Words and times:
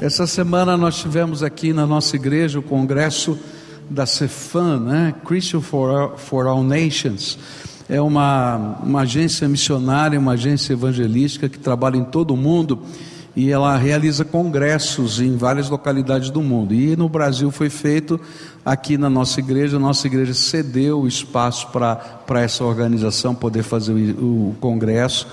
Essa 0.00 0.26
semana 0.26 0.78
nós 0.78 0.96
tivemos 0.96 1.42
aqui 1.42 1.74
na 1.74 1.86
nossa 1.86 2.16
igreja 2.16 2.58
o 2.58 2.62
congresso 2.62 3.38
da 3.90 4.06
CEFAN, 4.06 4.80
né? 4.80 5.14
Christian 5.26 5.60
for, 5.60 6.16
for 6.16 6.46
All 6.46 6.62
Nations. 6.62 7.38
É 7.86 8.00
uma, 8.00 8.78
uma 8.82 9.02
agência 9.02 9.46
missionária, 9.46 10.18
uma 10.18 10.32
agência 10.32 10.72
evangelística 10.72 11.50
que 11.50 11.58
trabalha 11.58 11.98
em 11.98 12.04
todo 12.04 12.32
o 12.32 12.36
mundo 12.36 12.78
e 13.36 13.50
ela 13.50 13.76
realiza 13.76 14.24
congressos 14.24 15.20
em 15.20 15.36
várias 15.36 15.68
localidades 15.68 16.30
do 16.30 16.40
mundo. 16.40 16.72
E 16.72 16.96
no 16.96 17.06
Brasil 17.06 17.50
foi 17.50 17.68
feito 17.68 18.18
aqui 18.64 18.96
na 18.96 19.10
nossa 19.10 19.38
igreja, 19.38 19.76
a 19.76 19.80
nossa 19.80 20.06
igreja 20.06 20.32
cedeu 20.32 21.02
o 21.02 21.08
espaço 21.08 21.68
para 21.68 22.40
essa 22.40 22.64
organização 22.64 23.34
poder 23.34 23.62
fazer 23.62 23.92
o, 23.92 24.50
o 24.50 24.56
congresso. 24.62 25.26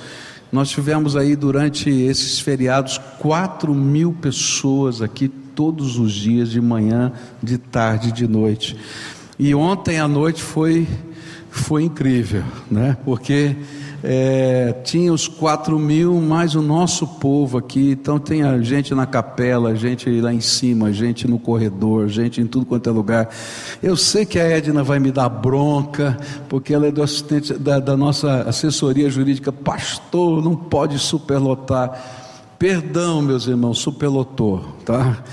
Nós 0.52 0.70
tivemos 0.70 1.16
aí 1.16 1.36
durante 1.36 1.90
esses 1.90 2.40
feriados 2.40 2.98
4 3.20 3.74
mil 3.74 4.14
pessoas 4.14 5.02
aqui 5.02 5.28
todos 5.28 5.98
os 5.98 6.14
dias, 6.14 6.50
de 6.50 6.62
manhã, 6.62 7.12
de 7.42 7.58
tarde, 7.58 8.12
de 8.12 8.28
noite. 8.28 8.78
E 9.40 9.54
ontem 9.54 10.00
à 10.00 10.08
noite 10.08 10.42
foi, 10.42 10.88
foi 11.50 11.84
incrível, 11.84 12.44
né? 12.70 12.96
Porque 13.04 13.56
é, 14.04 14.76
tinha 14.84 15.12
os 15.12 15.28
quatro 15.28 15.80
mil, 15.80 16.22
mais 16.22 16.54
o 16.56 16.62
nosso 16.62 17.08
povo 17.08 17.58
aqui, 17.58 17.92
então 17.92 18.20
tem 18.20 18.44
a 18.44 18.62
gente 18.62 18.94
na 18.94 19.06
capela, 19.06 19.76
gente 19.76 20.10
lá 20.22 20.32
em 20.32 20.40
cima, 20.40 20.94
gente 20.94 21.28
no 21.28 21.40
corredor, 21.40 22.08
gente 22.08 22.40
em 22.40 22.46
tudo 22.46 22.66
quanto 22.66 22.90
é 22.90 22.92
lugar. 22.92 23.30
Eu 23.82 23.98
sei 23.98 24.26
que 24.26 24.40
a 24.40 24.44
Edna 24.44 24.84
vai 24.84 25.00
me 25.00 25.12
dar 25.12 25.30
bronca, 25.30 26.18
porque 26.48 26.74
ela 26.74 26.88
é 26.88 26.92
do 26.92 27.02
assistente 27.02 27.54
da, 27.54 27.80
da 27.80 27.98
nossa 27.98 28.44
assessoria 28.44 29.10
jurídica, 29.10 29.52
pastor, 29.52 30.44
não 30.44 30.56
pode 30.56 31.00
superlotar. 31.00 32.26
Perdão, 32.60 33.22
meus 33.22 33.48
irmãos, 33.48 33.80
superlotou, 33.80 34.64
tá? 34.84 35.24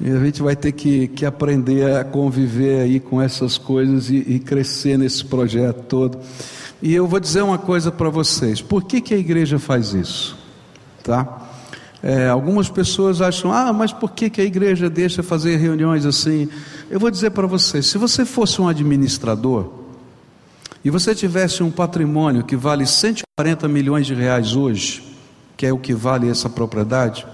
E 0.00 0.10
a 0.10 0.18
gente 0.18 0.42
vai 0.42 0.56
ter 0.56 0.72
que, 0.72 1.08
que 1.08 1.26
aprender 1.26 1.96
a 1.96 2.04
conviver 2.04 2.80
aí 2.80 2.98
com 2.98 3.20
essas 3.20 3.58
coisas 3.58 4.08
e, 4.08 4.16
e 4.16 4.38
crescer 4.38 4.96
nesse 4.98 5.22
projeto 5.22 5.82
todo. 5.82 6.18
E 6.82 6.94
eu 6.94 7.06
vou 7.06 7.20
dizer 7.20 7.42
uma 7.42 7.58
coisa 7.58 7.90
para 7.90 8.08
vocês: 8.08 8.62
por 8.62 8.84
que, 8.84 9.00
que 9.00 9.14
a 9.14 9.18
igreja 9.18 9.58
faz 9.58 9.92
isso? 9.92 10.36
Tá? 11.02 11.48
É, 12.02 12.28
algumas 12.28 12.70
pessoas 12.70 13.20
acham, 13.20 13.52
ah, 13.52 13.72
mas 13.72 13.92
por 13.92 14.12
que, 14.12 14.30
que 14.30 14.40
a 14.40 14.44
igreja 14.44 14.88
deixa 14.88 15.22
fazer 15.22 15.56
reuniões 15.56 16.06
assim? 16.06 16.48
Eu 16.90 16.98
vou 16.98 17.10
dizer 17.10 17.30
para 17.30 17.46
vocês: 17.46 17.86
se 17.86 17.98
você 17.98 18.24
fosse 18.24 18.60
um 18.60 18.68
administrador 18.68 19.70
e 20.82 20.88
você 20.88 21.14
tivesse 21.14 21.62
um 21.62 21.70
patrimônio 21.70 22.44
que 22.44 22.56
vale 22.56 22.86
140 22.86 23.68
milhões 23.68 24.06
de 24.06 24.14
reais 24.14 24.56
hoje, 24.56 25.02
que 25.56 25.66
é 25.66 25.72
o 25.72 25.78
que 25.78 25.92
vale 25.92 26.30
essa 26.30 26.48
propriedade, 26.48 27.26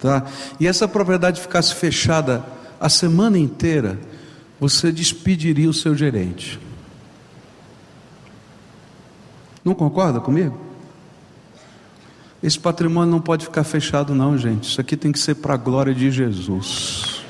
tá? 0.00 0.24
e 0.58 0.66
essa 0.66 0.88
propriedade 0.88 1.38
ficasse 1.38 1.74
fechada 1.74 2.42
a 2.80 2.88
semana 2.88 3.38
inteira, 3.38 3.98
você 4.58 4.90
despediria 4.90 5.68
o 5.68 5.74
seu 5.74 5.94
gerente. 5.94 6.58
Não 9.64 9.74
concorda 9.74 10.20
comigo? 10.20 10.58
Esse 12.42 12.58
patrimônio 12.58 13.10
não 13.10 13.20
pode 13.20 13.44
ficar 13.44 13.62
fechado, 13.62 14.14
não, 14.14 14.36
gente. 14.36 14.64
Isso 14.64 14.80
aqui 14.80 14.96
tem 14.96 15.12
que 15.12 15.18
ser 15.18 15.36
para 15.36 15.54
a 15.54 15.56
glória 15.56 15.94
de 15.94 16.10
Jesus. 16.10 17.22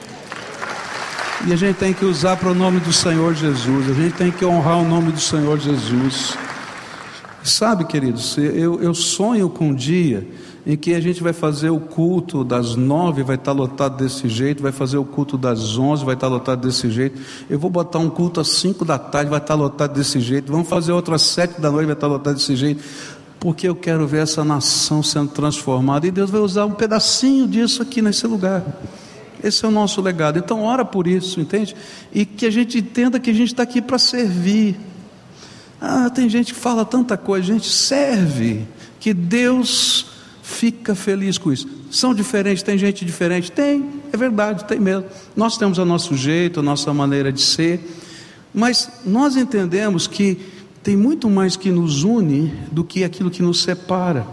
E 1.47 1.53
a 1.53 1.57
gente 1.57 1.77
tem 1.77 1.93
que 1.93 2.05
usar 2.05 2.37
para 2.37 2.51
o 2.51 2.55
nome 2.55 2.81
do 2.81 2.93
Senhor 2.93 3.35
Jesus. 3.35 3.91
A 3.91 3.95
gente 3.95 4.15
tem 4.15 4.31
que 4.31 4.45
honrar 4.45 4.79
o 4.79 4.89
nome 4.89 5.13
do 5.13 5.21
Senhor 5.21 5.59
Jesus. 5.59 6.39
Sabe, 7.43 7.85
queridos, 7.85 8.39
eu, 8.39 8.81
eu 8.81 8.95
sonho 8.95 9.51
com 9.51 9.69
um 9.69 9.75
dia 9.75 10.27
em 10.65 10.77
que 10.77 10.95
a 10.95 11.01
gente 11.01 11.23
vai 11.23 11.33
fazer 11.33 11.71
o 11.71 11.81
culto 11.81 12.45
das 12.45 12.77
nove, 12.77 13.23
vai 13.23 13.35
estar 13.35 13.53
lotado 13.53 13.97
desse 13.97 14.29
jeito, 14.29 14.63
vai 14.63 14.71
fazer 14.71 14.97
o 14.97 15.05
culto 15.05 15.37
das 15.37 15.77
onze, 15.77 16.05
vai 16.05 16.15
estar 16.15 16.29
lotado 16.29 16.67
desse 16.67 16.89
jeito. 16.89 17.21
Eu 17.51 17.59
vou 17.59 17.69
botar 17.69 17.99
um 17.99 18.09
culto 18.09 18.41
às 18.41 18.49
cinco 18.49 18.85
da 18.85 18.99
tarde, 18.99 19.29
vai 19.29 19.41
estar 19.41 19.55
lotado 19.55 19.95
desse 19.95 20.21
jeito. 20.21 20.53
Vamos 20.53 20.69
fazer 20.69 20.93
outro 20.93 21.15
às 21.15 21.23
sete 21.23 21.61
da 21.61 21.71
noite, 21.71 21.87
vai 21.87 21.95
estar 21.95 22.07
lotado 22.07 22.37
desse 22.37 22.55
jeito. 22.55 22.83
Porque 23.41 23.69
eu 23.69 23.75
quero 23.75 24.07
ver 24.07 24.23
essa 24.23 24.45
nação 24.45 25.03
sendo 25.03 25.31
transformada. 25.31 26.07
E 26.07 26.13
Deus 26.13 26.31
vai 26.31 26.41
usar 26.41 26.65
um 26.65 26.73
pedacinho 26.73 27.49
disso 27.49 27.83
aqui 27.83 28.01
nesse 28.01 28.25
lugar. 28.29 28.65
Esse 29.43 29.65
é 29.65 29.69
o 29.69 29.73
nosso 29.73 30.01
legado. 30.01 30.39
Então, 30.39 30.63
ora 30.63 30.85
por 30.85 31.09
isso, 31.09 31.41
entende? 31.41 31.75
E 32.13 32.25
que 32.25 32.47
a 32.47 32.51
gente 32.53 32.79
entenda 32.79 33.19
que 33.19 33.31
a 33.31 33.35
gente 33.35 33.49
está 33.49 33.65
aqui 33.65 33.83
para 33.83 33.99
servir. 33.99 34.79
Ah, 35.81 36.09
tem 36.09 36.29
gente 36.29 36.55
que 36.55 36.61
fala 36.61 36.85
tanta 36.85 37.17
coisa, 37.17 37.49
gente, 37.49 37.69
serve. 37.69 38.65
Que 39.01 39.13
Deus 39.13 40.12
fica 40.53 40.95
feliz 40.95 41.39
com 41.39 41.53
isso. 41.53 41.69
São 41.91 42.15
diferentes, 42.15 42.63
tem 42.63 42.79
gente 42.79 43.05
diferente? 43.05 43.51
Tem, 43.51 43.85
é 44.13 44.17
verdade, 44.17 44.65
tem 44.65 44.79
mesmo. 44.79 45.07
Nós 45.35 45.57
temos 45.57 45.79
o 45.79 45.85
nosso 45.85 46.17
jeito, 46.17 46.61
a 46.61 46.63
nossa 46.63 46.93
maneira 46.93 47.33
de 47.33 47.41
ser, 47.41 47.81
mas 48.55 48.89
nós 49.05 49.37
entendemos 49.37 50.07
que 50.07 50.39
tem 50.83 50.97
muito 50.97 51.31
mais 51.31 51.57
que 51.57 51.71
nos 51.71 52.03
une 52.03 52.53
do 52.71 52.85
que 52.85 53.03
aquilo 53.03 53.31
que 53.31 53.43
nos 53.43 53.63
separa. 53.63 54.27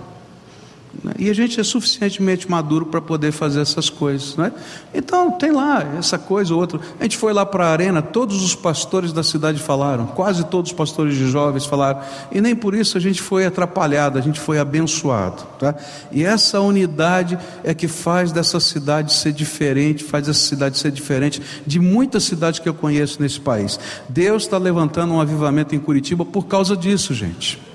Né? 1.04 1.14
E 1.18 1.30
a 1.30 1.34
gente 1.34 1.60
é 1.60 1.64
suficientemente 1.64 2.50
maduro 2.50 2.86
para 2.86 3.02
poder 3.02 3.32
fazer 3.32 3.62
essas 3.62 3.90
coisas. 3.90 4.36
Né? 4.36 4.52
Então, 4.94 5.32
tem 5.32 5.52
lá 5.52 5.84
essa 5.98 6.18
coisa 6.18 6.54
ou 6.54 6.60
outra. 6.60 6.80
A 7.00 7.04
gente 7.04 7.18
foi 7.18 7.34
lá 7.34 7.46
para 7.46 7.68
a 7.68 7.72
arena, 7.72 8.02
todos 8.02 8.44
os 8.44 8.56
pastores 8.56 9.14
da 9.14 9.24
cidade 9.24 9.60
falaram, 9.60 10.08
quase 10.08 10.44
todos 10.46 10.72
os 10.72 10.78
pastores 10.78 11.16
de 11.16 11.30
jovens 11.30 11.66
falaram, 11.66 12.02
e 12.32 12.42
nem 12.42 12.56
por 12.56 12.74
isso 12.74 12.98
a 12.98 13.02
gente 13.02 13.22
foi 13.22 13.46
atrapalhado, 13.46 14.18
a 14.18 14.22
gente 14.22 14.40
foi 14.40 14.60
abençoado. 14.60 15.44
Tá? 15.60 15.76
E 16.12 16.24
essa 16.24 16.60
unidade 16.60 17.38
é 17.64 17.74
que 17.74 17.88
faz 17.88 18.32
dessa 18.32 18.60
cidade 18.60 19.14
ser 19.14 19.32
diferente, 19.32 20.04
faz 20.04 20.28
essa 20.28 20.40
cidade 20.40 20.78
ser 20.78 20.92
diferente 20.92 21.42
de 21.66 21.80
muitas 21.80 22.24
cidades 22.24 22.60
que 22.60 22.68
eu 22.68 22.74
conheço 22.74 23.22
nesse 23.22 23.40
país. 23.40 23.80
Deus 24.08 24.44
está 24.44 24.58
levantando 24.58 25.14
um 25.14 25.22
avivamento 25.22 25.76
em 25.76 25.80
Curitiba 25.80 26.26
por 26.26 26.46
causa 26.46 26.76
disso, 26.76 27.14
gente. 27.14 27.69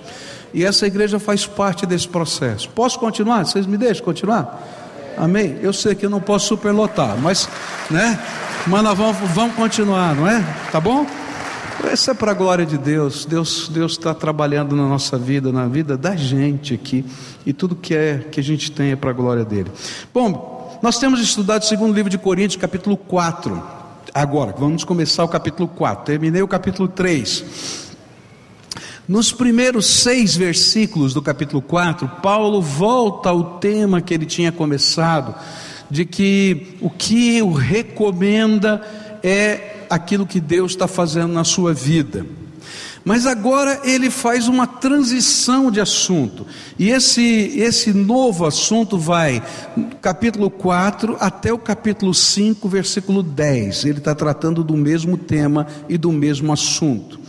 E 0.54 0.64
essa 0.64 0.86
igreja 0.86 1.18
faz 1.18 1.44
parte 1.44 1.84
desse 1.84 2.06
processo. 2.06 2.70
Posso 2.70 2.96
continuar? 3.00 3.44
Vocês 3.44 3.66
me 3.66 3.76
deixam 3.76 4.04
continuar? 4.04 4.62
Amém? 5.18 5.58
Eu 5.60 5.72
sei 5.72 5.96
que 5.96 6.06
eu 6.06 6.10
não 6.10 6.20
posso 6.20 6.46
superlotar, 6.46 7.18
mas, 7.18 7.48
né? 7.90 8.16
Mas 8.64 8.82
nós 8.84 8.96
vamos, 8.96 9.16
vamos 9.32 9.56
continuar, 9.56 10.14
não 10.14 10.28
é? 10.28 10.44
Tá 10.70 10.80
bom? 10.80 11.04
Isso 11.92 12.08
é 12.08 12.14
para 12.14 12.30
a 12.30 12.34
glória 12.34 12.64
de 12.64 12.78
Deus. 12.78 13.24
Deus 13.24 13.68
está 13.84 14.14
trabalhando 14.14 14.76
na 14.76 14.88
nossa 14.88 15.18
vida, 15.18 15.50
na 15.50 15.66
vida 15.66 15.96
da 15.96 16.14
gente 16.14 16.72
aqui. 16.72 17.04
E 17.44 17.52
tudo 17.52 17.74
que 17.74 17.92
é 17.92 18.18
que 18.30 18.38
a 18.38 18.42
gente 18.42 18.70
tem 18.70 18.92
é 18.92 18.96
para 18.96 19.10
a 19.10 19.12
glória 19.12 19.44
dele. 19.44 19.72
Bom, 20.12 20.78
nós 20.80 20.98
temos 20.98 21.20
estudado 21.20 21.62
o 21.62 21.66
segundo 21.66 21.92
livro 21.92 22.08
de 22.08 22.16
Coríntios, 22.16 22.60
capítulo 22.60 22.96
4. 22.96 23.60
Agora, 24.14 24.54
vamos 24.56 24.84
começar 24.84 25.24
o 25.24 25.28
capítulo 25.28 25.68
4. 25.68 26.04
Terminei 26.04 26.42
o 26.42 26.48
capítulo 26.48 26.86
3. 26.86 27.93
Nos 29.06 29.30
primeiros 29.30 29.84
seis 29.84 30.34
versículos 30.34 31.12
do 31.12 31.20
capítulo 31.20 31.60
4, 31.60 32.08
Paulo 32.22 32.62
volta 32.62 33.28
ao 33.28 33.58
tema 33.58 34.00
que 34.00 34.14
ele 34.14 34.24
tinha 34.24 34.50
começado, 34.50 35.34
de 35.90 36.06
que 36.06 36.78
o 36.80 36.88
que 36.88 37.42
o 37.42 37.52
recomenda 37.52 38.80
é 39.22 39.84
aquilo 39.90 40.26
que 40.26 40.40
Deus 40.40 40.72
está 40.72 40.88
fazendo 40.88 41.34
na 41.34 41.44
sua 41.44 41.74
vida. 41.74 42.24
Mas 43.04 43.26
agora 43.26 43.82
ele 43.84 44.08
faz 44.08 44.48
uma 44.48 44.66
transição 44.66 45.70
de 45.70 45.82
assunto, 45.82 46.46
e 46.78 46.88
esse, 46.88 47.52
esse 47.58 47.92
novo 47.92 48.46
assunto 48.46 48.96
vai 48.96 49.42
capítulo 50.00 50.48
4 50.48 51.18
até 51.20 51.52
o 51.52 51.58
capítulo 51.58 52.14
5, 52.14 52.66
versículo 52.70 53.22
10. 53.22 53.84
Ele 53.84 53.98
está 53.98 54.14
tratando 54.14 54.64
do 54.64 54.78
mesmo 54.78 55.18
tema 55.18 55.66
e 55.90 55.98
do 55.98 56.10
mesmo 56.10 56.50
assunto. 56.50 57.23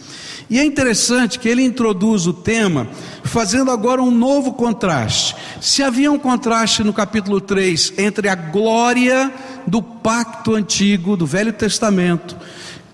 E 0.50 0.60
é 0.60 0.64
interessante 0.64 1.40
que 1.40 1.50
ele 1.50 1.64
introduz 1.64 2.28
o 2.28 2.34
tema 2.34 2.88
fazendo 3.24 3.72
agora 3.72 4.02
um 4.02 4.12
novo 4.12 4.54
contraste. 4.54 5.36
Se 5.60 5.82
havia 5.82 6.12
um 6.12 6.20
contraste 6.20 6.84
no 6.84 6.94
capítulo 6.94 7.42
3 7.42 7.94
entre 7.98 8.30
a 8.30 8.36
glória 8.36 9.32
do 9.66 9.82
pacto 9.82 10.54
antigo, 10.54 11.18
do 11.18 11.26
Velho 11.26 11.52
Testamento, 11.52 12.38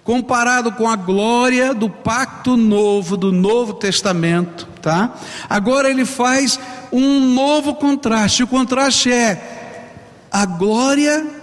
comparado 0.03 0.71
com 0.71 0.87
a 0.87 0.95
glória 0.95 1.73
do 1.73 1.89
pacto 1.89 2.55
novo, 2.55 3.17
do 3.17 3.31
Novo 3.31 3.73
Testamento, 3.73 4.67
tá? 4.81 5.13
Agora 5.49 5.89
ele 5.89 6.05
faz 6.05 6.59
um 6.91 7.19
novo 7.33 7.75
contraste. 7.75 8.43
O 8.43 8.47
contraste 8.47 9.11
é 9.11 10.27
a 10.31 10.45
glória 10.45 11.40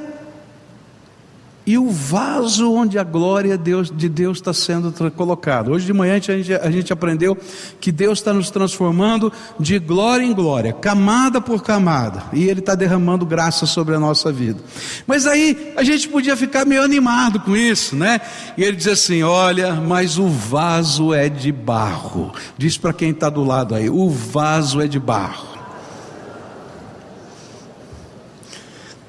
e 1.69 1.77
o 1.77 1.91
vaso 1.91 2.73
onde 2.73 2.99
a 2.99 3.05
glória 3.05 3.59
de 3.59 4.09
Deus 4.09 4.39
está 4.39 4.55
sendo 4.55 4.91
colocada. 5.11 5.71
Hoje 5.71 5.85
de 5.85 5.93
manhã 5.93 6.15
a 6.15 6.19
gente, 6.19 6.55
a 6.55 6.71
gente 6.71 6.91
aprendeu 6.95 7.37
que 7.79 7.93
Deus 7.93 8.21
está 8.21 8.33
nos 8.33 8.51
transformando 8.51 9.31
de 9.61 9.79
glória 9.79 10.25
em 10.25 10.33
glória, 10.33 10.73
camada 10.73 11.43
por 11.43 11.63
camada, 11.63 12.23
e 12.33 12.49
Ele 12.49 12.61
está 12.61 12.75
derramando 12.75 13.27
graça 13.27 13.67
sobre 13.67 13.95
a 13.95 14.01
nossa 14.01 14.33
vida. 14.33 14.59
Mas 15.07 15.27
aí 15.27 15.75
a 15.77 15.83
gente 15.83 16.09
podia 16.09 16.39
ficar 16.39 16.65
meio 16.65 16.83
animado 16.83 17.39
com 17.41 17.55
isso, 17.55 17.95
né? 17.95 18.19
E 18.57 18.65
ele 18.65 18.77
diz 18.79 18.89
assim: 18.89 19.23
Olha, 19.23 19.75
mas 19.75 20.19
o 20.19 20.27
vaso 20.27 21.13
é 21.13 21.29
de 21.29 21.53
barro. 21.53 22.33
Diz 22.57 22.79
para 22.79 22.95
quem 22.95 23.11
está 23.11 23.29
do 23.29 23.45
lado 23.45 23.75
aí: 23.75 23.91
O 23.91 24.09
vaso 24.09 24.81
é 24.81 24.87
de 24.87 24.99
barro. 24.99 25.58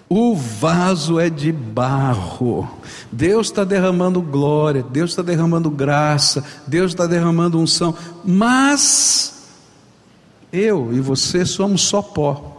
O 0.09 0.35
vaso 0.35 1.19
é 1.19 1.29
de 1.29 1.51
barro. 1.51 2.67
Deus 3.11 3.47
está 3.47 3.63
derramando 3.63 4.19
glória, 4.23 4.81
Deus 4.81 5.11
está 5.11 5.21
derramando 5.21 5.69
graça, 5.69 6.43
Deus 6.65 6.91
está 6.91 7.05
derramando 7.05 7.59
unção, 7.59 7.95
mas 8.25 9.45
eu 10.51 10.91
e 10.91 10.99
você 10.99 11.45
somos 11.45 11.81
só 11.81 12.01
pó. 12.01 12.57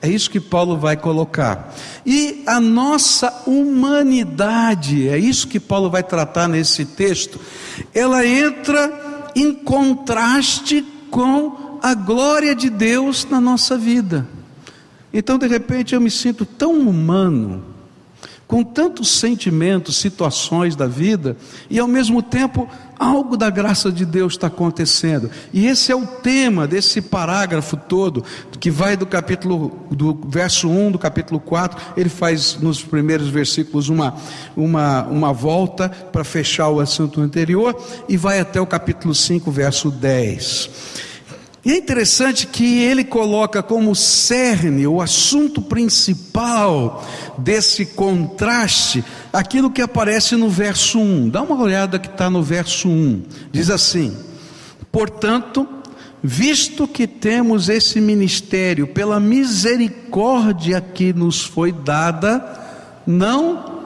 É 0.00 0.08
isso 0.08 0.30
que 0.30 0.38
Paulo 0.38 0.76
vai 0.76 0.96
colocar. 0.96 1.74
E 2.04 2.44
a 2.46 2.60
nossa 2.60 3.42
humanidade, 3.44 5.08
é 5.08 5.18
isso 5.18 5.48
que 5.48 5.58
Paulo 5.58 5.90
vai 5.90 6.04
tratar 6.04 6.46
nesse 6.46 6.84
texto, 6.84 7.40
ela 7.92 8.24
entra 8.24 9.32
em 9.34 9.52
contraste 9.52 10.86
com 11.10 11.78
a 11.82 11.92
glória 11.92 12.54
de 12.54 12.70
Deus 12.70 13.26
na 13.28 13.40
nossa 13.40 13.76
vida. 13.76 14.35
Então, 15.18 15.38
de 15.38 15.46
repente, 15.46 15.94
eu 15.94 16.00
me 16.00 16.10
sinto 16.10 16.44
tão 16.44 16.78
humano, 16.78 17.64
com 18.46 18.62
tantos 18.62 19.10
sentimentos, 19.12 19.96
situações 19.96 20.76
da 20.76 20.86
vida, 20.86 21.38
e 21.70 21.78
ao 21.78 21.88
mesmo 21.88 22.22
tempo 22.22 22.68
algo 22.98 23.34
da 23.34 23.48
graça 23.48 23.90
de 23.90 24.04
Deus 24.04 24.34
está 24.34 24.48
acontecendo. 24.48 25.30
E 25.54 25.66
esse 25.66 25.90
é 25.90 25.96
o 25.96 26.06
tema 26.06 26.68
desse 26.68 27.00
parágrafo 27.00 27.78
todo, 27.78 28.22
que 28.60 28.70
vai 28.70 28.94
do 28.94 29.06
capítulo, 29.06 29.86
do 29.90 30.12
verso 30.28 30.68
1 30.68 30.92
do 30.92 30.98
capítulo 30.98 31.40
4, 31.40 31.94
ele 31.96 32.10
faz 32.10 32.58
nos 32.60 32.84
primeiros 32.84 33.28
versículos 33.28 33.88
uma, 33.88 34.14
uma, 34.54 35.04
uma 35.04 35.32
volta 35.32 35.88
para 35.88 36.24
fechar 36.24 36.68
o 36.68 36.78
assunto 36.78 37.22
anterior, 37.22 37.74
e 38.06 38.18
vai 38.18 38.38
até 38.38 38.60
o 38.60 38.66
capítulo 38.66 39.14
5, 39.14 39.50
verso 39.50 39.90
10. 39.90 41.06
E 41.66 41.72
é 41.72 41.76
interessante 41.76 42.46
que 42.46 42.78
ele 42.84 43.02
coloca 43.02 43.60
como 43.60 43.92
cerne, 43.92 44.86
o 44.86 45.02
assunto 45.02 45.60
principal 45.60 47.04
desse 47.36 47.84
contraste, 47.84 49.04
aquilo 49.32 49.68
que 49.68 49.82
aparece 49.82 50.36
no 50.36 50.48
verso 50.48 51.00
1. 51.00 51.28
Dá 51.28 51.42
uma 51.42 51.60
olhada 51.60 51.98
que 51.98 52.06
está 52.06 52.30
no 52.30 52.40
verso 52.40 52.88
1. 52.88 53.22
Diz 53.50 53.68
assim: 53.68 54.16
Portanto, 54.92 55.66
visto 56.22 56.86
que 56.86 57.04
temos 57.04 57.68
esse 57.68 58.00
ministério, 58.00 58.86
pela 58.86 59.18
misericórdia 59.18 60.80
que 60.80 61.12
nos 61.12 61.42
foi 61.42 61.72
dada, 61.72 62.44
não 63.04 63.82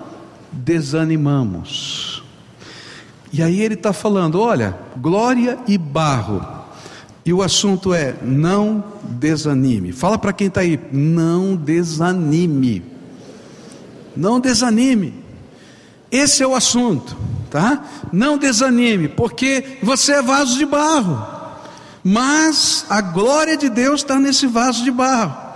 desanimamos. 0.53 2.23
E 3.33 3.43
aí 3.43 3.63
ele 3.63 3.73
está 3.73 3.95
falando: 3.95 4.39
olha, 4.39 4.79
glória 4.99 5.59
e 5.67 5.79
barro 5.79 6.60
e 7.25 7.33
o 7.33 7.43
assunto 7.43 7.93
é: 7.93 8.15
não 8.23 8.85
desanime. 9.03 9.93
Fala 9.93 10.19
para 10.19 10.33
quem 10.33 10.47
está 10.47 10.61
aí: 10.61 10.79
não 10.93 11.57
desanime. 11.57 12.83
Não 14.17 14.41
desanime. 14.41 15.15
Esse 16.11 16.43
é 16.43 16.47
o 16.47 16.55
assunto, 16.55 17.17
tá? 17.51 17.85
Não 18.13 18.37
desanime, 18.37 19.09
porque 19.09 19.79
você 19.83 20.15
é 20.15 20.23
vaso 20.23 20.59
de 20.59 20.67
barro, 20.67 21.25
mas 22.03 22.85
a 22.91 23.01
glória 23.01 23.57
de 23.57 23.69
Deus 23.69 24.01
está 24.01 24.19
nesse 24.19 24.47
vaso 24.47 24.83
de 24.83 24.91
barro. 24.91 25.51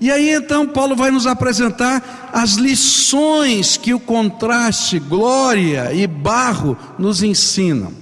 E 0.00 0.10
aí 0.10 0.30
então 0.30 0.66
Paulo 0.66 0.96
vai 0.96 1.10
nos 1.10 1.26
apresentar 1.26 2.30
as 2.32 2.52
lições 2.52 3.76
que 3.76 3.92
o 3.92 4.00
contraste 4.00 4.98
glória 4.98 5.92
e 5.92 6.06
barro 6.06 6.76
nos 6.98 7.22
ensinam. 7.22 7.92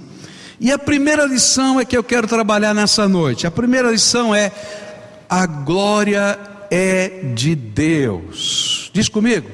E 0.59 0.71
a 0.71 0.79
primeira 0.79 1.25
lição 1.25 1.79
é 1.79 1.85
que 1.85 1.95
eu 1.95 2.03
quero 2.03 2.27
trabalhar 2.27 2.73
nessa 2.73 3.07
noite. 3.07 3.45
A 3.45 3.51
primeira 3.51 3.91
lição 3.91 4.33
é: 4.33 4.51
a 5.29 5.45
glória 5.45 6.39
é 6.71 7.31
de 7.35 7.55
Deus. 7.55 8.89
Diz 8.93 9.07
comigo. 9.07 9.49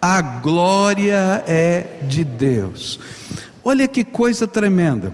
A 0.00 0.22
glória 0.22 1.44
é 1.46 1.98
de 2.02 2.24
Deus. 2.24 2.98
Olha 3.64 3.86
que 3.88 4.04
coisa 4.04 4.46
tremenda. 4.46 5.12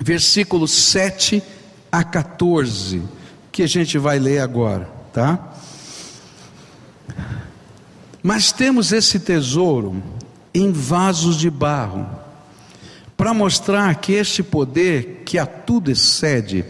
Versículos 0.00 0.70
7 0.70 1.42
a 1.90 2.02
14, 2.02 3.02
que 3.52 3.62
a 3.62 3.66
gente 3.66 3.98
vai 3.98 4.18
ler 4.18 4.40
agora, 4.40 4.88
tá? 5.12 5.52
Mas 8.22 8.50
temos 8.52 8.92
esse 8.92 9.20
tesouro 9.20 10.02
em 10.54 10.72
vasos 10.72 11.36
de 11.36 11.50
barro 11.50 12.23
para 13.24 13.32
mostrar 13.32 13.94
que 13.94 14.12
este 14.12 14.42
poder, 14.42 15.22
que 15.24 15.38
a 15.38 15.46
tudo 15.46 15.90
excede, 15.90 16.62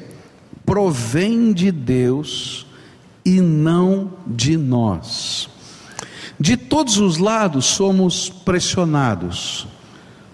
provém 0.64 1.52
de 1.52 1.72
Deus 1.72 2.64
e 3.24 3.40
não 3.40 4.12
de 4.24 4.56
nós. 4.56 5.48
De 6.38 6.56
todos 6.56 6.98
os 6.98 7.18
lados 7.18 7.64
somos 7.64 8.30
pressionados, 8.30 9.66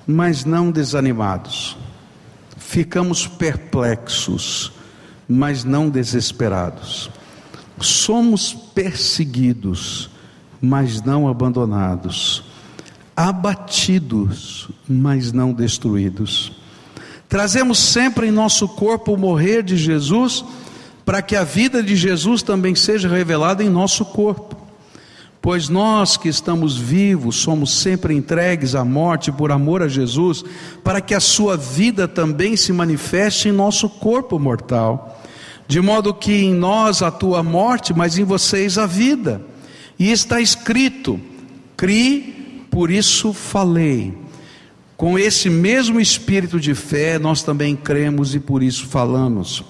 mas 0.06 0.44
não 0.44 0.70
desanimados. 0.70 1.74
Ficamos 2.58 3.26
perplexos, 3.26 4.72
mas 5.26 5.64
não 5.64 5.88
desesperados. 5.88 7.08
Somos 7.80 8.52
perseguidos, 8.52 10.10
mas 10.60 11.00
não 11.00 11.26
abandonados 11.26 12.49
abatidos, 13.20 14.70
mas 14.88 15.30
não 15.30 15.52
destruídos. 15.52 16.52
Trazemos 17.28 17.78
sempre 17.78 18.28
em 18.28 18.30
nosso 18.30 18.66
corpo 18.66 19.12
o 19.12 19.18
morrer 19.18 19.62
de 19.62 19.76
Jesus, 19.76 20.42
para 21.04 21.20
que 21.20 21.36
a 21.36 21.44
vida 21.44 21.82
de 21.82 21.94
Jesus 21.96 22.42
também 22.42 22.74
seja 22.74 23.10
revelada 23.10 23.62
em 23.62 23.68
nosso 23.68 24.06
corpo. 24.06 24.56
Pois 25.42 25.68
nós 25.68 26.16
que 26.16 26.30
estamos 26.30 26.78
vivos 26.78 27.36
somos 27.36 27.74
sempre 27.74 28.14
entregues 28.14 28.74
à 28.74 28.86
morte 28.86 29.30
por 29.30 29.52
amor 29.52 29.82
a 29.82 29.88
Jesus, 29.88 30.42
para 30.82 31.02
que 31.02 31.14
a 31.14 31.20
sua 31.20 31.58
vida 31.58 32.08
também 32.08 32.56
se 32.56 32.72
manifeste 32.72 33.50
em 33.50 33.52
nosso 33.52 33.86
corpo 33.86 34.38
mortal. 34.38 35.22
De 35.68 35.78
modo 35.78 36.14
que 36.14 36.32
em 36.32 36.54
nós 36.54 37.02
atua 37.02 37.40
a 37.40 37.42
morte, 37.42 37.92
mas 37.92 38.16
em 38.16 38.24
vocês 38.24 38.78
a 38.78 38.86
vida. 38.86 39.42
E 39.98 40.10
está 40.10 40.40
escrito: 40.40 41.20
crie 41.76 42.39
por 42.70 42.90
isso 42.90 43.32
falei. 43.32 44.16
Com 44.96 45.18
esse 45.18 45.48
mesmo 45.50 45.98
espírito 45.98 46.60
de 46.60 46.74
fé, 46.74 47.18
nós 47.18 47.42
também 47.42 47.74
cremos 47.74 48.34
e 48.34 48.38
por 48.38 48.62
isso 48.62 48.86
falamos. 48.86 49.64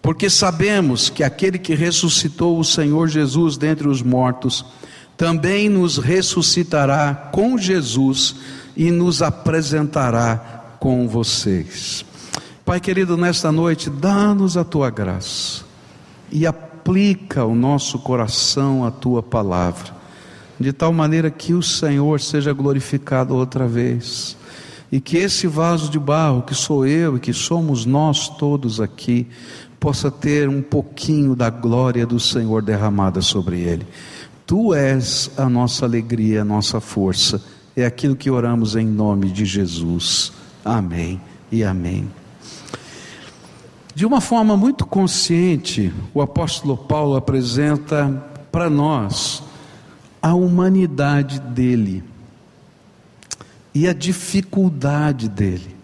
Porque 0.00 0.28
sabemos 0.28 1.08
que 1.08 1.24
aquele 1.24 1.58
que 1.58 1.74
ressuscitou 1.74 2.58
o 2.58 2.64
Senhor 2.64 3.08
Jesus 3.08 3.56
dentre 3.56 3.88
os 3.88 4.02
mortos, 4.02 4.64
também 5.16 5.68
nos 5.68 5.96
ressuscitará 5.96 7.14
com 7.32 7.56
Jesus 7.56 8.36
e 8.76 8.90
nos 8.90 9.22
apresentará 9.22 10.76
com 10.78 11.08
vocês. 11.08 12.04
Pai 12.64 12.80
querido, 12.80 13.16
nesta 13.16 13.50
noite, 13.50 13.88
dá-nos 13.88 14.56
a 14.56 14.64
tua 14.64 14.90
graça 14.90 15.64
e 16.30 16.46
aplica 16.46 17.44
o 17.44 17.54
nosso 17.54 17.98
coração 17.98 18.84
à 18.84 18.90
tua 18.90 19.22
palavra 19.22 20.03
de 20.58 20.72
tal 20.72 20.92
maneira 20.92 21.30
que 21.30 21.52
o 21.54 21.62
Senhor 21.62 22.20
seja 22.20 22.52
glorificado 22.52 23.34
outra 23.34 23.66
vez. 23.66 24.36
E 24.90 25.00
que 25.00 25.16
esse 25.16 25.46
vaso 25.46 25.90
de 25.90 25.98
barro, 25.98 26.42
que 26.42 26.54
sou 26.54 26.86
eu 26.86 27.16
e 27.16 27.20
que 27.20 27.32
somos 27.32 27.84
nós 27.84 28.28
todos 28.28 28.80
aqui, 28.80 29.26
possa 29.80 30.10
ter 30.10 30.48
um 30.48 30.62
pouquinho 30.62 31.34
da 31.34 31.50
glória 31.50 32.06
do 32.06 32.20
Senhor 32.20 32.62
derramada 32.62 33.20
sobre 33.20 33.60
ele. 33.60 33.86
Tu 34.46 34.74
és 34.74 35.30
a 35.36 35.48
nossa 35.48 35.84
alegria, 35.84 36.42
a 36.42 36.44
nossa 36.44 36.80
força. 36.80 37.42
É 37.76 37.84
aquilo 37.84 38.14
que 38.14 38.30
oramos 38.30 38.76
em 38.76 38.86
nome 38.86 39.30
de 39.30 39.44
Jesus. 39.44 40.32
Amém 40.64 41.20
e 41.50 41.64
amém. 41.64 42.08
De 43.94 44.04
uma 44.04 44.20
forma 44.20 44.56
muito 44.56 44.86
consciente, 44.86 45.92
o 46.12 46.20
apóstolo 46.20 46.76
Paulo 46.76 47.16
apresenta 47.16 48.08
para 48.50 48.68
nós 48.68 49.42
a 50.24 50.32
humanidade 50.32 51.38
dele 51.38 52.02
e 53.74 53.86
a 53.86 53.92
dificuldade 53.92 55.28
dele 55.28 55.76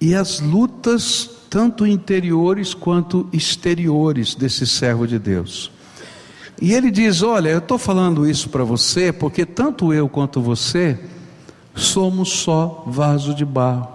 e 0.00 0.14
as 0.14 0.38
lutas 0.38 1.28
tanto 1.50 1.84
interiores 1.84 2.72
quanto 2.72 3.28
exteriores 3.32 4.36
desse 4.36 4.64
servo 4.64 5.08
de 5.08 5.18
Deus. 5.18 5.72
E 6.60 6.72
ele 6.72 6.88
diz: 6.88 7.20
Olha, 7.20 7.48
eu 7.48 7.58
estou 7.58 7.78
falando 7.78 8.30
isso 8.30 8.48
para 8.48 8.62
você 8.62 9.12
porque 9.12 9.44
tanto 9.44 9.92
eu 9.92 10.08
quanto 10.08 10.40
você 10.40 10.96
somos 11.74 12.28
só 12.28 12.84
vaso 12.86 13.34
de 13.34 13.44
barro. 13.44 13.88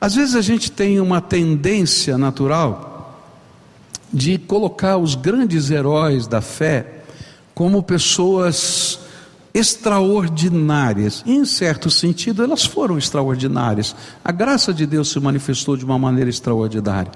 Às 0.00 0.16
vezes 0.16 0.34
a 0.34 0.42
gente 0.42 0.72
tem 0.72 0.98
uma 0.98 1.20
tendência 1.20 2.18
natural 2.18 3.22
de 4.12 4.38
colocar 4.38 4.96
os 4.96 5.14
grandes 5.14 5.70
heróis 5.70 6.26
da 6.26 6.40
fé 6.40 7.03
como 7.54 7.82
pessoas 7.82 8.98
extraordinárias. 9.52 11.22
Em 11.24 11.44
certo 11.44 11.90
sentido, 11.90 12.42
elas 12.42 12.64
foram 12.64 12.98
extraordinárias. 12.98 13.94
A 14.24 14.32
graça 14.32 14.74
de 14.74 14.84
Deus 14.84 15.10
se 15.10 15.20
manifestou 15.20 15.76
de 15.76 15.84
uma 15.84 15.98
maneira 15.98 16.28
extraordinária. 16.28 17.12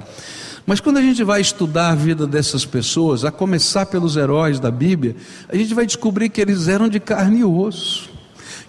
Mas 0.65 0.81
quando 0.81 0.99
a 0.99 1.03
gente 1.03 1.25
vai 1.25 1.41
estudar 1.41 1.91
a 1.91 1.95
vida 1.95 2.27
dessas 2.27 2.65
pessoas, 2.65 3.25
a 3.25 3.31
começar 3.31 3.87
pelos 3.87 4.17
heróis 4.17 4.61
da 4.61 4.71
Bíblia, 4.71 5.17
a 5.49 5.57
gente 5.57 5.75
vai 5.75 5.87
descobrir 5.87 6.29
que 6.29 6.41
eles 6.41 6.69
eram 6.69 6.89
de 6.89 7.01
carne 7.01 7.41
e 7.41 7.45
osso 7.45 8.18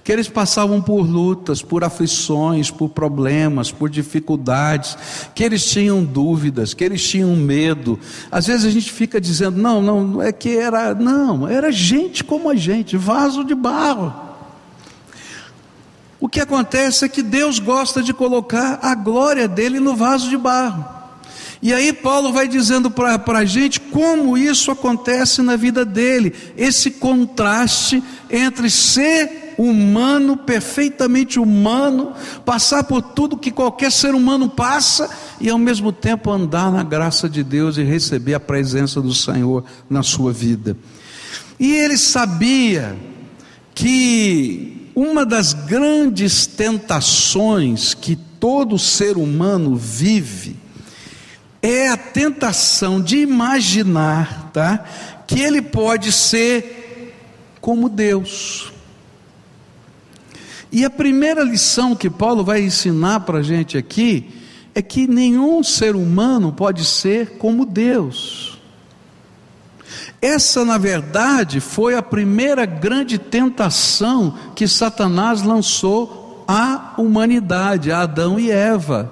que 0.03 0.11
eles 0.11 0.27
passavam 0.27 0.81
por 0.81 1.01
lutas, 1.01 1.61
por 1.61 1.83
aflições, 1.83 2.71
por 2.71 2.89
problemas, 2.89 3.71
por 3.71 3.89
dificuldades, 3.89 4.97
que 5.35 5.43
eles 5.43 5.63
tinham 5.65 6.03
dúvidas, 6.03 6.73
que 6.73 6.83
eles 6.83 7.07
tinham 7.07 7.35
medo. 7.35 7.99
Às 8.31 8.47
vezes 8.47 8.65
a 8.65 8.69
gente 8.69 8.91
fica 8.91 9.19
dizendo: 9.19 9.57
não, 9.59 9.81
não, 9.81 10.21
é 10.21 10.31
que 10.31 10.57
era, 10.57 10.93
não, 10.93 11.47
era 11.47 11.71
gente 11.71 12.23
como 12.23 12.49
a 12.49 12.55
gente, 12.55 12.97
vaso 12.97 13.43
de 13.43 13.53
barro. 13.53 14.13
O 16.19 16.27
que 16.27 16.41
acontece 16.41 17.05
é 17.05 17.09
que 17.09 17.21
Deus 17.21 17.59
gosta 17.59 18.03
de 18.03 18.13
colocar 18.13 18.79
a 18.81 18.93
glória 18.93 19.47
dele 19.47 19.79
no 19.79 19.95
vaso 19.95 20.29
de 20.29 20.37
barro. 20.37 20.99
E 21.61 21.73
aí 21.73 21.91
Paulo 21.91 22.31
vai 22.31 22.47
dizendo 22.47 22.89
para 22.89 23.21
a 23.25 23.45
gente 23.45 23.79
como 23.79 24.37
isso 24.37 24.71
acontece 24.71 25.41
na 25.41 25.55
vida 25.55 25.83
dele, 25.83 26.33
esse 26.57 26.91
contraste 26.91 28.01
entre 28.29 28.69
ser 28.69 29.48
humano, 29.59 30.37
perfeitamente 30.37 31.37
humano, 31.37 32.13
passar 32.45 32.85
por 32.85 33.01
tudo 33.01 33.35
que 33.35 33.51
qualquer 33.51 33.91
ser 33.91 34.15
humano 34.15 34.47
passa 34.47 35.09
e 35.41 35.49
ao 35.49 35.57
mesmo 35.57 35.91
tempo 35.91 36.31
andar 36.31 36.71
na 36.71 36.81
graça 36.81 37.27
de 37.27 37.43
Deus 37.43 37.75
e 37.75 37.83
receber 37.83 38.35
a 38.35 38.39
presença 38.39 39.01
do 39.01 39.13
Senhor 39.13 39.65
na 39.89 40.01
sua 40.01 40.31
vida. 40.31 40.77
E 41.59 41.75
ele 41.75 41.97
sabia 41.97 42.95
que 43.75 44.91
uma 44.95 45.25
das 45.25 45.51
grandes 45.51 46.47
tentações 46.47 47.93
que 47.93 48.15
todo 48.15 48.79
ser 48.79 49.17
humano 49.17 49.75
vive 49.75 50.55
é 51.61 51.89
a 51.89 51.97
tentação 51.97 53.01
de 53.01 53.17
imaginar, 53.17 54.51
tá, 54.53 54.85
que 55.27 55.41
ele 55.41 55.61
pode 55.61 56.13
ser 56.13 57.13
como 57.59 57.89
Deus. 57.89 58.78
E 60.71 60.85
a 60.85 60.89
primeira 60.89 61.43
lição 61.43 61.95
que 61.95 62.09
Paulo 62.09 62.43
vai 62.43 62.61
ensinar 62.61 63.21
para 63.21 63.39
a 63.39 63.43
gente 63.43 63.77
aqui 63.77 64.29
é 64.75 64.81
que 64.81 65.07
nenhum 65.07 65.63
ser 65.63 65.95
humano 65.95 66.53
pode 66.53 66.85
ser 66.85 67.37
como 67.37 67.65
Deus. 67.65 68.59
Essa, 70.21 70.63
na 70.63 70.77
verdade, 70.77 71.59
foi 71.59 71.95
a 71.95 72.03
primeira 72.03 72.65
grande 72.65 73.17
tentação 73.17 74.37
que 74.55 74.67
Satanás 74.67 75.41
lançou 75.41 76.43
à 76.47 76.93
humanidade, 76.97 77.91
a 77.91 78.01
Adão 78.01 78.39
e 78.39 78.51
Eva. 78.51 79.11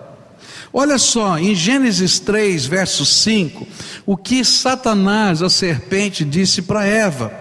Olha 0.71 0.97
só, 0.97 1.39
em 1.39 1.55
Gênesis 1.55 2.19
3, 2.19 2.65
verso 2.65 3.05
5, 3.05 3.67
o 4.05 4.15
que 4.15 4.43
Satanás, 4.43 5.41
a 5.41 5.49
serpente, 5.49 6.23
disse 6.23 6.61
para 6.61 6.85
Eva. 6.85 7.31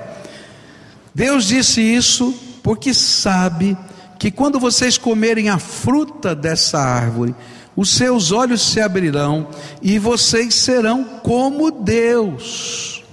Deus 1.15 1.45
disse 1.47 1.81
isso 1.81 2.35
porque 2.63 2.95
sabe 2.95 3.77
que 4.19 4.31
quando 4.31 4.59
vocês 4.59 4.97
comerem 4.97 5.49
a 5.49 5.59
fruta 5.59 6.35
dessa 6.35 6.79
árvore, 6.79 7.35
os 7.77 7.91
seus 7.91 8.33
olhos 8.33 8.63
se 8.63 8.81
abrirão 8.81 9.49
e 9.83 9.99
vocês 9.99 10.55
serão 10.55 11.05
como 11.23 11.71
Deus, 11.71 13.05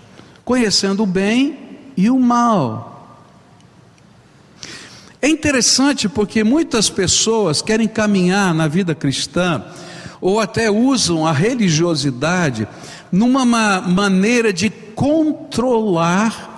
conhecendo 0.46 1.04
o 1.04 1.08
bem 1.08 1.60
e 1.98 2.10
o 2.10 2.18
mal. 2.20 2.92
É 5.22 5.28
interessante 5.30 6.10
porque 6.10 6.44
muitas 6.44 6.90
pessoas 6.90 7.62
querem 7.62 7.88
caminhar 7.88 8.54
na 8.54 8.68
vida 8.68 8.94
cristã 8.94 9.64
ou 10.20 10.40
até 10.40 10.72
usam 10.72 11.26
a 11.26 11.32
religiosidade 11.32 12.68
numa 13.12 13.46
maneira 13.82 14.52
de 14.52 14.70
controlar 14.70 16.53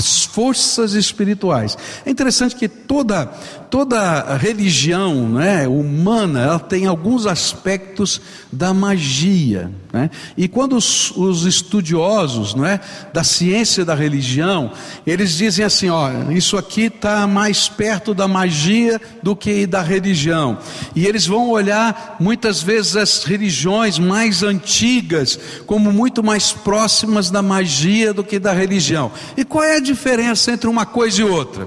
as 0.00 0.24
forças 0.24 0.94
espirituais. 0.94 1.76
É 2.06 2.10
interessante 2.10 2.56
que 2.56 2.68
toda 2.68 3.26
toda 3.70 4.36
religião 4.36 5.28
né, 5.28 5.68
humana 5.68 6.40
ela 6.40 6.58
tem 6.58 6.86
alguns 6.86 7.26
aspectos 7.26 8.20
da 8.50 8.72
magia. 8.74 9.70
Né? 9.92 10.08
E 10.36 10.46
quando 10.46 10.76
os, 10.76 11.10
os 11.16 11.44
estudiosos 11.44 12.54
né, 12.54 12.78
da 13.12 13.24
ciência 13.24 13.84
da 13.84 13.94
religião, 13.94 14.70
eles 15.04 15.36
dizem 15.36 15.64
assim: 15.64 15.88
ó, 15.88 16.08
isso 16.30 16.56
aqui 16.56 16.82
está 16.82 17.26
mais 17.26 17.68
perto 17.68 18.14
da 18.14 18.28
magia 18.28 19.00
do 19.22 19.34
que 19.34 19.66
da 19.66 19.82
religião. 19.82 20.58
E 20.94 21.06
eles 21.06 21.26
vão 21.26 21.50
olhar 21.50 22.16
muitas 22.20 22.62
vezes 22.62 22.96
as 22.96 23.24
religiões 23.24 23.98
mais 23.98 24.44
antigas 24.44 25.38
como 25.66 25.92
muito 25.92 26.22
mais 26.22 26.52
próximas 26.52 27.30
da 27.30 27.42
magia 27.42 28.14
do 28.14 28.22
que 28.22 28.38
da 28.38 28.52
religião. 28.52 29.10
E 29.36 29.44
qual 29.44 29.64
é 29.64 29.76
a 29.76 29.80
diferença 29.80 30.52
entre 30.52 30.68
uma 30.68 30.86
coisa 30.86 31.20
e 31.20 31.24
outra? 31.24 31.66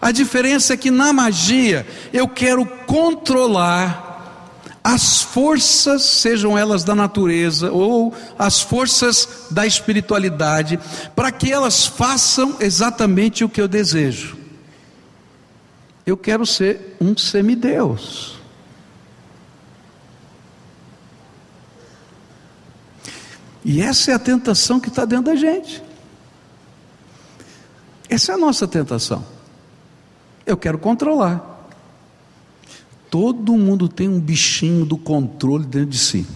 A 0.00 0.12
diferença 0.12 0.74
é 0.74 0.76
que 0.76 0.90
na 0.90 1.12
magia 1.12 1.86
eu 2.12 2.28
quero 2.28 2.66
controlar 2.86 4.13
as 4.86 5.22
forças, 5.22 6.02
sejam 6.02 6.58
elas 6.58 6.84
da 6.84 6.94
natureza 6.94 7.72
ou 7.72 8.12
as 8.38 8.60
forças 8.60 9.46
da 9.50 9.66
espiritualidade, 9.66 10.78
para 11.16 11.32
que 11.32 11.50
elas 11.50 11.86
façam 11.86 12.58
exatamente 12.60 13.42
o 13.42 13.48
que 13.48 13.62
eu 13.62 13.66
desejo. 13.66 14.36
Eu 16.04 16.18
quero 16.18 16.44
ser 16.44 16.98
um 17.00 17.16
semideus. 17.16 18.38
E 23.64 23.80
essa 23.80 24.10
é 24.10 24.14
a 24.14 24.18
tentação 24.18 24.78
que 24.78 24.90
está 24.90 25.06
dentro 25.06 25.24
da 25.24 25.34
gente. 25.34 25.82
Essa 28.06 28.32
é 28.32 28.34
a 28.34 28.38
nossa 28.38 28.68
tentação. 28.68 29.24
Eu 30.44 30.58
quero 30.58 30.76
controlar. 30.76 31.53
Todo 33.14 33.56
mundo 33.56 33.88
tem 33.88 34.08
um 34.08 34.18
bichinho 34.18 34.84
do 34.84 34.98
controle 34.98 35.64
dentro 35.64 35.90
de 35.90 35.98
si. 35.98 36.26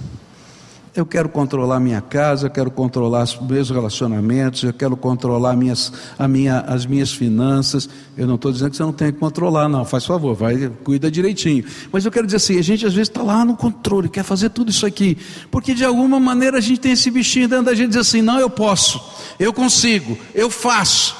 Eu 0.94 1.04
quero 1.04 1.28
controlar 1.28 1.80
minha 1.80 2.00
casa, 2.00 2.46
eu 2.46 2.50
quero 2.52 2.70
controlar 2.70 3.24
os 3.24 3.36
meus 3.40 3.68
relacionamentos, 3.68 4.62
eu 4.62 4.72
quero 4.72 4.96
controlar 4.96 5.56
minhas, 5.56 5.92
a 6.16 6.28
minha, 6.28 6.60
as 6.60 6.86
minhas 6.86 7.12
finanças. 7.12 7.88
Eu 8.16 8.28
não 8.28 8.36
estou 8.36 8.52
dizendo 8.52 8.70
que 8.70 8.76
você 8.76 8.84
não 8.84 8.92
tem 8.92 9.12
que 9.12 9.18
controlar, 9.18 9.68
não, 9.68 9.84
faz 9.84 10.06
favor, 10.06 10.36
vai, 10.36 10.70
cuida 10.84 11.10
direitinho. 11.10 11.64
Mas 11.90 12.04
eu 12.04 12.12
quero 12.12 12.26
dizer 12.26 12.36
assim: 12.36 12.56
a 12.56 12.62
gente 12.62 12.86
às 12.86 12.94
vezes 12.94 13.08
está 13.08 13.24
lá 13.24 13.44
no 13.44 13.56
controle, 13.56 14.08
quer 14.08 14.22
fazer 14.22 14.48
tudo 14.50 14.70
isso 14.70 14.86
aqui, 14.86 15.18
porque 15.50 15.74
de 15.74 15.84
alguma 15.84 16.20
maneira 16.20 16.58
a 16.58 16.60
gente 16.60 16.78
tem 16.78 16.92
esse 16.92 17.10
bichinho 17.10 17.48
dentro 17.48 17.64
da 17.64 17.74
gente 17.74 17.88
diz 17.88 17.96
assim: 17.96 18.22
não, 18.22 18.38
eu 18.38 18.48
posso, 18.48 19.02
eu 19.36 19.52
consigo, 19.52 20.16
eu 20.32 20.48
faço. 20.48 21.16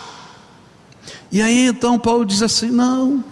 E 1.32 1.42
aí 1.42 1.66
então 1.66 1.98
Paulo 1.98 2.24
diz 2.24 2.42
assim: 2.42 2.70
não, 2.70 3.24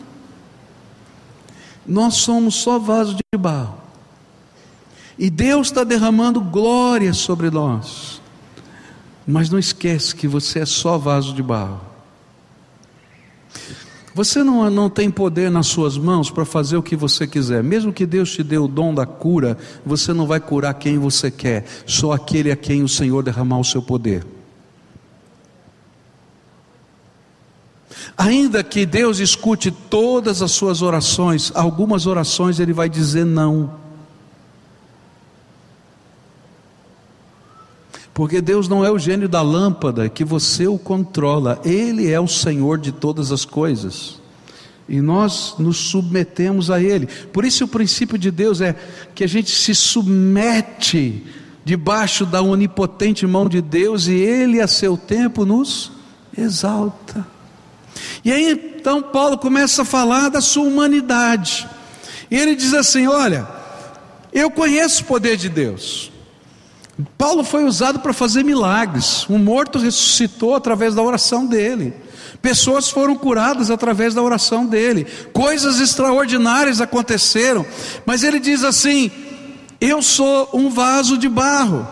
nós 1.87 2.15
somos 2.15 2.55
só 2.55 2.79
vaso 2.79 3.17
de 3.17 3.39
barro, 3.39 3.79
e 5.19 5.31
Deus 5.31 5.69
está 5.69 5.85
derramando 5.85 6.41
glória 6.41 7.13
sobre 7.15 7.51
nós, 7.51 8.21
mas 9.27 9.51
não 9.51 9.59
esquece 9.59 10.15
que 10.15 10.29
você 10.29 10.61
é 10.61 10.67
só 10.67 10.99
vaso 10.99 11.33
de 11.33 11.43
barro. 11.43 11.81
Você 14.17 14.43
não, 14.43 14.71
não 14.71 14.89
tem 14.89 15.11
poder 15.11 15.51
nas 15.51 15.67
suas 15.67 15.99
mãos 15.99 16.31
para 16.31 16.47
fazer 16.47 16.79
o 16.79 16.83
que 16.83 16.97
você 16.97 17.27
quiser. 17.27 17.63
Mesmo 17.63 17.93
que 17.93 18.07
Deus 18.07 18.33
te 18.33 18.43
dê 18.43 18.57
o 18.57 18.67
dom 18.67 18.95
da 18.95 19.05
cura, 19.05 19.59
você 19.85 20.15
não 20.15 20.27
vai 20.27 20.41
curar 20.41 20.73
quem 20.73 20.99
você 20.99 21.31
quer, 21.31 21.67
só 21.85 22.13
aquele 22.13 22.51
a 22.51 22.57
quem 22.57 22.83
o 22.83 22.89
Senhor 22.89 23.23
derramar 23.23 23.59
o 23.59 23.65
seu 23.65 23.83
poder. 23.83 24.25
Ainda 28.17 28.65
que 28.65 28.87
Deus 28.87 29.19
escute 29.19 29.71
todas 29.71 30.41
as 30.41 30.53
suas 30.53 30.81
orações, 30.81 31.53
algumas 31.55 32.07
orações 32.07 32.59
Ele 32.59 32.73
vai 32.73 32.89
dizer 32.89 33.27
não. 33.27 33.71
Porque 38.15 38.41
Deus 38.41 38.67
não 38.67 38.83
é 38.83 38.91
o 38.91 38.99
gênio 38.99 39.29
da 39.29 39.43
lâmpada 39.43 40.09
que 40.09 40.25
você 40.25 40.67
o 40.67 40.79
controla, 40.79 41.61
Ele 41.63 42.11
é 42.11 42.19
o 42.19 42.27
Senhor 42.27 42.79
de 42.79 42.91
todas 42.91 43.31
as 43.31 43.45
coisas. 43.45 44.19
E 44.89 45.03
nós 45.03 45.55
nos 45.59 45.77
submetemos 45.77 46.71
a 46.71 46.81
Ele. 46.81 47.07
Por 47.07 47.45
isso, 47.45 47.65
o 47.65 47.69
princípio 47.69 48.17
de 48.17 48.31
Deus 48.31 48.63
é 48.63 48.75
que 49.15 49.25
a 49.25 49.27
gente 49.27 49.51
se 49.51 49.75
submete 49.75 51.27
debaixo 51.63 52.25
da 52.25 52.41
onipotente 52.41 53.27
mão 53.27 53.47
de 53.47 53.61
Deus 53.61 54.07
e 54.07 54.15
Ele, 54.15 54.63
a 54.63 54.67
seu 54.67 54.97
tempo, 54.97 55.45
nos 55.45 55.93
exalta. 56.39 57.36
E 58.25 58.33
aí 58.33 58.77
então 58.79 59.03
Paulo 59.03 59.39
começa 59.39 59.83
a 59.83 59.85
falar 59.85 60.29
da 60.29 60.41
sua 60.41 60.65
humanidade. 60.65 61.69
E 62.31 62.37
ele 62.37 62.55
diz 62.55 62.75
assim: 62.75 63.07
Olha, 63.07 63.47
eu 64.33 64.51
conheço 64.51 65.03
o 65.03 65.07
poder 65.07 65.37
de 65.37 65.49
Deus. 65.49 66.11
Paulo 67.19 67.45
foi 67.45 67.65
usado 67.65 68.01
para 68.01 68.13
fazer 68.13 68.43
milagres. 68.43 69.27
Um 69.29 69.39
morto 69.39 69.79
ressuscitou 69.79 70.55
através 70.55 70.95
da 70.95 71.03
oração 71.03 71.47
dele. 71.47 71.93
Pessoas 72.41 72.89
foram 72.89 73.17
curadas 73.17 73.71
através 73.71 74.15
da 74.15 74.23
oração 74.23 74.67
dele. 74.67 75.07
Coisas 75.33 75.81
extraordinárias 75.81 76.81
aconteceram. 76.81 77.67
Mas 78.05 78.23
ele 78.23 78.39
diz 78.39 78.65
assim: 78.65 79.11
Eu 79.81 80.01
sou 80.01 80.49
um 80.53 80.71
vaso 80.71 81.19
de 81.19 81.29
barro, 81.29 81.87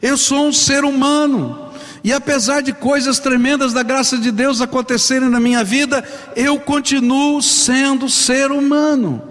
eu 0.00 0.16
sou 0.16 0.46
um 0.46 0.52
ser 0.52 0.84
humano, 0.84 1.63
e 2.04 2.12
apesar 2.12 2.60
de 2.60 2.74
coisas 2.74 3.18
tremendas 3.18 3.72
da 3.72 3.82
graça 3.82 4.18
de 4.18 4.30
Deus 4.30 4.60
acontecerem 4.60 5.30
na 5.30 5.40
minha 5.40 5.64
vida, 5.64 6.04
eu 6.36 6.60
continuo 6.60 7.40
sendo 7.40 8.10
ser 8.10 8.52
humano. 8.52 9.22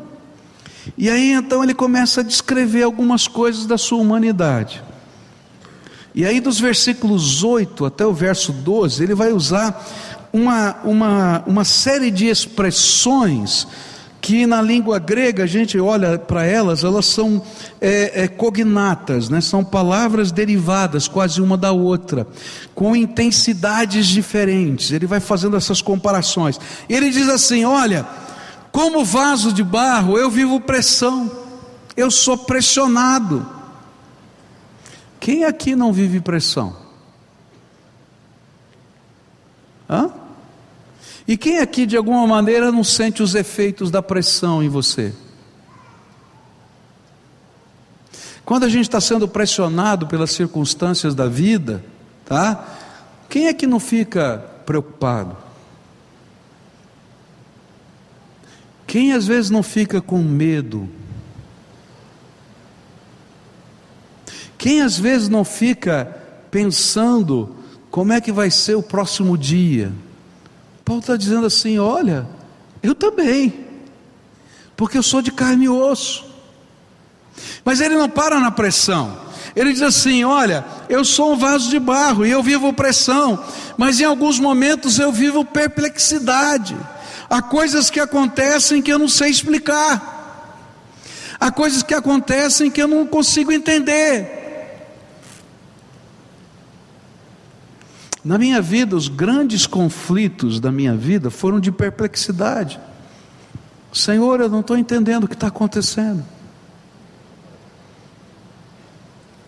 E 0.97 1.07
aí 1.07 1.33
então 1.33 1.63
ele 1.63 1.75
começa 1.75 2.21
a 2.21 2.23
descrever 2.23 2.81
algumas 2.81 3.27
coisas 3.27 3.67
da 3.67 3.77
sua 3.77 3.99
humanidade. 3.99 4.81
E 6.15 6.25
aí, 6.25 6.39
dos 6.39 6.59
versículos 6.59 7.43
8 7.43 7.85
até 7.85 8.05
o 8.05 8.13
verso 8.13 8.51
12, 8.51 9.03
ele 9.03 9.15
vai 9.15 9.31
usar 9.31 9.83
uma, 10.31 10.75
uma, 10.83 11.43
uma 11.47 11.63
série 11.63 12.11
de 12.11 12.27
expressões 12.27 13.67
que 14.23 14.47
na 14.47 14.61
língua 14.61 14.99
grega 14.99 15.43
a 15.43 15.45
gente 15.45 15.77
olha 15.77 16.17
para 16.17 16.45
elas, 16.45 16.85
elas 16.85 17.05
são 17.05 17.43
é, 17.81 18.23
é, 18.23 18.27
cognatas, 18.29 19.27
né? 19.27 19.41
são 19.41 19.65
palavras 19.65 20.31
derivadas 20.31 21.09
quase 21.09 21.41
uma 21.41 21.57
da 21.57 21.73
outra, 21.73 22.25
com 22.73 22.95
intensidades 22.95 24.07
diferentes. 24.07 24.91
Ele 24.91 25.05
vai 25.05 25.19
fazendo 25.19 25.57
essas 25.57 25.81
comparações. 25.81 26.57
Ele 26.87 27.09
diz 27.09 27.27
assim: 27.27 27.65
Olha, 27.65 28.07
como 28.71 29.03
vaso 29.03 29.51
de 29.51 29.61
barro, 29.61 30.17
eu 30.17 30.29
vivo 30.29 30.61
pressão, 30.61 31.29
eu 31.97 32.09
sou 32.09 32.37
pressionado. 32.37 33.45
Quem 35.19 35.43
aqui 35.43 35.75
não 35.75 35.91
vive 35.91 36.21
pressão? 36.21 36.77
Hã? 39.89 40.22
E 41.27 41.37
quem 41.37 41.59
aqui 41.59 41.85
de 41.85 41.95
alguma 41.95 42.27
maneira 42.27 42.71
não 42.71 42.83
sente 42.83 43.23
os 43.23 43.33
efeitos 43.33 43.89
da 43.89 44.01
pressão 44.01 44.61
em 44.61 44.67
você? 44.67 45.13
Quando 48.43 48.65
a 48.65 48.69
gente 48.69 48.83
está 48.83 48.99
sendo 48.99 49.27
pressionado 49.27 50.05
pelas 50.05 50.31
circunstâncias 50.31 51.15
da 51.15 51.27
vida, 51.27 51.83
tá? 52.25 52.77
Quem 53.29 53.47
é 53.47 53.53
que 53.53 53.65
não 53.65 53.79
fica 53.79 54.37
preocupado? 54.65 55.37
Quem 58.85 59.13
às 59.13 59.25
vezes 59.25 59.49
não 59.49 59.63
fica 59.63 60.01
com 60.01 60.17
medo? 60.17 60.89
Quem 64.57 64.81
às 64.81 64.99
vezes 64.99 65.29
não 65.29 65.43
fica 65.45 66.05
pensando 66.51 67.55
como 67.89 68.13
é 68.13 68.19
que 68.19 68.31
vai 68.31 68.51
ser 68.51 68.75
o 68.75 68.83
próximo 68.83 69.37
dia? 69.37 69.91
Paulo 70.83 70.99
está 70.99 71.15
dizendo 71.15 71.45
assim: 71.45 71.79
olha, 71.79 72.27
eu 72.81 72.93
também, 72.93 73.65
porque 74.75 74.97
eu 74.97 75.03
sou 75.03 75.21
de 75.21 75.31
carne 75.31 75.65
e 75.65 75.69
osso. 75.69 76.25
Mas 77.63 77.81
ele 77.81 77.95
não 77.95 78.09
para 78.09 78.39
na 78.39 78.51
pressão. 78.51 79.17
Ele 79.55 79.71
diz 79.71 79.81
assim: 79.81 80.23
Olha, 80.23 80.65
eu 80.89 81.05
sou 81.05 81.33
um 81.33 81.37
vaso 81.37 81.69
de 81.69 81.79
barro 81.79 82.25
e 82.25 82.31
eu 82.31 82.41
vivo 82.41 82.73
pressão, 82.73 83.43
mas 83.77 83.99
em 83.99 84.03
alguns 84.03 84.39
momentos 84.39 84.99
eu 84.99 85.11
vivo 85.11 85.45
perplexidade. 85.45 86.75
Há 87.29 87.41
coisas 87.41 87.89
que 87.89 87.99
acontecem 87.99 88.81
que 88.81 88.91
eu 88.91 88.99
não 88.99 89.07
sei 89.07 89.29
explicar, 89.29 90.59
há 91.39 91.51
coisas 91.51 91.83
que 91.83 91.93
acontecem 91.93 92.69
que 92.69 92.81
eu 92.81 92.87
não 92.87 93.05
consigo 93.05 93.51
entender. 93.51 94.42
Na 98.23 98.37
minha 98.37 98.61
vida, 98.61 98.95
os 98.95 99.07
grandes 99.07 99.67
conflitos 99.67 100.59
da 100.59 100.71
minha 100.71 100.95
vida 100.95 101.29
foram 101.29 101.59
de 101.59 101.71
perplexidade. 101.71 102.79
Senhor, 103.91 104.39
eu 104.39 104.49
não 104.49 104.61
estou 104.61 104.77
entendendo 104.77 105.25
o 105.25 105.27
que 105.27 105.33
está 105.33 105.47
acontecendo. 105.47 106.23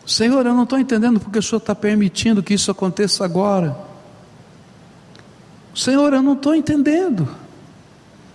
Senhor, 0.06 0.46
eu 0.46 0.54
não 0.54 0.64
estou 0.64 0.78
entendendo 0.78 1.20
porque 1.20 1.40
o 1.40 1.42
Senhor 1.42 1.58
está 1.58 1.74
permitindo 1.74 2.44
que 2.44 2.54
isso 2.54 2.70
aconteça 2.70 3.24
agora. 3.24 3.76
Senhor, 5.74 6.14
eu 6.14 6.22
não 6.22 6.34
estou 6.34 6.54
entendendo. 6.54 7.28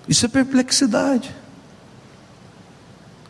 Isso 0.08 0.26
é 0.26 0.28
perplexidade. 0.28 1.34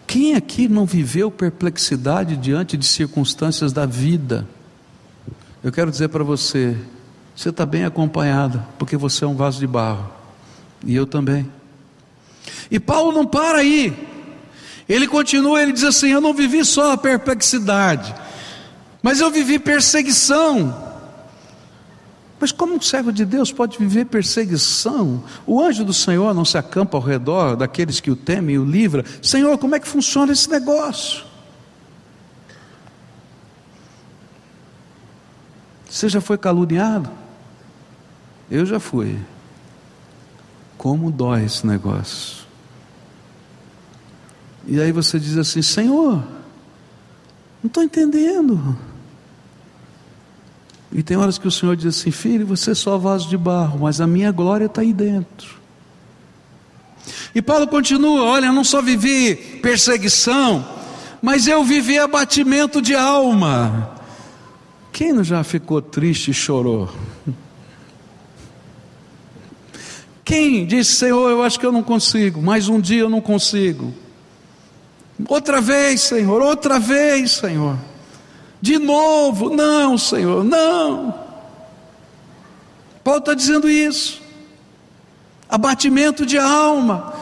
Quem 0.06 0.34
aqui 0.34 0.68
não 0.68 0.86
viveu 0.86 1.30
perplexidade 1.30 2.36
diante 2.36 2.76
de 2.76 2.86
circunstâncias 2.86 3.72
da 3.72 3.84
vida? 3.84 4.48
Eu 5.62 5.70
quero 5.70 5.90
dizer 5.90 6.08
para 6.08 6.24
você, 6.24 6.76
você 7.34 7.48
está 7.50 7.64
bem 7.64 7.84
acompanhado, 7.84 8.62
porque 8.78 8.96
você 8.96 9.24
é 9.24 9.28
um 9.28 9.36
vaso 9.36 9.58
de 9.58 9.66
barro, 9.66 10.10
e 10.84 10.94
eu 10.94 11.06
também. 11.06 11.50
E 12.70 12.78
Paulo 12.78 13.12
não 13.12 13.26
para 13.26 13.58
aí, 13.58 13.96
ele 14.88 15.06
continua, 15.06 15.62
ele 15.62 15.72
diz 15.72 15.84
assim: 15.84 16.08
Eu 16.08 16.20
não 16.20 16.34
vivi 16.34 16.64
só 16.64 16.92
a 16.92 16.96
perplexidade, 16.96 18.14
mas 19.02 19.20
eu 19.20 19.30
vivi 19.30 19.58
perseguição. 19.58 20.88
Mas 22.40 22.50
como 22.50 22.74
um 22.74 22.80
servo 22.80 23.12
de 23.12 23.26
Deus 23.26 23.52
pode 23.52 23.78
viver 23.78 24.06
perseguição? 24.06 25.22
O 25.46 25.62
anjo 25.62 25.84
do 25.84 25.92
Senhor 25.92 26.32
não 26.32 26.44
se 26.44 26.56
acampa 26.56 26.96
ao 26.96 27.02
redor 27.02 27.54
daqueles 27.54 28.00
que 28.00 28.10
o 28.10 28.16
temem 28.16 28.54
e 28.56 28.58
o 28.58 28.64
livra. 28.64 29.04
Senhor, 29.20 29.58
como 29.58 29.76
é 29.76 29.80
que 29.80 29.86
funciona 29.86 30.32
esse 30.32 30.48
negócio? 30.48 31.29
Você 35.90 36.08
já 36.08 36.20
foi 36.20 36.38
caluniado? 36.38 37.10
Eu 38.48 38.64
já 38.64 38.78
fui. 38.78 39.18
Como 40.78 41.10
dói 41.10 41.44
esse 41.44 41.66
negócio? 41.66 42.44
E 44.66 44.80
aí 44.80 44.92
você 44.92 45.18
diz 45.18 45.36
assim: 45.36 45.60
Senhor, 45.60 46.22
não 47.62 47.66
estou 47.66 47.82
entendendo. 47.82 48.76
E 50.92 51.02
tem 51.02 51.16
horas 51.16 51.38
que 51.38 51.48
o 51.48 51.50
Senhor 51.50 51.74
diz 51.74 51.86
assim: 51.86 52.12
Filho, 52.12 52.46
você 52.46 52.70
é 52.70 52.74
só 52.74 52.96
vaso 52.96 53.28
de 53.28 53.36
barro, 53.36 53.80
mas 53.80 54.00
a 54.00 54.06
minha 54.06 54.30
glória 54.30 54.66
está 54.66 54.82
aí 54.82 54.92
dentro. 54.92 55.58
E 57.34 57.42
Paulo 57.42 57.66
continua: 57.66 58.22
Olha, 58.22 58.46
eu 58.46 58.52
não 58.52 58.64
só 58.64 58.80
vivi 58.80 59.34
perseguição, 59.60 60.64
mas 61.20 61.48
eu 61.48 61.64
vivi 61.64 61.98
abatimento 61.98 62.80
de 62.80 62.94
alma. 62.94 63.99
Quem 64.92 65.12
não 65.12 65.24
já 65.24 65.42
ficou 65.44 65.80
triste 65.80 66.30
e 66.30 66.34
chorou? 66.34 66.90
Quem 70.24 70.64
disse, 70.64 70.92
Senhor, 70.92 71.28
eu 71.30 71.42
acho 71.42 71.58
que 71.58 71.66
eu 71.66 71.72
não 71.72 71.82
consigo, 71.82 72.40
mais 72.40 72.68
um 72.68 72.80
dia 72.80 73.00
eu 73.00 73.10
não 73.10 73.20
consigo. 73.20 73.92
Outra 75.28 75.60
vez, 75.60 76.02
Senhor, 76.02 76.40
outra 76.40 76.78
vez, 76.78 77.32
Senhor. 77.32 77.76
De 78.60 78.78
novo, 78.78 79.50
não, 79.50 79.98
Senhor, 79.98 80.44
não. 80.44 81.14
Paulo 83.02 83.20
está 83.20 83.34
dizendo 83.34 83.68
isso. 83.68 84.20
Abatimento 85.48 86.24
de 86.24 86.38
alma. 86.38 87.12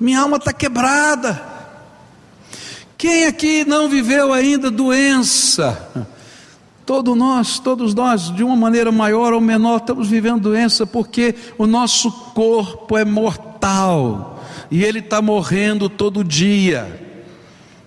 Minha 0.00 0.20
alma 0.20 0.38
está 0.38 0.52
quebrada. 0.52 1.42
Quem 2.96 3.26
aqui 3.26 3.64
não 3.64 3.88
viveu 3.88 4.32
ainda 4.32 4.70
doença? 4.70 6.08
Todos 6.84 7.16
nós, 7.16 7.58
todos 7.58 7.94
nós, 7.94 8.34
de 8.34 8.42
uma 8.42 8.56
maneira 8.56 8.90
maior 8.90 9.32
ou 9.32 9.40
menor, 9.40 9.78
estamos 9.78 10.08
vivendo 10.08 10.40
doença 10.42 10.84
porque 10.84 11.34
o 11.56 11.66
nosso 11.66 12.10
corpo 12.34 12.98
é 12.98 13.04
mortal 13.04 14.42
e 14.70 14.82
ele 14.82 14.98
está 14.98 15.22
morrendo 15.22 15.88
todo 15.88 16.24
dia. 16.24 17.00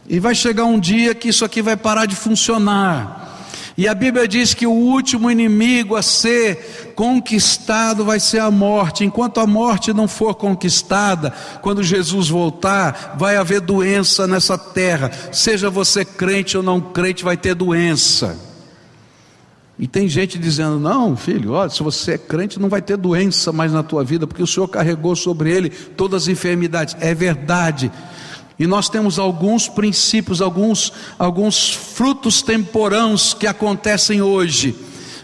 E 0.08 0.20
vai 0.20 0.34
chegar 0.34 0.66
um 0.66 0.80
dia 0.80 1.14
que 1.14 1.30
isso 1.30 1.44
aqui 1.44 1.62
vai 1.62 1.76
parar 1.76 2.06
de 2.06 2.16
funcionar. 2.16 3.24
E 3.78 3.90
a 3.90 3.94
Bíblia 3.94 4.26
diz 4.26 4.54
que 4.54 4.66
o 4.66 4.72
último 4.72 5.30
inimigo 5.30 5.98
a 5.98 6.02
ser 6.02 6.94
conquistado 6.96 8.06
vai 8.06 8.22
ser 8.22 8.40
a 8.40 8.50
morte. 8.50 9.04
Enquanto 9.04 9.42
a 9.42 9.48
morte 9.48 9.92
não 9.92 10.08
for 10.08 10.36
conquistada, 10.36 11.34
quando 11.62 11.84
Jesus 11.84 12.30
voltar, 12.30 13.16
vai 13.18 13.36
haver 13.36 13.60
doença 13.60 14.26
nessa 14.26 14.58
terra. 14.58 15.12
Seja 15.34 15.70
você 15.70 16.06
crente 16.06 16.56
ou 16.56 16.64
não 16.64 16.80
crente, 16.80 17.24
vai 17.24 17.36
ter 17.36 17.54
doença. 17.54 18.45
E 19.78 19.88
tem 19.88 20.08
gente 20.08 20.40
dizendo: 20.40 20.80
não, 20.80 21.16
filho, 21.16 21.52
olha, 21.52 21.70
se 21.70 21.84
você 21.84 22.14
é 22.14 22.18
crente, 22.18 22.60
não 22.60 22.70
vai 22.70 22.82
ter 22.82 22.98
doença 22.98 23.52
mais 23.52 23.72
na 23.72 23.84
tua 23.84 24.04
vida, 24.04 24.26
porque 24.26 24.44
o 24.44 24.48
Senhor 24.48 24.68
carregou 24.68 25.16
sobre 25.16 25.52
ele 25.52 25.70
todas 25.70 26.24
as 26.24 26.28
enfermidades. 26.30 26.96
É 27.00 27.14
verdade. 27.14 27.92
E 28.58 28.66
nós 28.66 28.88
temos 28.88 29.20
alguns 29.20 29.68
princípios, 29.68 30.42
alguns, 30.42 30.94
alguns 31.20 31.74
frutos 31.74 32.42
temporãos 32.42 33.34
que 33.34 33.48
acontecem 33.48 34.22
hoje, 34.22 34.74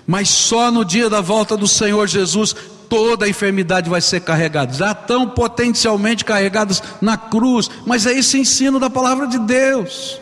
mas 0.05 0.27
só 0.27 0.69
no 0.69 0.83
dia 0.83 1.09
da 1.09 1.21
volta 1.21 1.55
do 1.55 1.67
Senhor 1.67 2.07
Jesus 2.07 2.53
toda 2.89 3.25
a 3.25 3.29
enfermidade 3.29 3.89
vai 3.89 4.01
ser 4.01 4.19
carregada. 4.19 4.73
Já 4.73 4.91
estão 4.91 5.29
potencialmente 5.29 6.25
carregadas 6.25 6.83
na 6.99 7.15
cruz, 7.15 7.69
mas 7.85 8.05
é 8.05 8.11
esse 8.11 8.37
ensino 8.37 8.81
da 8.81 8.89
palavra 8.89 9.27
de 9.27 9.39
Deus. 9.39 10.20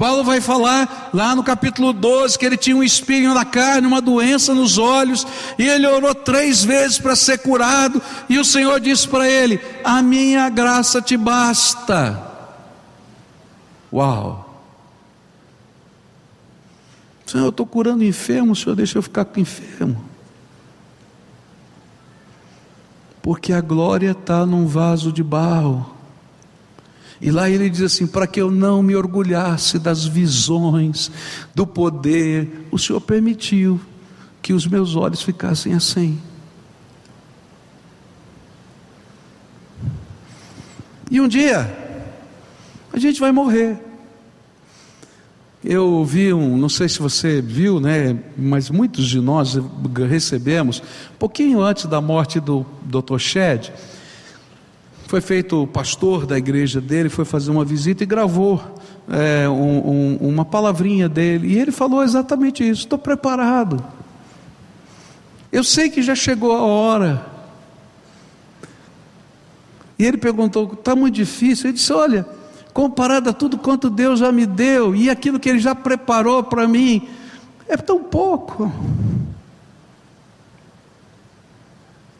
Paulo 0.00 0.24
vai 0.24 0.40
falar 0.40 1.10
lá 1.12 1.36
no 1.36 1.44
capítulo 1.44 1.92
12 1.92 2.38
que 2.38 2.46
ele 2.46 2.56
tinha 2.56 2.74
um 2.74 2.82
espinho 2.82 3.34
na 3.34 3.44
carne, 3.44 3.86
uma 3.86 4.00
doença 4.00 4.54
nos 4.54 4.78
olhos, 4.78 5.26
e 5.58 5.68
ele 5.68 5.86
orou 5.86 6.14
três 6.14 6.64
vezes 6.64 6.98
para 6.98 7.14
ser 7.14 7.36
curado, 7.40 8.00
e 8.26 8.38
o 8.38 8.44
Senhor 8.44 8.80
disse 8.80 9.06
para 9.06 9.28
ele: 9.28 9.60
A 9.84 10.00
minha 10.00 10.48
graça 10.48 11.02
te 11.02 11.18
basta. 11.18 12.18
Uau! 13.92 14.64
Senhor, 17.26 17.44
eu 17.44 17.50
estou 17.50 17.66
curando 17.66 18.02
enfermo, 18.02 18.56
Senhor 18.56 18.74
deixa 18.74 18.96
eu 18.96 19.02
ficar 19.02 19.28
enfermo. 19.36 20.02
Porque 23.20 23.52
a 23.52 23.60
glória 23.60 24.12
está 24.12 24.46
num 24.46 24.66
vaso 24.66 25.12
de 25.12 25.22
barro. 25.22 25.99
E 27.20 27.30
lá 27.30 27.50
ele 27.50 27.68
diz 27.68 27.82
assim: 27.82 28.06
para 28.06 28.26
que 28.26 28.40
eu 28.40 28.50
não 28.50 28.82
me 28.82 28.96
orgulhasse 28.96 29.78
das 29.78 30.06
visões, 30.06 31.10
do 31.54 31.66
poder, 31.66 32.66
o 32.70 32.78
Senhor 32.78 33.00
permitiu 33.00 33.80
que 34.40 34.52
os 34.52 34.66
meus 34.66 34.96
olhos 34.96 35.22
ficassem 35.22 35.74
assim. 35.74 36.18
E 41.10 41.20
um 41.20 41.28
dia, 41.28 41.76
a 42.92 42.98
gente 42.98 43.20
vai 43.20 43.32
morrer. 43.32 43.78
Eu 45.62 46.02
vi 46.06 46.32
um, 46.32 46.56
não 46.56 46.70
sei 46.70 46.88
se 46.88 46.98
você 47.00 47.42
viu, 47.42 47.80
né, 47.80 48.16
mas 48.38 48.70
muitos 48.70 49.06
de 49.06 49.20
nós 49.20 49.58
recebemos, 50.08 50.82
pouquinho 51.18 51.60
antes 51.60 51.84
da 51.84 52.00
morte 52.00 52.40
do 52.40 52.64
Dr. 52.82 53.18
Shed, 53.18 53.70
foi 55.10 55.20
feito 55.20 55.64
o 55.64 55.66
pastor 55.66 56.24
da 56.24 56.38
igreja 56.38 56.80
dele, 56.80 57.08
foi 57.08 57.24
fazer 57.24 57.50
uma 57.50 57.64
visita 57.64 58.04
e 58.04 58.06
gravou 58.06 58.62
é, 59.08 59.48
um, 59.48 60.18
um, 60.22 60.28
uma 60.28 60.44
palavrinha 60.44 61.08
dele, 61.08 61.48
e 61.48 61.58
ele 61.58 61.72
falou 61.72 62.04
exatamente 62.04 62.62
isso: 62.62 62.82
estou 62.82 62.96
preparado. 62.96 63.84
Eu 65.50 65.64
sei 65.64 65.90
que 65.90 66.00
já 66.00 66.14
chegou 66.14 66.52
a 66.52 66.60
hora. 66.60 67.26
E 69.98 70.06
ele 70.06 70.16
perguntou: 70.16 70.74
está 70.74 70.94
muito 70.94 71.16
difícil? 71.16 71.66
Ele 71.66 71.72
disse: 71.72 71.92
olha 71.92 72.24
comparado 72.72 73.30
a 73.30 73.32
tudo 73.32 73.58
quanto 73.58 73.90
Deus 73.90 74.20
já 74.20 74.30
me 74.30 74.46
deu 74.46 74.94
e 74.94 75.10
aquilo 75.10 75.40
que 75.40 75.48
Ele 75.48 75.58
já 75.58 75.74
preparou 75.74 76.44
para 76.44 76.68
mim, 76.68 77.08
é 77.66 77.76
tão 77.76 78.00
pouco. 78.04 78.72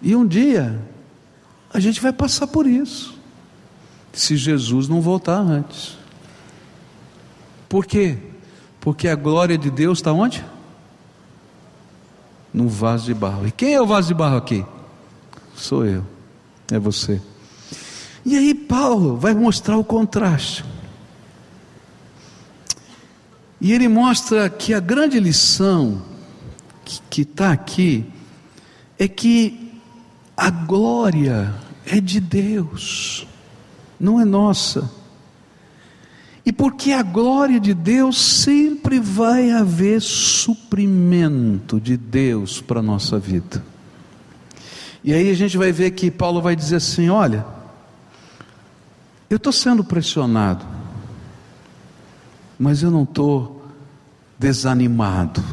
E 0.02 0.16
um 0.16 0.26
dia, 0.26 0.89
a 1.72 1.78
gente 1.78 2.00
vai 2.00 2.12
passar 2.12 2.46
por 2.48 2.66
isso, 2.66 3.14
se 4.12 4.36
Jesus 4.36 4.88
não 4.88 5.00
voltar 5.00 5.38
antes. 5.38 5.96
Por 7.68 7.86
quê? 7.86 8.18
Porque 8.80 9.06
a 9.06 9.14
glória 9.14 9.56
de 9.56 9.70
Deus 9.70 9.98
está 9.98 10.12
onde? 10.12 10.44
No 12.52 12.68
vaso 12.68 13.06
de 13.06 13.14
barro. 13.14 13.46
E 13.46 13.52
quem 13.52 13.74
é 13.74 13.80
o 13.80 13.86
vaso 13.86 14.08
de 14.08 14.14
barro 14.14 14.36
aqui? 14.36 14.66
Sou 15.54 15.86
eu, 15.86 16.04
é 16.72 16.78
você. 16.78 17.20
E 18.24 18.36
aí 18.36 18.54
Paulo 18.54 19.16
vai 19.16 19.34
mostrar 19.34 19.76
o 19.76 19.84
contraste. 19.84 20.64
E 23.60 23.72
ele 23.72 23.88
mostra 23.88 24.48
que 24.48 24.74
a 24.74 24.80
grande 24.80 25.20
lição 25.20 26.02
que 27.08 27.22
está 27.22 27.52
aqui 27.52 28.06
é 28.98 29.06
que 29.06 29.69
a 30.40 30.48
glória 30.48 31.52
é 31.84 32.00
de 32.00 32.18
Deus, 32.18 33.26
não 34.00 34.18
é 34.18 34.24
nossa. 34.24 34.90
E 36.46 36.50
porque 36.50 36.92
a 36.92 37.02
glória 37.02 37.60
de 37.60 37.74
Deus 37.74 38.18
sempre 38.18 38.98
vai 38.98 39.50
haver 39.50 40.00
suprimento 40.00 41.78
de 41.78 41.94
Deus 41.94 42.58
para 42.58 42.80
a 42.80 42.82
nossa 42.82 43.18
vida. 43.18 43.62
E 45.04 45.12
aí 45.12 45.30
a 45.30 45.34
gente 45.34 45.58
vai 45.58 45.72
ver 45.72 45.90
que 45.90 46.10
Paulo 46.10 46.40
vai 46.40 46.56
dizer 46.56 46.76
assim: 46.76 47.10
olha, 47.10 47.44
eu 49.28 49.36
estou 49.36 49.52
sendo 49.52 49.84
pressionado, 49.84 50.64
mas 52.58 52.82
eu 52.82 52.90
não 52.90 53.02
estou 53.02 53.62
desanimado. 54.38 55.44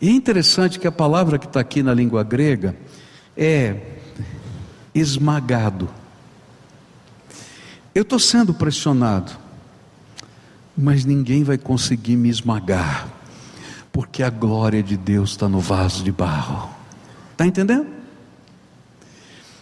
E 0.00 0.08
é 0.08 0.12
interessante 0.12 0.78
que 0.78 0.86
a 0.86 0.92
palavra 0.92 1.38
que 1.38 1.46
está 1.46 1.60
aqui 1.60 1.82
na 1.82 1.92
língua 1.92 2.22
grega 2.22 2.74
é 3.36 3.76
esmagado. 4.94 5.88
Eu 7.94 8.02
estou 8.02 8.18
sendo 8.18 8.54
pressionado, 8.54 9.32
mas 10.76 11.04
ninguém 11.04 11.44
vai 11.44 11.58
conseguir 11.58 12.16
me 12.16 12.28
esmagar, 12.28 13.08
porque 13.92 14.22
a 14.22 14.30
glória 14.30 14.82
de 14.82 14.96
Deus 14.96 15.30
está 15.30 15.48
no 15.48 15.60
vaso 15.60 16.02
de 16.02 16.12
barro. 16.12 16.70
Está 17.32 17.46
entendendo? 17.46 17.86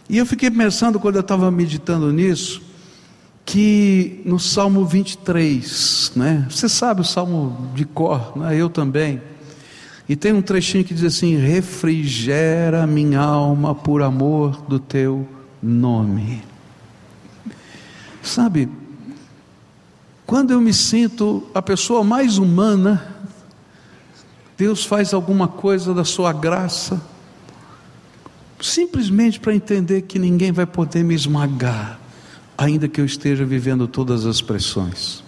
E 0.08 0.18
eu 0.18 0.24
fiquei 0.24 0.50
pensando, 0.50 1.00
quando 1.00 1.16
eu 1.16 1.20
estava 1.20 1.50
meditando 1.50 2.12
nisso, 2.12 2.62
que 3.44 4.22
no 4.24 4.38
Salmo 4.38 4.84
23, 4.84 6.12
né? 6.14 6.46
Você 6.50 6.68
sabe 6.68 7.00
o 7.00 7.04
Salmo 7.04 7.70
de 7.74 7.84
cor, 7.84 8.36
né? 8.36 8.54
eu 8.56 8.68
também. 8.70 9.20
E 10.08 10.16
tem 10.16 10.32
um 10.32 10.40
trechinho 10.40 10.84
que 10.84 10.94
diz 10.94 11.04
assim: 11.04 11.36
refrigera 11.36 12.86
minha 12.86 13.20
alma 13.20 13.74
por 13.74 14.02
amor 14.02 14.62
do 14.62 14.78
teu 14.78 15.28
nome. 15.62 16.42
Sabe, 18.22 18.68
quando 20.26 20.50
eu 20.52 20.60
me 20.60 20.72
sinto 20.72 21.46
a 21.54 21.60
pessoa 21.60 22.02
mais 22.02 22.38
humana, 22.38 23.16
Deus 24.56 24.84
faz 24.84 25.12
alguma 25.12 25.46
coisa 25.46 25.92
da 25.94 26.04
sua 26.04 26.32
graça, 26.32 27.00
simplesmente 28.60 29.38
para 29.38 29.54
entender 29.54 30.02
que 30.02 30.18
ninguém 30.18 30.52
vai 30.52 30.66
poder 30.66 31.04
me 31.04 31.14
esmagar, 31.14 31.98
ainda 32.56 32.88
que 32.88 33.00
eu 33.00 33.04
esteja 33.04 33.44
vivendo 33.44 33.86
todas 33.86 34.26
as 34.26 34.40
pressões. 34.40 35.22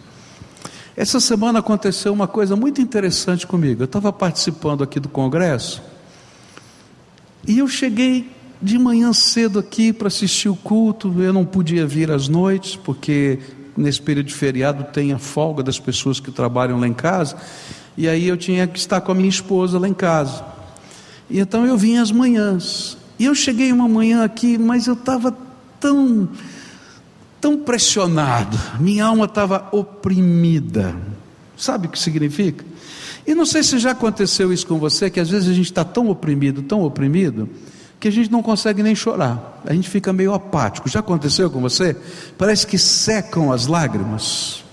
Essa 0.96 1.20
semana 1.20 1.60
aconteceu 1.60 2.12
uma 2.12 2.26
coisa 2.26 2.56
muito 2.56 2.80
interessante 2.80 3.46
comigo. 3.46 3.82
Eu 3.82 3.86
estava 3.86 4.12
participando 4.12 4.82
aqui 4.82 4.98
do 4.98 5.08
congresso 5.08 5.82
e 7.46 7.58
eu 7.58 7.68
cheguei 7.68 8.30
de 8.60 8.78
manhã 8.78 9.12
cedo 9.12 9.58
aqui 9.58 9.92
para 9.92 10.08
assistir 10.08 10.48
o 10.48 10.56
culto. 10.56 11.14
Eu 11.22 11.32
não 11.32 11.44
podia 11.44 11.86
vir 11.86 12.10
às 12.10 12.28
noites, 12.28 12.76
porque 12.76 13.38
nesse 13.76 14.00
período 14.02 14.26
de 14.26 14.34
feriado 14.34 14.84
tem 14.92 15.12
a 15.12 15.18
folga 15.18 15.62
das 15.62 15.78
pessoas 15.78 16.20
que 16.20 16.30
trabalham 16.30 16.78
lá 16.78 16.86
em 16.86 16.92
casa. 16.92 17.36
E 17.96 18.08
aí 18.08 18.28
eu 18.28 18.36
tinha 18.36 18.66
que 18.66 18.78
estar 18.78 19.00
com 19.00 19.12
a 19.12 19.14
minha 19.14 19.28
esposa 19.28 19.78
lá 19.78 19.88
em 19.88 19.94
casa. 19.94 20.44
E 21.28 21.38
então 21.38 21.66
eu 21.66 21.76
vim 21.76 21.96
às 21.96 22.10
manhãs. 22.10 22.98
E 23.18 23.24
eu 23.24 23.34
cheguei 23.34 23.72
uma 23.72 23.88
manhã 23.88 24.24
aqui, 24.24 24.58
mas 24.58 24.86
eu 24.86 24.94
estava 24.94 25.36
tão, 25.78 26.28
tão 27.40 27.58
pressionado, 27.58 28.58
minha 28.78 29.06
alma 29.06 29.24
estava 29.24 29.68
oprimida. 29.72 30.94
Sabe 31.56 31.86
o 31.86 31.90
que 31.90 31.98
significa? 31.98 32.64
E 33.26 33.34
não 33.34 33.44
sei 33.46 33.62
se 33.62 33.78
já 33.78 33.92
aconteceu 33.92 34.52
isso 34.52 34.66
com 34.66 34.78
você, 34.78 35.10
que 35.10 35.20
às 35.20 35.28
vezes 35.28 35.48
a 35.48 35.52
gente 35.52 35.66
está 35.66 35.84
tão 35.84 36.08
oprimido, 36.08 36.62
tão 36.62 36.82
oprimido, 36.82 37.48
que 37.98 38.08
a 38.08 38.10
gente 38.10 38.30
não 38.30 38.42
consegue 38.42 38.82
nem 38.82 38.94
chorar, 38.94 39.60
a 39.66 39.74
gente 39.74 39.88
fica 39.88 40.12
meio 40.12 40.32
apático. 40.32 40.88
Já 40.88 41.00
aconteceu 41.00 41.50
com 41.50 41.60
você? 41.60 41.94
Parece 42.38 42.66
que 42.66 42.78
secam 42.78 43.52
as 43.52 43.66
lágrimas. 43.66 44.64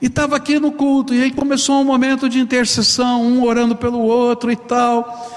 E 0.00 0.06
estava 0.06 0.36
aqui 0.36 0.58
no 0.58 0.72
culto, 0.72 1.14
e 1.14 1.22
aí 1.22 1.32
começou 1.32 1.80
um 1.80 1.84
momento 1.84 2.28
de 2.28 2.38
intercessão, 2.38 3.22
um 3.22 3.42
orando 3.42 3.74
pelo 3.74 4.00
outro 4.00 4.52
e 4.52 4.56
tal. 4.56 5.32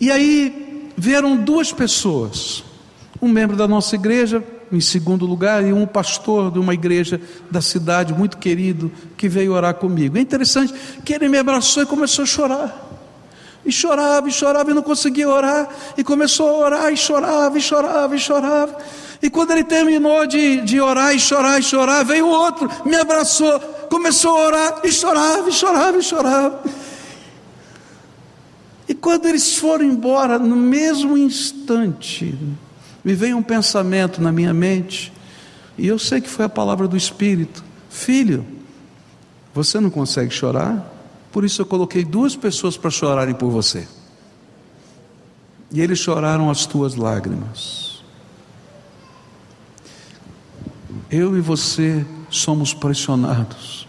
E 0.00 0.10
aí 0.10 0.90
vieram 0.96 1.36
duas 1.36 1.72
pessoas, 1.72 2.64
um 3.26 3.28
membro 3.28 3.56
da 3.56 3.66
nossa 3.66 3.96
igreja, 3.96 4.42
em 4.72 4.80
segundo 4.80 5.26
lugar, 5.26 5.64
e 5.66 5.72
um 5.72 5.84
pastor 5.84 6.50
de 6.50 6.58
uma 6.58 6.72
igreja 6.72 7.20
da 7.50 7.60
cidade, 7.60 8.14
muito 8.14 8.38
querido, 8.38 8.90
que 9.16 9.28
veio 9.28 9.52
orar 9.52 9.74
comigo. 9.74 10.16
É 10.16 10.20
interessante 10.20 10.72
que 11.04 11.12
ele 11.12 11.28
me 11.28 11.36
abraçou 11.36 11.82
e 11.82 11.86
começou 11.86 12.22
a 12.22 12.26
chorar. 12.26 12.82
E 13.64 13.72
chorava, 13.72 14.28
e 14.28 14.32
chorava, 14.32 14.70
e 14.70 14.74
não 14.74 14.82
conseguia 14.82 15.28
orar, 15.28 15.68
e 15.98 16.04
começou 16.04 16.48
a 16.48 16.66
orar, 16.66 16.92
e 16.92 16.96
chorava, 16.96 17.58
e 17.58 17.60
chorava, 17.60 18.14
e 18.14 18.18
chorava. 18.18 18.78
E 19.20 19.28
quando 19.28 19.50
ele 19.50 19.64
terminou 19.64 20.24
de, 20.24 20.60
de 20.60 20.80
orar, 20.80 21.12
e 21.12 21.18
chorar, 21.18 21.58
e 21.58 21.62
chorar, 21.64 22.04
veio 22.04 22.28
outro, 22.28 22.70
me 22.84 22.94
abraçou, 22.94 23.58
começou 23.90 24.36
a 24.36 24.46
orar, 24.46 24.80
e 24.84 24.92
chorava, 24.92 25.48
e 25.48 25.52
chorava, 25.52 25.98
e 25.98 26.02
chorava. 26.02 26.62
E 28.88 28.94
quando 28.94 29.26
eles 29.26 29.56
foram 29.56 29.84
embora, 29.84 30.38
no 30.38 30.54
mesmo 30.54 31.18
instante, 31.18 32.38
me 33.06 33.14
veio 33.14 33.36
um 33.36 33.42
pensamento 33.42 34.20
na 34.20 34.32
minha 34.32 34.52
mente, 34.52 35.12
e 35.78 35.86
eu 35.86 35.96
sei 35.96 36.20
que 36.20 36.28
foi 36.28 36.44
a 36.44 36.48
palavra 36.48 36.88
do 36.88 36.96
Espírito: 36.96 37.62
Filho, 37.88 38.44
você 39.54 39.78
não 39.78 39.90
consegue 39.90 40.34
chorar? 40.34 40.92
Por 41.30 41.44
isso 41.44 41.62
eu 41.62 41.66
coloquei 41.66 42.04
duas 42.04 42.34
pessoas 42.34 42.76
para 42.76 42.90
chorarem 42.90 43.32
por 43.32 43.48
você. 43.48 43.86
E 45.70 45.80
eles 45.80 46.00
choraram 46.00 46.50
as 46.50 46.66
tuas 46.66 46.96
lágrimas. 46.96 48.02
Eu 51.08 51.36
e 51.36 51.40
você 51.40 52.04
somos 52.28 52.74
pressionados 52.74 53.86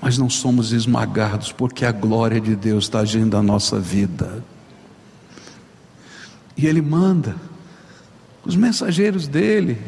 mas 0.00 0.18
não 0.18 0.28
somos 0.28 0.70
esmagados, 0.70 1.50
porque 1.50 1.82
a 1.82 1.90
glória 1.90 2.38
de 2.38 2.54
Deus 2.54 2.84
está 2.84 2.98
agindo 2.98 3.38
na 3.38 3.42
nossa 3.42 3.80
vida. 3.80 4.44
E 6.54 6.66
Ele 6.66 6.82
manda 6.82 7.36
os 8.44 8.56
mensageiros 8.56 9.26
dele, 9.26 9.78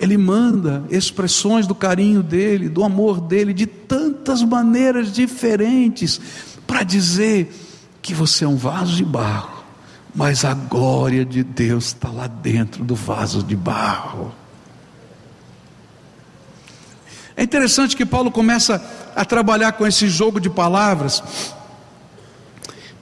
Ele 0.00 0.16
manda 0.16 0.84
expressões 0.90 1.66
do 1.66 1.74
carinho 1.74 2.22
dele, 2.22 2.68
do 2.68 2.82
amor 2.82 3.20
dele, 3.20 3.52
de 3.52 3.66
tantas 3.66 4.42
maneiras 4.42 5.12
diferentes, 5.12 6.20
para 6.66 6.82
dizer 6.82 7.52
que 8.02 8.12
você 8.12 8.44
é 8.44 8.48
um 8.48 8.56
vaso 8.56 8.96
de 8.96 9.04
barro, 9.04 9.64
mas 10.14 10.44
a 10.44 10.54
glória 10.54 11.24
de 11.24 11.42
Deus 11.42 11.86
está 11.86 12.08
lá 12.08 12.26
dentro 12.26 12.84
do 12.84 12.94
vaso 12.94 13.42
de 13.42 13.56
barro. 13.56 14.34
É 17.36 17.42
interessante 17.42 17.96
que 17.96 18.06
Paulo 18.06 18.30
começa 18.30 18.82
a 19.14 19.24
trabalhar 19.24 19.72
com 19.72 19.86
esse 19.86 20.08
jogo 20.08 20.40
de 20.40 20.48
palavras, 20.50 21.22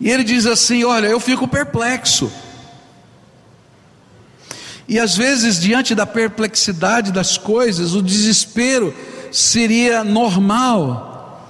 e 0.01 0.11
ele 0.11 0.25
diz 0.25 0.47
assim: 0.47 0.85
Olha, 0.85 1.07
eu 1.07 1.21
fico 1.21 1.47
perplexo. 1.47 2.31
E 4.93 4.99
às 4.99 5.17
vezes, 5.17 5.59
diante 5.59 5.95
da 5.95 6.05
perplexidade 6.05 7.13
das 7.13 7.39
coisas, 7.39 7.95
o 7.95 8.03
desespero 8.03 8.95
seria 9.33 10.05
normal. 10.05 11.49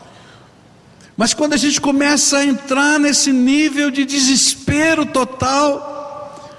Mas 1.17 1.35
quando 1.35 1.53
a 1.53 1.57
gente 1.57 1.81
começa 1.81 2.39
a 2.39 2.45
entrar 2.45 3.01
nesse 3.01 3.33
nível 3.33 3.91
de 3.91 4.05
desespero 4.05 5.05
total, 5.05 6.53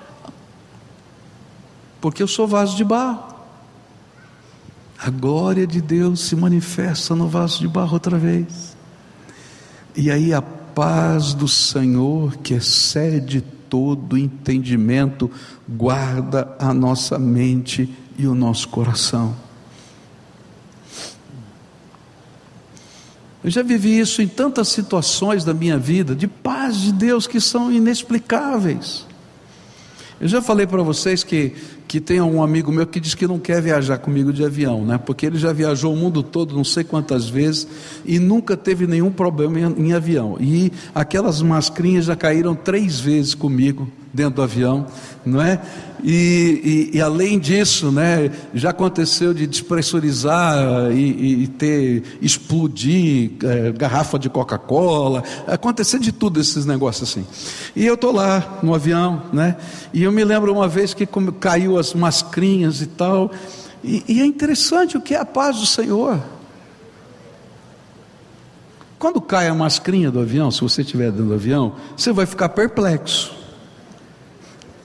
porque 2.02 2.22
eu 2.22 2.28
sou 2.28 2.46
vaso 2.46 2.76
de 2.76 2.84
barro, 2.84 3.34
a 5.00 5.10
glória 5.10 5.65
de 5.65 5.80
Deus 5.80 6.19
se 6.19 6.36
manifesta 6.36 7.15
no 7.15 7.30
vaso 7.30 7.60
de 7.60 7.67
barro 7.69 7.93
outra 7.93 8.17
vez, 8.17 8.76
e 9.96 10.12
aí 10.12 10.34
a 10.34 10.41
paz 10.41 11.34
do 11.34 11.48
Senhor, 11.48 12.36
que 12.39 12.54
excede 12.56 13.41
todo 13.73 14.15
entendimento, 14.15 15.31
guarda 15.67 16.55
a 16.59 16.71
nossa 16.71 17.17
mente 17.17 17.89
e 18.19 18.27
o 18.27 18.36
nosso 18.36 18.69
coração. 18.69 19.36
Eu 23.43 23.49
já 23.49 23.63
vivi 23.63 23.97
isso 23.97 24.21
em 24.21 24.27
tantas 24.27 24.67
situações 24.67 25.43
da 25.43 25.55
minha 25.55 25.79
vida, 25.79 26.15
de 26.15 26.27
paz 26.27 26.77
de 26.81 26.91
Deus 26.91 27.25
que 27.25 27.41
são 27.41 27.71
inexplicáveis. 27.71 29.07
Eu 30.21 30.27
já 30.27 30.39
falei 30.39 30.67
para 30.67 30.83
vocês 30.83 31.23
que 31.23 31.55
que 31.88 32.00
tem 32.00 32.22
um 32.22 32.41
amigo 32.41 32.72
meu 32.72 32.88
que 32.88 33.00
diz 33.00 33.15
que 33.15 33.28
não 33.28 33.39
quer 33.39 33.62
viajar 33.62 33.98
comigo 33.98 34.34
de 34.34 34.43
avião, 34.43 34.86
né? 34.86 34.98
Porque 34.98 35.26
ele 35.26 35.38
já 35.38 35.54
viajou 35.54 35.93
o 35.93 35.98
mundo 35.98 36.24
todo, 36.24 36.56
não 36.56 36.63
sei 36.63 36.84
quantas 36.84 37.30
vezes, 37.30 37.67
e 38.06 38.19
nunca 38.19 38.58
teve 38.58 38.88
nenhum 38.88 39.12
problema 39.12 39.60
em, 39.60 39.88
em 39.88 39.93
avião. 39.93 40.38
E 40.39 40.72
aquelas 40.93 41.41
mascrinhas 41.41 42.06
já 42.06 42.15
caíram 42.15 42.56
três 42.56 43.00
vezes 43.00 43.34
comigo 43.34 43.88
dentro 44.13 44.36
do 44.36 44.41
avião, 44.43 44.86
não 45.26 45.41
é? 45.41 45.60
E, 46.04 46.89
e, 46.93 46.97
e, 46.97 47.02
além 47.02 47.39
disso, 47.39 47.89
né, 47.89 48.30
já 48.54 48.69
aconteceu 48.71 49.34
de 49.34 49.47
despressurizar 49.47 50.91
e, 50.91 51.43
e 51.43 51.47
ter 51.47 52.04
explodir 52.21 53.32
é, 53.41 53.71
garrafa 53.71 54.19
de 54.19 54.30
Coca-Cola, 54.30 55.23
acontecer 55.47 55.99
de 55.99 56.12
tudo 56.12 56.41
esses 56.41 56.65
negócios 56.65 57.10
assim. 57.10 57.26
E 57.73 57.86
eu 57.86 57.95
estou 57.95 58.12
lá 58.12 58.60
no 58.62 58.76
avião, 58.76 59.23
né? 59.32 59.56
E 59.93 60.04
eu 60.04 60.12
me 60.12 60.23
lembro 60.26 60.52
uma 60.52 60.67
vez 60.67 60.93
que 60.93 61.08
caiu 61.39 61.80
as 61.80 61.93
mascrinhas 61.93 62.82
e 62.82 62.88
tal. 62.88 63.32
E 63.84 64.21
é 64.21 64.26
interessante 64.26 64.97
o 64.97 65.02
que 65.02 65.15
é 65.15 65.19
a 65.19 65.26
paz 65.26 65.58
do 65.60 65.65
Senhor. 65.65 66.21
Quando 68.99 69.19
cai 69.19 69.47
a 69.49 69.54
mascrinha 69.54 70.10
do 70.10 70.19
avião, 70.19 70.49
se 70.49 70.62
você 70.62 70.82
estiver 70.82 71.12
dentro 71.12 71.28
do 71.28 71.34
avião, 71.34 71.76
você 71.95 72.13
vai 72.13 72.26
ficar 72.26 72.49
perplexo. 72.49 73.42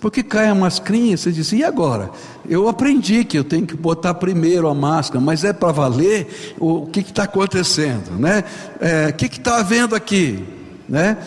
Porque 0.01 0.23
cai 0.23 0.49
a 0.49 0.55
mascrinha, 0.55 1.17
você 1.17 1.33
diz, 1.33 1.53
e 1.53 1.65
agora? 1.65 2.11
Eu 2.49 2.69
aprendi 2.69 3.25
que 3.25 3.37
eu 3.37 3.45
tenho 3.45 3.67
que 3.67 3.77
botar 3.77 4.15
primeiro 4.15 4.69
a 4.69 4.75
máscara, 4.75 5.21
mas 5.21 5.43
é 5.45 5.53
para 5.53 5.73
valer 5.73 6.55
o, 6.59 6.87
que 6.87 7.01
está 7.01 7.25
acontecendo, 7.25 8.13
né? 8.19 8.45
É, 8.81 9.09
o 9.09 9.13
que 9.13 9.27
está 9.27 9.59
havendo 9.59 9.97
aqui, 9.97 10.45
né? 10.89 11.19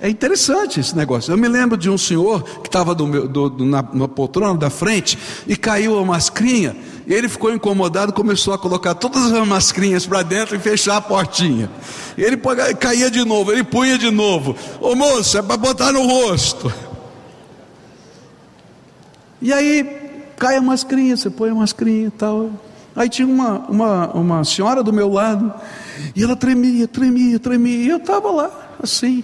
É 0.00 0.08
interessante 0.08 0.80
esse 0.80 0.96
negócio. 0.96 1.32
Eu 1.32 1.38
me 1.38 1.48
lembro 1.48 1.76
de 1.76 1.88
um 1.88 1.96
senhor 1.96 2.42
que 2.60 2.68
estava 2.68 2.94
na, 2.94 3.82
na 3.92 4.08
poltrona 4.08 4.58
da 4.58 4.68
frente 4.68 5.18
e 5.46 5.56
caiu 5.56 5.98
a 5.98 6.04
mascrinha. 6.04 6.76
Ele 7.06 7.28
ficou 7.28 7.52
incomodado, 7.52 8.12
começou 8.12 8.52
a 8.54 8.58
colocar 8.58 8.94
todas 8.94 9.32
as 9.32 9.46
mascrinhas 9.46 10.06
para 10.06 10.22
dentro 10.22 10.56
e 10.56 10.58
fechar 10.58 10.96
a 10.96 11.00
portinha. 11.00 11.70
Ele 12.16 12.38
caía 12.78 13.10
de 13.10 13.24
novo, 13.24 13.52
ele 13.52 13.64
punha 13.64 13.96
de 13.96 14.10
novo. 14.10 14.56
Ô 14.80 14.94
moço, 14.94 15.38
é 15.38 15.42
para 15.42 15.56
botar 15.56 15.92
no 15.92 16.06
rosto. 16.06 16.72
E 19.44 19.52
aí 19.52 19.84
cai 20.38 20.56
a 20.56 20.62
mascrinha, 20.62 21.14
você 21.14 21.28
põe 21.28 21.50
a 21.50 21.54
mascrinha 21.54 22.06
e 22.06 22.10
tal. 22.10 22.50
Aí 22.96 23.10
tinha 23.10 23.28
uma, 23.28 23.58
uma, 23.68 24.06
uma 24.14 24.44
senhora 24.44 24.82
do 24.82 24.90
meu 24.90 25.12
lado, 25.12 25.52
e 26.16 26.22
ela 26.22 26.34
tremia, 26.34 26.88
tremia, 26.88 27.38
tremia, 27.38 27.76
e 27.76 27.88
eu 27.88 27.98
estava 27.98 28.30
lá, 28.30 28.76
assim, 28.82 29.22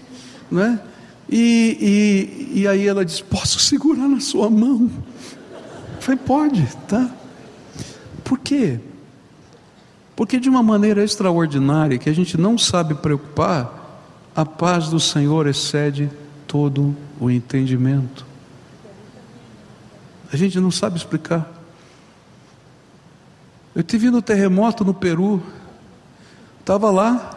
né? 0.50 0.78
E, 1.26 2.50
e, 2.52 2.60
e 2.60 2.68
aí 2.68 2.86
ela 2.86 3.02
disse: 3.02 3.24
Posso 3.24 3.58
segurar 3.60 4.06
na 4.06 4.20
sua 4.20 4.50
mão? 4.50 4.90
Eu 5.96 6.02
falei: 6.02 6.20
Pode, 6.22 6.68
tá? 6.86 7.08
Por 8.22 8.38
quê? 8.40 8.78
Porque 10.14 10.38
de 10.38 10.50
uma 10.50 10.62
maneira 10.62 11.02
extraordinária, 11.02 11.96
que 11.96 12.10
a 12.10 12.14
gente 12.14 12.36
não 12.36 12.58
sabe 12.58 12.92
preocupar, 12.92 14.04
a 14.36 14.44
paz 14.44 14.90
do 14.90 15.00
Senhor 15.00 15.46
excede 15.46 16.10
todo 16.46 16.94
o 17.18 17.30
entendimento. 17.30 18.29
A 20.32 20.36
gente 20.36 20.60
não 20.60 20.70
sabe 20.70 20.96
explicar. 20.96 21.50
Eu 23.74 23.82
tive 23.82 24.10
no 24.10 24.22
terremoto 24.22 24.84
no 24.84 24.94
Peru, 24.94 25.42
estava 26.60 26.90
lá. 26.90 27.36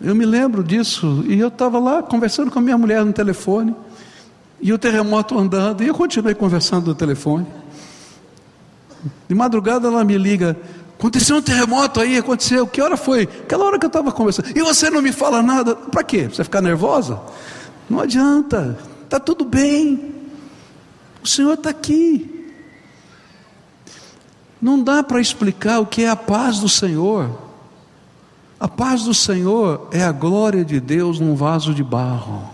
Eu 0.00 0.14
me 0.14 0.24
lembro 0.24 0.62
disso, 0.62 1.24
e 1.26 1.38
eu 1.38 1.48
estava 1.48 1.78
lá 1.78 2.02
conversando 2.02 2.50
com 2.50 2.58
a 2.60 2.62
minha 2.62 2.78
mulher 2.78 3.04
no 3.04 3.12
telefone, 3.12 3.74
e 4.60 4.72
o 4.72 4.78
terremoto 4.78 5.36
andando, 5.36 5.82
e 5.82 5.88
eu 5.88 5.94
continuei 5.94 6.34
conversando 6.34 6.86
no 6.86 6.94
telefone. 6.94 7.46
De 9.28 9.34
madrugada 9.34 9.88
ela 9.88 10.04
me 10.04 10.16
liga, 10.16 10.56
aconteceu 10.96 11.36
um 11.36 11.42
terremoto 11.42 12.00
aí, 12.00 12.16
aconteceu, 12.16 12.66
que 12.66 12.80
hora 12.80 12.96
foi? 12.96 13.22
Aquela 13.22 13.64
hora 13.64 13.78
que 13.78 13.86
eu 13.86 13.88
estava 13.88 14.12
conversando, 14.12 14.56
e 14.56 14.60
você 14.62 14.88
não 14.88 15.02
me 15.02 15.10
fala 15.10 15.42
nada, 15.42 15.74
para 15.74 16.04
quê? 16.04 16.28
Você 16.28 16.44
ficar 16.44 16.60
nervosa? 16.60 17.20
Não 17.90 17.98
adianta, 18.00 18.78
está 19.04 19.18
tudo 19.18 19.44
bem, 19.44 20.17
Senhor 21.28 21.54
está 21.54 21.70
aqui. 21.70 22.34
Não 24.60 24.82
dá 24.82 25.02
para 25.02 25.20
explicar 25.20 25.78
o 25.78 25.86
que 25.86 26.02
é 26.02 26.10
a 26.10 26.16
paz 26.16 26.58
do 26.58 26.68
Senhor. 26.68 27.38
A 28.58 28.66
paz 28.66 29.04
do 29.04 29.14
Senhor 29.14 29.88
é 29.92 30.02
a 30.02 30.10
glória 30.10 30.64
de 30.64 30.80
Deus 30.80 31.20
num 31.20 31.36
vaso 31.36 31.72
de 31.72 31.84
barro. 31.84 32.50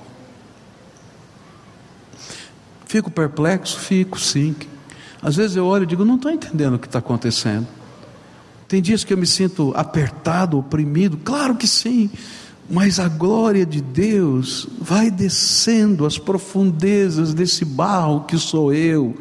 Fico 2.86 3.10
perplexo? 3.10 3.78
Fico, 3.78 4.20
sim. 4.20 4.54
Às 5.22 5.36
vezes 5.36 5.56
eu 5.56 5.64
olho 5.64 5.84
e 5.84 5.86
digo, 5.86 6.04
não 6.04 6.16
estou 6.16 6.30
entendendo 6.30 6.74
o 6.74 6.78
que 6.78 6.86
está 6.86 6.98
acontecendo. 6.98 7.66
Tem 8.68 8.82
dias 8.82 9.02
que 9.02 9.12
eu 9.12 9.16
me 9.16 9.26
sinto 9.26 9.72
apertado, 9.74 10.58
oprimido. 10.58 11.16
Claro 11.16 11.54
que 11.54 11.66
sim 11.66 12.10
mas 12.68 12.98
a 12.98 13.08
glória 13.08 13.66
de 13.66 13.80
Deus 13.80 14.66
vai 14.80 15.10
descendo 15.10 16.06
as 16.06 16.18
profundezas 16.18 17.34
desse 17.34 17.64
barro 17.64 18.22
que 18.22 18.38
sou 18.38 18.72
eu, 18.72 19.14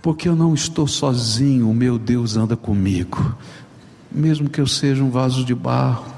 porque 0.00 0.28
eu 0.28 0.36
não 0.36 0.54
estou 0.54 0.86
sozinho, 0.86 1.68
o 1.68 1.74
meu 1.74 1.98
Deus 1.98 2.36
anda 2.36 2.56
comigo, 2.56 3.36
mesmo 4.10 4.48
que 4.48 4.60
eu 4.60 4.66
seja 4.66 5.02
um 5.02 5.10
vaso 5.10 5.44
de 5.44 5.54
barro. 5.54 6.12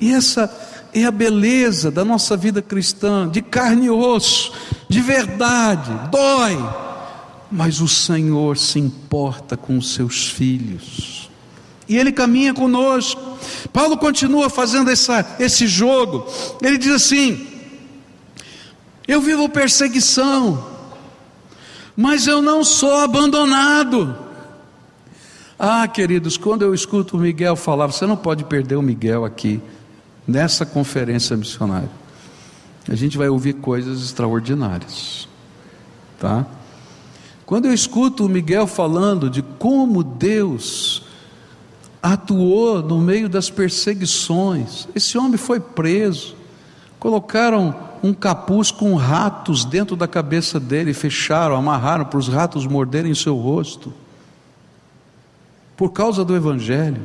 E 0.00 0.12
essa 0.12 0.50
é 0.94 1.04
a 1.04 1.10
beleza 1.10 1.90
da 1.90 2.04
nossa 2.04 2.36
vida 2.36 2.62
cristã, 2.62 3.28
de 3.28 3.42
carne 3.42 3.86
e 3.86 3.90
osso, 3.90 4.52
de 4.88 5.00
verdade, 5.02 5.90
dói, 6.10 6.56
mas 7.50 7.80
o 7.80 7.88
Senhor 7.88 8.56
se 8.56 8.78
importa 8.78 9.56
com 9.56 9.76
os 9.76 9.92
seus 9.92 10.28
filhos 10.30 11.17
e 11.88 11.96
Ele 11.96 12.12
caminha 12.12 12.52
conosco. 12.52 13.20
Paulo 13.72 13.96
continua 13.96 14.50
fazendo 14.50 14.90
essa, 14.90 15.36
esse 15.40 15.66
jogo. 15.66 16.26
Ele 16.62 16.76
diz 16.76 16.92
assim: 16.92 17.46
Eu 19.06 19.20
vivo 19.20 19.48
perseguição, 19.48 20.66
mas 21.96 22.26
eu 22.26 22.42
não 22.42 22.62
sou 22.62 22.96
abandonado. 22.96 24.16
Ah, 25.58 25.88
queridos, 25.88 26.36
quando 26.36 26.62
eu 26.62 26.72
escuto 26.72 27.16
o 27.16 27.20
Miguel 27.20 27.56
falar, 27.56 27.86
você 27.86 28.06
não 28.06 28.16
pode 28.16 28.44
perder 28.44 28.76
o 28.76 28.82
Miguel 28.82 29.24
aqui, 29.24 29.60
nessa 30.26 30.64
conferência 30.64 31.36
missionária. 31.36 31.90
A 32.88 32.94
gente 32.94 33.18
vai 33.18 33.28
ouvir 33.28 33.54
coisas 33.54 34.02
extraordinárias, 34.02 35.28
tá? 36.18 36.46
Quando 37.44 37.64
eu 37.64 37.72
escuto 37.72 38.26
o 38.26 38.28
Miguel 38.28 38.66
falando 38.66 39.28
de 39.28 39.42
como 39.42 40.04
Deus 40.04 41.07
atuou 42.02 42.82
no 42.82 42.98
meio 42.98 43.28
das 43.28 43.50
perseguições. 43.50 44.88
Esse 44.94 45.18
homem 45.18 45.36
foi 45.36 45.60
preso, 45.60 46.36
colocaram 46.98 47.74
um 48.02 48.14
capuz 48.14 48.70
com 48.70 48.94
ratos 48.94 49.64
dentro 49.64 49.96
da 49.96 50.06
cabeça 50.06 50.60
dele, 50.60 50.94
fecharam, 50.94 51.56
amarraram 51.56 52.04
para 52.04 52.18
os 52.18 52.28
ratos 52.28 52.66
morderem 52.66 53.14
seu 53.14 53.36
rosto, 53.36 53.92
por 55.76 55.90
causa 55.92 56.24
do 56.24 56.34
Evangelho. 56.34 57.02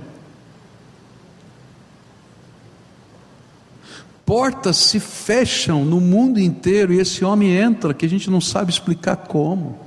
Portas 4.26 4.78
se 4.78 5.00
fecham 5.00 5.84
no 5.84 6.00
mundo 6.00 6.40
inteiro 6.40 6.94
e 6.94 7.00
esse 7.00 7.26
homem 7.26 7.56
entra, 7.56 7.94
que 7.94 8.06
a 8.06 8.10
gente 8.10 8.30
não 8.30 8.40
sabe 8.40 8.72
explicar 8.72 9.18
como. 9.18 9.83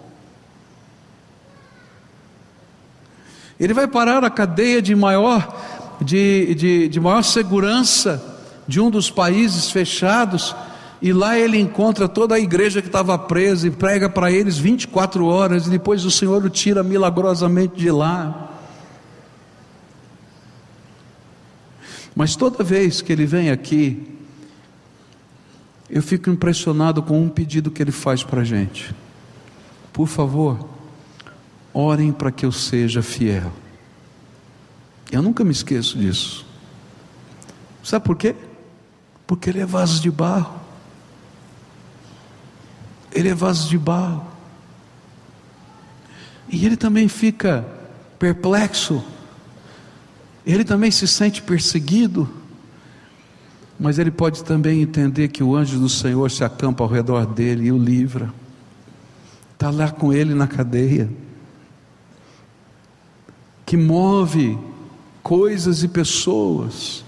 Ele 3.59 3.73
vai 3.73 3.87
parar 3.87 4.23
a 4.23 4.31
cadeia 4.31 4.83
de 4.83 4.95
maior, 4.95 5.97
de, 6.01 6.55
de, 6.55 6.89
de 6.89 7.01
maior 7.01 7.23
segurança 7.23 8.23
de 8.69 8.81
um 8.81 8.91
dos 8.91 9.11
países 9.11 9.71
fechados, 9.71 10.55
e 11.01 11.13
lá 11.13 11.39
ele 11.39 11.59
encontra 11.59 12.09
toda 12.09 12.35
a 12.35 12.41
igreja 12.41 12.83
que 12.83 12.89
estava 12.89 13.17
presa 13.19 13.69
e 13.69 13.71
prega 13.71 14.09
para 14.09 14.31
eles 14.31 14.59
24 14.59 15.25
horas, 15.27 15.67
e 15.67 15.71
depois 15.71 16.05
o 16.05 16.11
Senhor 16.11 16.45
o 16.45 16.51
tira 16.51 16.83
milagrosamente 16.83 17.77
de 17.77 17.91
lá. 17.91 18.51
Mas 22.15 22.35
toda 22.35 22.65
vez 22.65 23.01
que 23.03 23.13
ele 23.13 23.27
vem 23.27 23.51
aqui, 23.51 24.17
eu 25.89 26.03
fico 26.03 26.31
impressionado 26.31 27.03
com 27.03 27.21
um 27.21 27.29
pedido 27.29 27.71
que 27.71 27.83
ele 27.83 27.93
faz 27.93 28.25
para 28.25 28.41
a 28.41 28.45
gente. 28.45 28.95
Por 29.93 30.07
favor, 30.07 30.76
orem 31.77 32.13
para 32.13 32.31
que 32.31 32.47
eu 32.47 32.53
seja 32.53 33.03
fiel. 33.03 33.53
Eu 35.11 35.23
nunca 35.23 35.45
me 35.45 35.53
esqueço 35.53 35.99
disso. 35.99 36.47
Sabe 37.83 38.05
por 38.05 38.17
quê? 38.17 38.35
Porque 39.27 39.51
ele 39.51 39.61
é 39.61 39.67
vaso 39.67 40.01
de 40.01 40.11
barro. 40.11 40.61
Ele 43.13 43.29
é 43.29 43.35
vaso 43.35 43.69
de 43.69 43.79
barro. 43.79 44.27
E 46.49 46.65
ele 46.65 46.77
também 46.77 47.09
fica 47.09 47.67
perplexo. 48.19 49.05
Ele 50.45 50.65
também 50.65 50.91
se 50.91 51.07
sente 51.07 51.43
perseguido 51.43 52.29
mas 53.79 53.99
ele 53.99 54.11
pode 54.11 54.43
também 54.43 54.81
entender 54.81 55.29
que 55.29 55.43
o 55.43 55.55
anjo 55.55 55.79
do 55.79 55.89
Senhor 55.89 56.31
se 56.31 56.43
acampa 56.43 56.83
ao 56.83 56.89
redor 56.89 57.27
dele 57.27 57.67
e 57.67 57.73
o 57.73 57.79
livra. 57.79 58.33
Está 59.53 59.71
lá 59.71 59.91
com 59.91 60.13
ele 60.13 60.35
na 60.35 60.47
cadeia, 60.47 61.11
que 63.67 63.77
move 63.77 64.57
coisas 65.23 65.83
e 65.83 65.89
pessoas. 65.89 67.05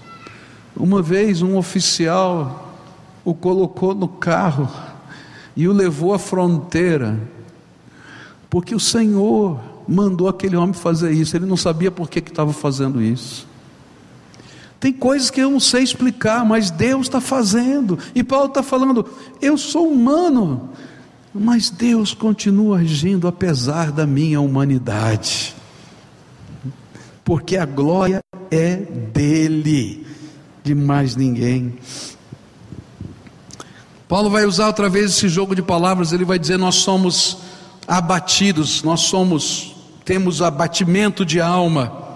Uma 0.75 1.01
vez 1.01 1.41
um 1.41 1.57
oficial 1.57 2.67
o 3.23 3.33
colocou 3.33 3.95
no 3.95 4.07
carro 4.07 4.69
e 5.55 5.67
o 5.67 5.73
levou 5.73 6.13
à 6.13 6.19
fronteira, 6.19 7.19
porque 8.49 8.75
o 8.75 8.79
Senhor 8.79 9.59
mandou 9.87 10.27
aquele 10.27 10.55
homem 10.55 10.73
fazer 10.73 11.11
isso, 11.11 11.35
ele 11.35 11.45
não 11.45 11.57
sabia 11.57 11.89
por 11.89 12.09
que 12.09 12.19
estava 12.19 12.53
fazendo 12.53 13.01
isso. 13.01 13.47
Tem 14.79 14.93
coisas 14.93 15.29
que 15.29 15.41
eu 15.41 15.51
não 15.51 15.59
sei 15.59 15.83
explicar, 15.83 16.45
mas 16.45 16.71
Deus 16.71 17.07
está 17.07 17.19
fazendo. 17.19 17.99
E 18.15 18.23
Paulo 18.23 18.47
está 18.47 18.63
falando: 18.63 19.05
eu 19.41 19.57
sou 19.57 19.91
humano, 19.91 20.69
mas 21.33 21.69
Deus 21.69 22.13
continua 22.13 22.79
agindo 22.79 23.27
apesar 23.27 23.91
da 23.91 24.07
minha 24.07 24.39
humanidade, 24.39 25.53
porque 27.23 27.57
a 27.57 27.65
glória 27.65 28.19
é 28.51 28.75
dele, 28.75 30.05
de 30.63 30.73
mais 30.73 31.15
ninguém. 31.15 31.77
Paulo 34.07 34.29
vai 34.29 34.45
usar 34.45 34.67
outra 34.67 34.89
vez 34.89 35.11
esse 35.11 35.29
jogo 35.29 35.55
de 35.55 35.61
palavras, 35.61 36.11
ele 36.11 36.25
vai 36.25 36.39
dizer: 36.39 36.57
Nós 36.57 36.75
somos 36.75 37.37
abatidos, 37.87 38.83
nós 38.83 39.01
somos, 39.01 39.75
temos 40.05 40.41
abatimento 40.41 41.25
de 41.25 41.41
alma. 41.41 42.07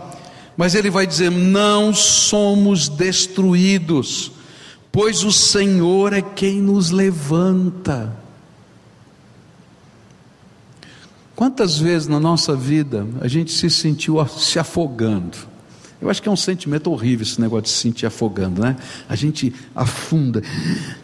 Mas 0.56 0.76
ele 0.76 0.90
vai 0.90 1.08
dizer: 1.08 1.32
não 1.32 1.94
somos 1.94 2.88
destruídos, 2.88 4.32
pois 4.92 5.24
o 5.24 5.32
Senhor 5.32 6.14
é 6.14 6.22
quem 6.22 6.62
nos 6.62 6.92
levanta. 6.92 8.23
Quantas 11.44 11.78
vezes 11.78 12.08
na 12.08 12.22
nossa 12.22 12.56
vida 12.56 13.06
a 13.20 13.28
gente 13.28 13.52
se 13.52 13.70
sentiu 13.70 14.26
se 14.28 14.58
afogando? 14.60 15.38
Eu 16.02 16.10
acho 16.10 16.22
que 16.22 16.30
é 16.30 16.32
um 16.32 16.38
sentimento 16.38 16.90
horrível 16.90 17.24
esse 17.24 17.42
negócio 17.42 17.64
de 17.64 17.70
se 17.72 17.80
sentir 17.80 18.06
afogando, 18.06 18.62
né? 18.62 18.78
A 19.10 19.16
gente 19.18 19.54
afunda 19.76 20.42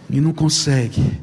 e 0.09 0.21
não 0.21 0.31
consegue. 0.31 1.19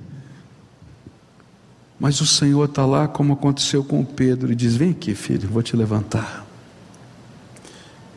Mas 1.98 2.20
o 2.20 2.26
Senhor 2.26 2.66
está 2.66 2.84
lá, 2.84 3.08
como 3.08 3.32
aconteceu 3.32 3.82
com 3.82 4.04
Pedro, 4.04 4.52
e 4.52 4.54
diz: 4.54 4.76
Vem 4.76 4.90
aqui, 4.90 5.14
filho, 5.14 5.48
vou 5.48 5.62
te 5.62 5.74
levantar. 5.74 6.46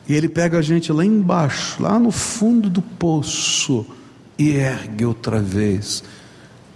E 0.06 0.14
ele 0.14 0.28
pega 0.28 0.58
a 0.58 0.62
gente 0.62 0.92
lá 0.92 1.06
embaixo, 1.06 1.82
lá 1.82 1.98
no 1.98 2.12
fundo 2.12 2.70
do 2.70 2.82
poço, 2.82 3.86
e 4.38 4.50
ergue 4.50 5.06
outra 5.06 5.40
vez. 5.40 6.04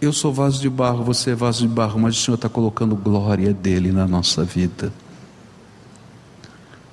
Eu 0.04 0.12
sou 0.12 0.34
vaso 0.34 0.60
de 0.60 0.70
barro, 0.70 1.02
você 1.02 1.32
é 1.32 1.36
vaso 1.36 1.66
de 1.66 1.74
barro, 1.74 1.98
mas 1.98 2.18
o 2.18 2.20
Senhor 2.20 2.36
está 2.36 2.50
colocando 2.50 2.94
glória 2.94 3.54
dele 3.54 3.89
na 3.89 4.06
nossa 4.06 4.44
vida. 4.44 4.92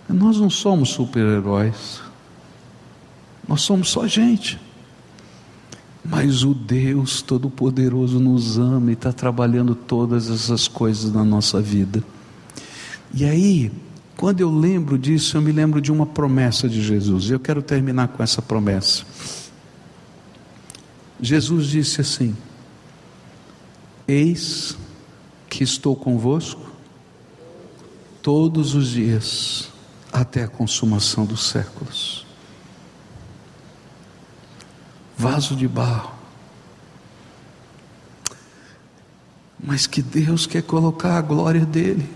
Nós 0.08 0.38
não 0.38 0.48
somos 0.48 0.90
super-heróis, 0.90 2.00
nós 3.48 3.62
somos 3.62 3.90
só 3.90 4.06
gente. 4.06 4.60
Mas 6.04 6.44
o 6.44 6.54
Deus 6.54 7.20
Todo-Poderoso 7.20 8.20
nos 8.20 8.56
ama 8.58 8.90
e 8.90 8.92
está 8.92 9.12
trabalhando 9.12 9.74
todas 9.74 10.30
essas 10.30 10.68
coisas 10.68 11.12
na 11.12 11.24
nossa 11.24 11.60
vida. 11.60 12.04
E 13.12 13.24
aí, 13.24 13.72
quando 14.16 14.40
eu 14.40 14.56
lembro 14.56 14.96
disso, 14.96 15.36
eu 15.36 15.42
me 15.42 15.50
lembro 15.50 15.80
de 15.80 15.90
uma 15.90 16.06
promessa 16.06 16.68
de 16.68 16.80
Jesus. 16.80 17.28
Eu 17.28 17.40
quero 17.40 17.60
terminar 17.60 18.06
com 18.06 18.22
essa 18.22 18.40
promessa. 18.40 19.02
Jesus 21.20 21.66
disse 21.66 22.00
assim: 22.00 22.36
Eis 24.10 24.76
que 25.48 25.62
estou 25.62 25.94
convosco 25.94 26.68
todos 28.20 28.74
os 28.74 28.88
dias 28.88 29.70
até 30.12 30.42
a 30.42 30.48
consumação 30.48 31.24
dos 31.24 31.44
séculos. 31.44 32.26
Vaso 35.16 35.54
de 35.54 35.68
barro. 35.68 36.12
Mas 39.62 39.86
que 39.86 40.02
Deus 40.02 40.44
quer 40.44 40.64
colocar 40.64 41.16
a 41.16 41.22
glória 41.22 41.64
dele 41.64 42.10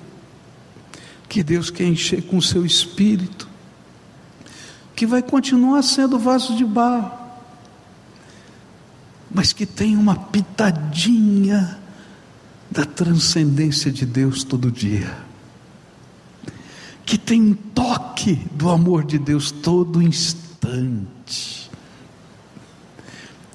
que 1.29 1.45
Deus 1.45 1.71
quer 1.71 1.85
encher 1.85 2.23
com 2.23 2.39
o 2.39 2.43
seu 2.43 2.67
espírito, 2.67 3.49
que 4.97 5.07
vai 5.07 5.23
continuar 5.23 5.83
sendo 5.83 6.19
vaso 6.19 6.57
de 6.57 6.65
barro, 6.65 7.13
mas 9.31 9.53
que 9.53 9.65
tem 9.65 9.97
uma 9.97 10.17
pitadinha 10.17 11.84
da 12.75 12.85
transcendência 12.85 13.93
de 13.93 14.05
Deus 14.05 14.43
todo 14.43 14.69
dia, 14.69 15.17
que 17.07 17.17
tem 17.17 17.41
um 17.41 17.55
toque 17.55 18.35
do 18.51 18.69
amor 18.69 19.05
de 19.05 19.17
Deus 19.17 19.53
todo 19.53 20.03
instante, 20.03 21.71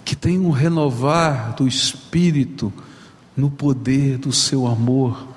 que 0.06 0.16
tem 0.16 0.40
um 0.40 0.52
renovar 0.52 1.54
do 1.54 1.68
espírito 1.68 2.72
no 3.36 3.52
poder 3.52 4.18
do 4.18 4.32
seu 4.32 4.66
amor 4.66 5.28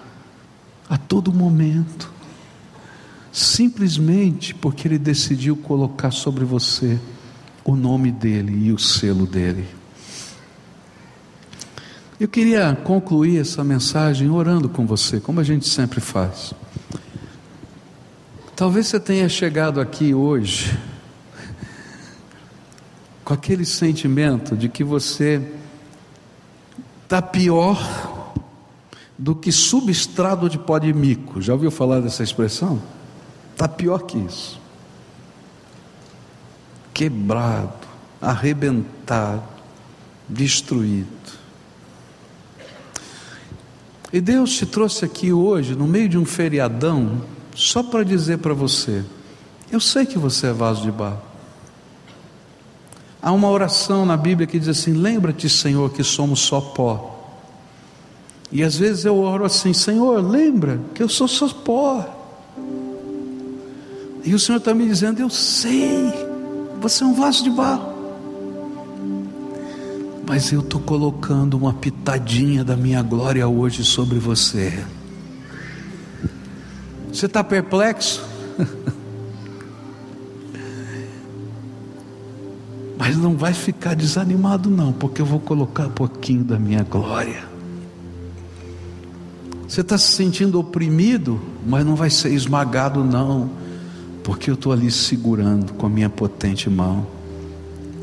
a 0.88 0.96
todo 0.96 1.32
momento. 1.32 2.08
Simplesmente 3.32 4.54
porque 4.54 4.86
Ele 4.86 4.98
decidiu 4.98 5.56
colocar 5.56 6.12
sobre 6.12 6.44
você 6.44 7.00
o 7.64 7.74
nome 7.74 8.12
dEle 8.12 8.66
e 8.66 8.72
o 8.72 8.78
selo 8.78 9.26
dEle. 9.26 9.81
Eu 12.22 12.28
queria 12.28 12.76
concluir 12.84 13.40
essa 13.40 13.64
mensagem 13.64 14.30
orando 14.30 14.68
com 14.68 14.86
você, 14.86 15.18
como 15.18 15.40
a 15.40 15.42
gente 15.42 15.68
sempre 15.68 16.00
faz. 16.00 16.54
Talvez 18.54 18.86
você 18.86 19.00
tenha 19.00 19.28
chegado 19.28 19.80
aqui 19.80 20.14
hoje 20.14 20.78
com 23.24 23.34
aquele 23.34 23.64
sentimento 23.64 24.56
de 24.56 24.68
que 24.68 24.84
você 24.84 25.42
está 27.02 27.20
pior 27.20 28.32
do 29.18 29.34
que 29.34 29.50
substrato 29.50 30.48
de 30.48 30.60
pó 30.60 30.78
de 30.78 30.92
mico. 30.92 31.42
Já 31.42 31.54
ouviu 31.54 31.72
falar 31.72 31.98
dessa 31.98 32.22
expressão? 32.22 32.80
Está 33.50 33.66
pior 33.66 34.04
que 34.04 34.18
isso. 34.18 34.60
Quebrado, 36.94 37.88
arrebentado, 38.20 39.42
destruído. 40.28 41.41
E 44.12 44.20
Deus 44.20 44.52
te 44.52 44.66
trouxe 44.66 45.04
aqui 45.04 45.32
hoje, 45.32 45.74
no 45.74 45.86
meio 45.86 46.08
de 46.08 46.18
um 46.18 46.24
feriadão, 46.24 47.22
só 47.54 47.82
para 47.82 48.04
dizer 48.04 48.38
para 48.38 48.52
você: 48.52 49.02
eu 49.72 49.80
sei 49.80 50.04
que 50.04 50.18
você 50.18 50.48
é 50.48 50.52
vaso 50.52 50.82
de 50.82 50.92
barro. 50.92 51.22
Há 53.22 53.32
uma 53.32 53.48
oração 53.48 54.04
na 54.04 54.18
Bíblia 54.18 54.46
que 54.46 54.58
diz 54.58 54.68
assim: 54.68 54.92
Lembra-te, 54.92 55.48
Senhor, 55.48 55.90
que 55.90 56.04
somos 56.04 56.40
só 56.40 56.60
pó. 56.60 57.08
E 58.50 58.62
às 58.62 58.76
vezes 58.76 59.06
eu 59.06 59.16
oro 59.16 59.46
assim: 59.46 59.72
Senhor, 59.72 60.22
lembra 60.22 60.78
que 60.94 61.02
eu 61.02 61.08
sou 61.08 61.26
só 61.26 61.48
pó. 61.48 62.04
E 64.22 64.34
o 64.34 64.38
Senhor 64.38 64.58
está 64.58 64.74
me 64.74 64.86
dizendo: 64.86 65.20
Eu 65.20 65.30
sei, 65.30 66.12
você 66.78 67.02
é 67.02 67.06
um 67.06 67.14
vaso 67.14 67.42
de 67.42 67.48
barro. 67.50 67.91
Mas 70.26 70.52
eu 70.52 70.60
estou 70.60 70.80
colocando 70.80 71.56
uma 71.56 71.72
pitadinha 71.72 72.64
da 72.64 72.76
minha 72.76 73.02
glória 73.02 73.46
hoje 73.46 73.84
sobre 73.84 74.18
você. 74.18 74.84
Você 77.12 77.26
está 77.26 77.44
perplexo? 77.44 78.24
Mas 82.96 83.16
não 83.16 83.36
vai 83.36 83.52
ficar 83.52 83.94
desanimado, 83.94 84.70
não, 84.70 84.92
porque 84.92 85.20
eu 85.20 85.26
vou 85.26 85.40
colocar 85.40 85.88
um 85.88 85.90
pouquinho 85.90 86.44
da 86.44 86.56
minha 86.58 86.84
glória. 86.84 87.44
Você 89.72 89.80
está 89.80 89.98
se 89.98 90.12
sentindo 90.12 90.60
oprimido, 90.60 91.40
mas 91.66 91.84
não 91.84 91.96
vai 91.96 92.10
ser 92.10 92.30
esmagado, 92.32 93.02
não, 93.02 93.50
porque 94.22 94.50
eu 94.50 94.54
estou 94.54 94.70
ali 94.70 94.90
segurando 94.90 95.72
com 95.72 95.86
a 95.86 95.88
minha 95.88 96.10
potente 96.10 96.68
mão, 96.68 97.06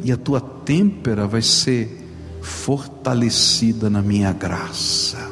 e 0.04 0.12
a 0.12 0.18
tua 0.18 0.42
têmpera 0.42 1.28
vai 1.28 1.44
ser 1.44 1.99
fortalecida 2.42 3.90
na 3.90 4.02
minha 4.02 4.32
graça. 4.32 5.30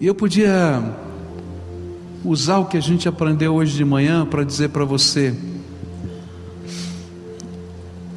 E 0.00 0.06
eu 0.06 0.14
podia 0.14 0.82
usar 2.24 2.58
o 2.58 2.66
que 2.66 2.76
a 2.76 2.80
gente 2.80 3.08
aprendeu 3.08 3.54
hoje 3.54 3.76
de 3.76 3.84
manhã 3.84 4.26
para 4.26 4.44
dizer 4.44 4.68
para 4.68 4.84
você: 4.84 5.34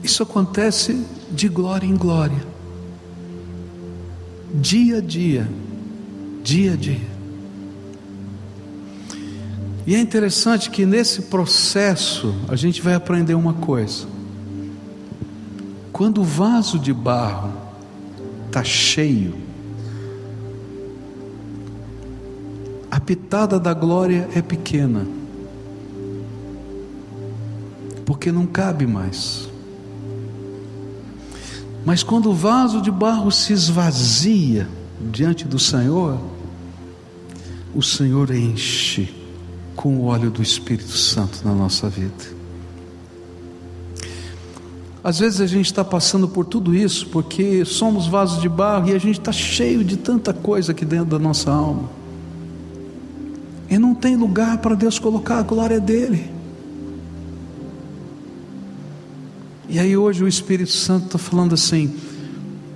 isso 0.04 0.24
acontece 0.24 1.06
de 1.32 1.48
glória 1.48 1.86
em 1.86 1.96
glória, 1.96 2.44
dia 4.54 4.98
a 4.98 5.02
dia, 5.02 5.50
dia 6.44 6.74
a 6.74 6.76
dia. 6.76 7.20
E 9.88 9.96
é 9.96 10.00
interessante 10.00 10.70
que 10.70 10.86
nesse 10.86 11.24
processo 11.24 12.36
a 12.48 12.56
gente 12.56 12.82
vai 12.82 12.94
aprender 12.94 13.34
uma 13.34 13.54
coisa. 13.54 14.19
Quando 16.00 16.22
o 16.22 16.24
vaso 16.24 16.80
de 16.80 16.94
barro 16.94 17.52
está 18.46 18.64
cheio, 18.64 19.36
a 22.90 23.02
pitada 23.02 23.60
da 23.60 23.74
glória 23.74 24.30
é 24.34 24.42
pequena, 24.42 25.06
porque 28.06 28.32
não 28.32 28.46
cabe 28.46 28.88
mais. 28.88 29.50
Mas 31.86 32.02
quando 32.02 32.30
o 32.30 32.34
vaso 32.34 32.82
de 32.82 32.92
barro 32.92 33.30
se 33.30 33.52
esvazia 33.52 34.70
diante 35.12 35.44
do 35.44 35.60
Senhor, 35.60 36.18
o 37.76 37.84
Senhor 37.84 38.34
enche 38.34 39.14
com 39.76 39.98
o 39.98 40.06
óleo 40.06 40.32
do 40.32 40.42
Espírito 40.42 40.96
Santo 40.96 41.42
na 41.44 41.54
nossa 41.54 41.90
vida. 41.90 42.39
Às 45.04 45.20
vezes 45.20 45.40
a 45.40 45.48
gente 45.48 45.68
está 45.68 45.84
passando 45.84 46.28
por 46.28 46.46
tudo 46.46 46.76
isso 46.76 47.08
porque 47.08 47.64
somos 47.64 48.08
vasos 48.08 48.42
de 48.42 48.50
barro 48.50 48.90
e 48.90 48.94
a 48.94 49.00
gente 49.00 49.20
está 49.20 49.32
cheio 49.32 49.84
de 49.84 49.96
tanta 49.96 50.34
coisa 50.34 50.74
aqui 50.74 50.84
dentro 50.84 51.06
da 51.06 51.20
nossa 51.20 51.52
alma. 51.52 51.90
E 53.70 53.78
não 53.78 53.96
tem 53.96 54.16
lugar 54.16 54.58
para 54.58 54.76
Deus 54.76 55.00
colocar 55.00 55.38
a 55.38 55.44
glória 55.44 55.80
dele. 55.80 56.30
E 59.70 59.78
aí 59.78 59.96
hoje 59.96 60.24
o 60.24 60.28
Espírito 60.28 60.72
Santo 60.72 61.06
está 61.06 61.18
falando 61.18 61.54
assim: 61.54 61.96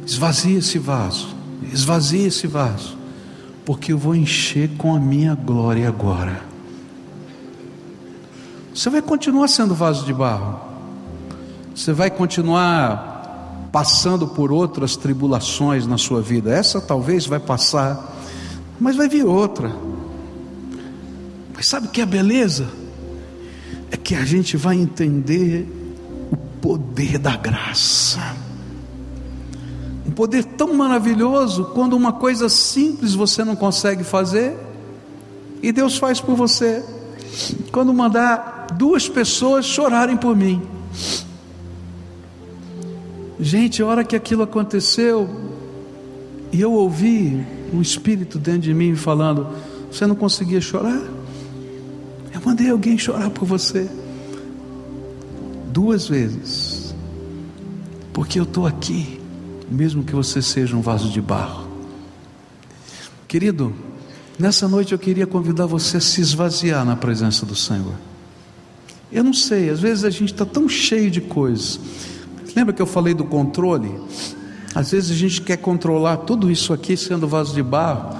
esvazia 0.05 0.59
esse 0.59 0.77
vaso, 0.77 1.35
esvazia 1.73 2.27
esse 2.27 2.45
vaso, 2.45 2.95
porque 3.65 3.91
eu 3.91 3.97
vou 3.97 4.15
encher 4.15 4.69
com 4.77 4.95
a 4.95 4.99
minha 4.99 5.33
glória 5.33 5.87
agora. 5.87 6.41
Você 8.73 8.89
vai 8.89 9.01
continuar 9.01 9.47
sendo 9.47 9.73
vaso 9.73 10.05
de 10.05 10.13
barro, 10.13 10.72
você 11.75 11.91
vai 11.91 12.11
continuar 12.11 13.69
passando 13.71 14.27
por 14.27 14.51
outras 14.51 14.95
tribulações 14.95 15.87
na 15.87 15.97
sua 15.97 16.21
vida. 16.21 16.53
Essa 16.53 16.79
talvez 16.79 17.25
vai 17.25 17.39
passar, 17.39 18.15
mas 18.79 18.95
vai 18.95 19.09
vir 19.09 19.25
outra. 19.25 19.71
Mas 21.55 21.67
sabe 21.67 21.87
o 21.87 21.89
que 21.89 22.01
é 22.01 22.05
beleza? 22.05 22.67
É 23.89 23.97
que 23.97 24.13
a 24.13 24.23
gente 24.23 24.55
vai 24.57 24.75
entender 24.75 25.67
poder 26.61 27.17
da 27.17 27.35
graça. 27.35 28.35
Um 30.05 30.11
poder 30.11 30.43
tão 30.43 30.73
maravilhoso 30.73 31.65
quando 31.73 31.93
uma 31.93 32.13
coisa 32.13 32.47
simples 32.49 33.15
você 33.15 33.43
não 33.43 33.55
consegue 33.55 34.03
fazer 34.03 34.55
e 35.63 35.71
Deus 35.71 35.97
faz 35.97 36.21
por 36.21 36.35
você. 36.35 36.85
Quando 37.71 37.93
mandar 37.93 38.67
duas 38.77 39.09
pessoas 39.09 39.65
chorarem 39.65 40.15
por 40.15 40.35
mim. 40.35 40.61
Gente, 43.39 43.81
a 43.81 43.85
hora 43.85 44.03
que 44.03 44.15
aquilo 44.15 44.43
aconteceu, 44.43 45.29
e 46.51 46.61
eu 46.61 46.71
ouvi 46.71 47.45
o 47.73 47.81
Espírito 47.81 48.37
dentro 48.37 48.61
de 48.61 48.73
mim 48.73 48.95
falando: 48.95 49.47
Você 49.91 50.05
não 50.05 50.15
conseguia 50.15 50.61
chorar? 50.61 51.01
Eu 52.33 52.41
mandei 52.45 52.69
alguém 52.69 52.97
chorar 52.97 53.29
por 53.31 53.45
você 53.45 53.89
duas 55.71 56.07
vezes, 56.07 56.93
porque 58.13 58.39
eu 58.39 58.43
estou 58.43 58.67
aqui, 58.67 59.19
mesmo 59.69 60.03
que 60.03 60.13
você 60.13 60.41
seja 60.41 60.75
um 60.75 60.81
vaso 60.81 61.09
de 61.09 61.19
barro. 61.19 61.67
Querido, 63.27 63.73
nessa 64.37 64.67
noite 64.67 64.91
eu 64.91 64.99
queria 64.99 65.25
convidar 65.25 65.65
você 65.65 65.97
a 65.97 66.01
se 66.01 66.21
esvaziar 66.21 66.85
na 66.85 66.95
presença 66.95 67.47
do 67.47 67.55
Senhor. 67.55 67.95
Eu 69.11 69.23
não 69.23 69.33
sei, 69.33 69.71
às 69.71 69.79
vezes 69.79 70.03
a 70.03 70.11
gente 70.11 70.33
está 70.33 70.45
tão 70.45 70.69
cheio 70.69 71.09
de 71.09 71.21
coisas. 71.21 71.79
Lembra 72.55 72.73
que 72.73 72.81
eu 72.81 72.85
falei 72.85 73.13
do 73.13 73.23
controle? 73.23 73.91
Às 74.75 74.91
vezes 74.91 75.11
a 75.11 75.15
gente 75.15 75.41
quer 75.41 75.57
controlar 75.57 76.17
tudo 76.17 76.51
isso 76.51 76.73
aqui 76.73 76.97
sendo 76.97 77.27
vaso 77.27 77.53
de 77.53 77.61
barro, 77.61 78.17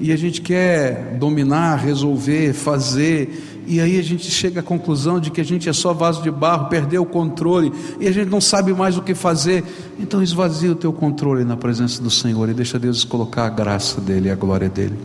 e 0.00 0.12
a 0.12 0.16
gente 0.16 0.40
quer 0.40 1.16
dominar, 1.18 1.76
resolver, 1.76 2.52
fazer, 2.52 3.62
e 3.66 3.80
aí 3.80 3.98
a 3.98 4.02
gente 4.02 4.30
chega 4.30 4.60
à 4.60 4.62
conclusão 4.62 5.18
de 5.18 5.30
que 5.30 5.40
a 5.40 5.44
gente 5.44 5.68
é 5.68 5.72
só 5.72 5.92
vaso 5.94 6.22
de 6.22 6.30
barro, 6.30 6.68
perdeu 6.68 7.02
o 7.02 7.06
controle 7.06 7.72
e 7.98 8.06
a 8.06 8.12
gente 8.12 8.28
não 8.28 8.40
sabe 8.40 8.74
mais 8.74 8.98
o 8.98 9.02
que 9.02 9.14
fazer. 9.14 9.64
Então 9.98 10.22
esvazia 10.22 10.72
o 10.72 10.74
teu 10.74 10.92
controle 10.92 11.44
na 11.44 11.56
presença 11.56 12.02
do 12.02 12.10
Senhor 12.10 12.48
e 12.50 12.54
deixa 12.54 12.78
Deus 12.78 13.04
colocar 13.04 13.46
a 13.46 13.48
graça 13.48 14.00
dele 14.00 14.28
e 14.28 14.30
a 14.30 14.34
glória 14.34 14.68
dele. 14.68 14.98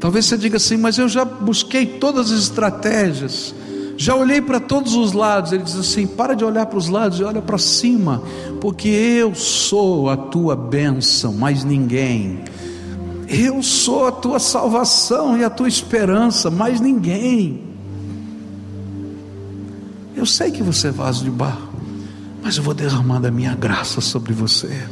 Talvez 0.00 0.24
você 0.24 0.36
diga 0.36 0.56
assim, 0.56 0.76
mas 0.76 0.98
eu 0.98 1.08
já 1.08 1.24
busquei 1.24 1.86
todas 1.86 2.32
as 2.32 2.40
estratégias, 2.40 3.54
já 4.00 4.16
olhei 4.16 4.40
para 4.40 4.58
todos 4.58 4.94
os 4.94 5.12
lados. 5.12 5.52
Ele 5.52 5.62
diz 5.62 5.76
assim: 5.76 6.06
para 6.06 6.32
de 6.34 6.42
olhar 6.42 6.64
para 6.64 6.78
os 6.78 6.88
lados 6.88 7.20
e 7.20 7.22
olha 7.22 7.42
para 7.42 7.58
cima, 7.58 8.22
porque 8.58 8.88
eu 8.88 9.34
sou 9.34 10.08
a 10.08 10.16
tua 10.16 10.56
bênção, 10.56 11.34
mais 11.34 11.64
ninguém. 11.64 12.40
Eu 13.28 13.62
sou 13.62 14.06
a 14.06 14.12
tua 14.12 14.38
salvação 14.38 15.36
e 15.36 15.44
a 15.44 15.50
tua 15.50 15.68
esperança, 15.68 16.50
mais 16.50 16.80
ninguém. 16.80 17.62
Eu 20.16 20.24
sei 20.24 20.50
que 20.50 20.62
você 20.62 20.88
é 20.88 20.90
vaso 20.90 21.22
de 21.22 21.30
barro, 21.30 21.68
mas 22.42 22.56
eu 22.56 22.62
vou 22.62 22.72
derramar 22.72 23.20
da 23.20 23.30
minha 23.30 23.54
graça 23.54 24.00
sobre 24.00 24.32
você. 24.32 24.82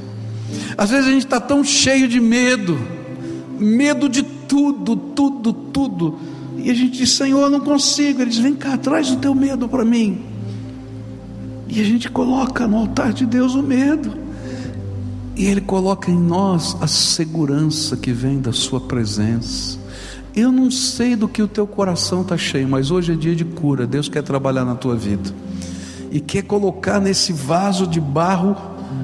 Às 0.76 0.90
vezes 0.90 1.06
a 1.06 1.10
gente 1.10 1.24
está 1.24 1.40
tão 1.40 1.64
cheio 1.64 2.08
de 2.08 2.20
medo, 2.20 2.78
medo 3.58 4.06
de 4.06 4.22
tudo, 4.22 4.94
tudo, 4.94 5.52
tudo, 5.52 6.18
e 6.58 6.70
a 6.70 6.74
gente 6.74 6.98
diz: 6.98 7.10
Senhor, 7.10 7.40
eu 7.40 7.50
não 7.50 7.60
consigo. 7.60 8.20
Ele 8.20 8.30
diz: 8.30 8.38
Vem 8.38 8.54
cá, 8.54 8.76
traz 8.76 9.10
o 9.10 9.16
teu 9.16 9.34
medo 9.34 9.68
para 9.68 9.84
mim. 9.84 10.22
E 11.68 11.80
a 11.80 11.84
gente 11.84 12.10
coloca 12.10 12.66
no 12.66 12.78
altar 12.78 13.12
de 13.12 13.26
Deus 13.26 13.54
o 13.54 13.62
medo. 13.62 14.12
E 15.36 15.44
Ele 15.46 15.60
coloca 15.60 16.10
em 16.10 16.18
nós 16.18 16.76
a 16.80 16.86
segurança 16.86 17.96
que 17.96 18.12
vem 18.12 18.40
da 18.40 18.52
Sua 18.52 18.80
presença. 18.80 19.78
Eu 20.34 20.50
não 20.50 20.70
sei 20.70 21.14
do 21.14 21.28
que 21.28 21.42
o 21.42 21.48
teu 21.48 21.66
coração 21.66 22.22
está 22.22 22.36
cheio, 22.36 22.68
mas 22.68 22.90
hoje 22.90 23.12
é 23.12 23.16
dia 23.16 23.36
de 23.36 23.44
cura. 23.44 23.86
Deus 23.86 24.08
quer 24.08 24.22
trabalhar 24.22 24.64
na 24.64 24.74
tua 24.74 24.96
vida 24.96 25.30
e 26.10 26.20
quer 26.20 26.42
colocar 26.42 27.00
nesse 27.00 27.32
vaso 27.32 27.86
de 27.86 28.00
barro 28.00 28.56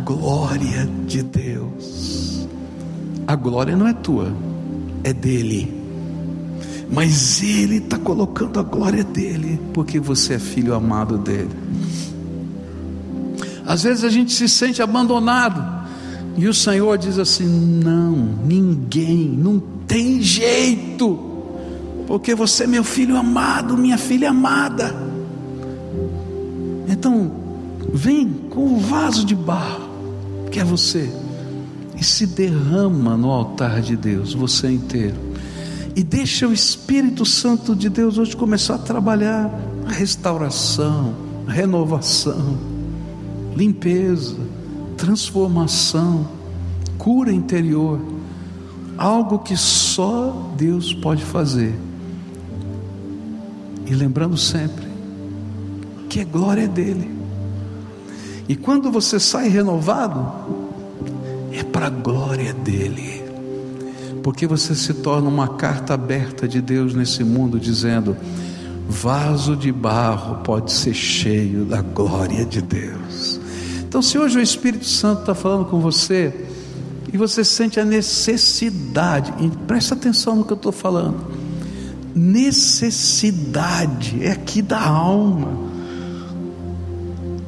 glória 0.05 0.89
de 1.07 1.23
Deus. 1.23 2.49
A 3.27 3.37
glória 3.37 3.77
não 3.77 3.87
é 3.87 3.93
tua, 3.93 4.33
é 5.03 5.13
dele. 5.13 5.84
Mas 6.91 7.43
Ele 7.43 7.77
está 7.77 7.99
colocando 7.99 8.61
a 8.61 8.63
glória 8.63 9.05
dele, 9.05 9.61
porque 9.73 9.99
você 9.99 10.35
é 10.35 10.39
filho 10.39 10.75
amado 10.75 11.19
dele. 11.19 11.51
Às 13.67 13.83
vezes 13.83 14.05
a 14.05 14.09
gente 14.11 14.33
se 14.33 14.49
sente 14.49 14.83
abandonado. 14.83 15.85
E 16.37 16.49
o 16.49 16.55
Senhor 16.55 16.99
diz 16.99 17.19
assim: 17.19 17.47
não, 17.47 18.17
ninguém, 18.45 19.29
não 19.29 19.63
tem 19.87 20.21
jeito, 20.21 21.19
porque 22.07 22.35
você 22.35 22.65
é 22.65 22.67
meu 22.67 22.85
filho 22.85 23.17
amado, 23.17 23.77
minha 23.77 23.99
filha 23.99 24.31
amada. 24.31 24.95
Então, 26.89 27.31
vem 27.93 28.29
com 28.51 28.75
o 28.75 28.79
vaso 28.79 29.25
de 29.25 29.35
barro, 29.35 29.89
que 30.51 30.59
é 30.59 30.65
você, 30.65 31.11
e 31.99 32.05
se 32.05 32.27
derrama 32.27 33.17
no 33.17 33.31
altar 33.31 33.81
de 33.81 33.97
Deus, 33.97 34.35
você 34.35 34.71
inteiro. 34.71 35.34
E 35.97 36.03
deixa 36.03 36.49
o 36.49 36.53
Espírito 36.53 37.25
Santo 37.25 37.75
de 37.75 37.89
Deus 37.89 38.19
hoje 38.19 38.37
começar 38.37 38.75
a 38.75 38.79
trabalhar 38.79 39.49
restauração, 39.87 41.15
renovação, 41.47 42.59
limpeza, 43.55 44.37
transformação, 44.97 46.29
cura 46.99 47.33
interior, 47.33 48.01
algo 48.99 49.39
que 49.39 49.57
só 49.57 50.53
Deus 50.57 50.93
pode 50.93 51.23
fazer. 51.23 51.75
E 53.87 53.95
lembrando 53.95 54.37
sempre 54.37 54.89
que 56.09 56.21
a 56.21 56.25
glória 56.25 56.63
é 56.63 56.69
dele. 56.69 57.11
E 58.49 58.57
quando 58.57 58.91
você 58.91 59.21
sai 59.21 59.49
renovado, 59.49 60.27
é 61.53 61.63
para 61.63 61.87
a 61.87 61.91
glória 61.91 62.53
dele. 62.53 63.24
Porque 64.25 64.47
você 64.47 64.75
se 64.75 64.95
torna 64.95 65.29
uma 65.29 65.49
carta 65.49 65.93
aberta 65.93 66.49
de 66.49 66.63
Deus 66.63 66.95
nesse 66.95 67.23
mundo, 67.23 67.61
dizendo: 67.61 68.17
vaso 68.89 69.55
de 69.55 69.71
barro 69.71 70.37
pode 70.37 70.73
ser 70.73 70.95
cheio 70.95 71.67
da 71.67 71.83
glória 71.83 72.47
de 72.47 72.63
Deus. 72.63 73.39
Então, 73.87 74.01
se 74.01 74.19
hoje 74.19 74.39
o 74.39 74.41
Espírito 74.41 74.87
Santo 74.87 75.21
está 75.21 75.35
falando 75.35 75.67
com 75.67 75.79
você, 75.79 76.47
e 77.13 77.19
você 77.19 77.45
sente 77.45 77.79
a 77.79 77.85
necessidade, 77.85 79.31
e 79.45 79.51
presta 79.67 79.95
atenção 79.95 80.37
no 80.37 80.45
que 80.45 80.55
eu 80.55 80.57
estou 80.57 80.73
falando, 80.73 81.31
necessidade 82.15 84.25
é 84.25 84.33
aqui 84.33 84.63
da 84.63 84.81
alma, 84.81 85.64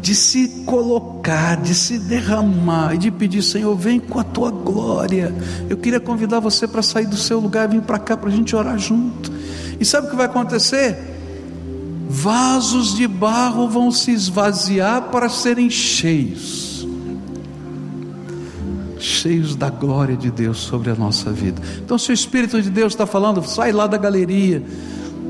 de 0.06 0.14
se 0.14 0.62
colocar, 0.64 1.60
de 1.60 1.74
se 1.74 1.98
derramar 1.98 2.94
e 2.94 2.98
de 2.98 3.10
pedir, 3.10 3.42
Senhor, 3.42 3.74
vem 3.74 3.98
com 3.98 4.20
a 4.20 4.22
tua 4.22 4.52
glória. 4.52 5.34
Eu 5.68 5.76
queria 5.76 5.98
convidar 5.98 6.38
você 6.38 6.68
para 6.68 6.80
sair 6.80 7.06
do 7.06 7.16
seu 7.16 7.40
lugar 7.40 7.68
e 7.68 7.72
vir 7.72 7.82
para 7.82 7.98
cá 7.98 8.16
para 8.16 8.28
a 8.28 8.32
gente 8.32 8.54
orar 8.54 8.78
junto. 8.78 9.32
E 9.80 9.84
sabe 9.84 10.06
o 10.06 10.10
que 10.10 10.14
vai 10.14 10.26
acontecer? 10.26 10.96
Vasos 12.08 12.94
de 12.94 13.08
barro 13.08 13.68
vão 13.68 13.90
se 13.90 14.12
esvaziar 14.12 15.10
para 15.10 15.28
serem 15.28 15.68
cheios 15.68 16.86
cheios 18.98 19.54
da 19.54 19.70
glória 19.70 20.16
de 20.16 20.30
Deus 20.30 20.58
sobre 20.58 20.90
a 20.90 20.94
nossa 20.94 21.30
vida. 21.30 21.60
Então, 21.84 21.98
se 21.98 22.10
o 22.10 22.14
Espírito 22.14 22.60
de 22.60 22.70
Deus 22.70 22.92
está 22.92 23.06
falando, 23.06 23.42
sai 23.46 23.70
lá 23.70 23.86
da 23.86 23.96
galeria. 23.96 24.62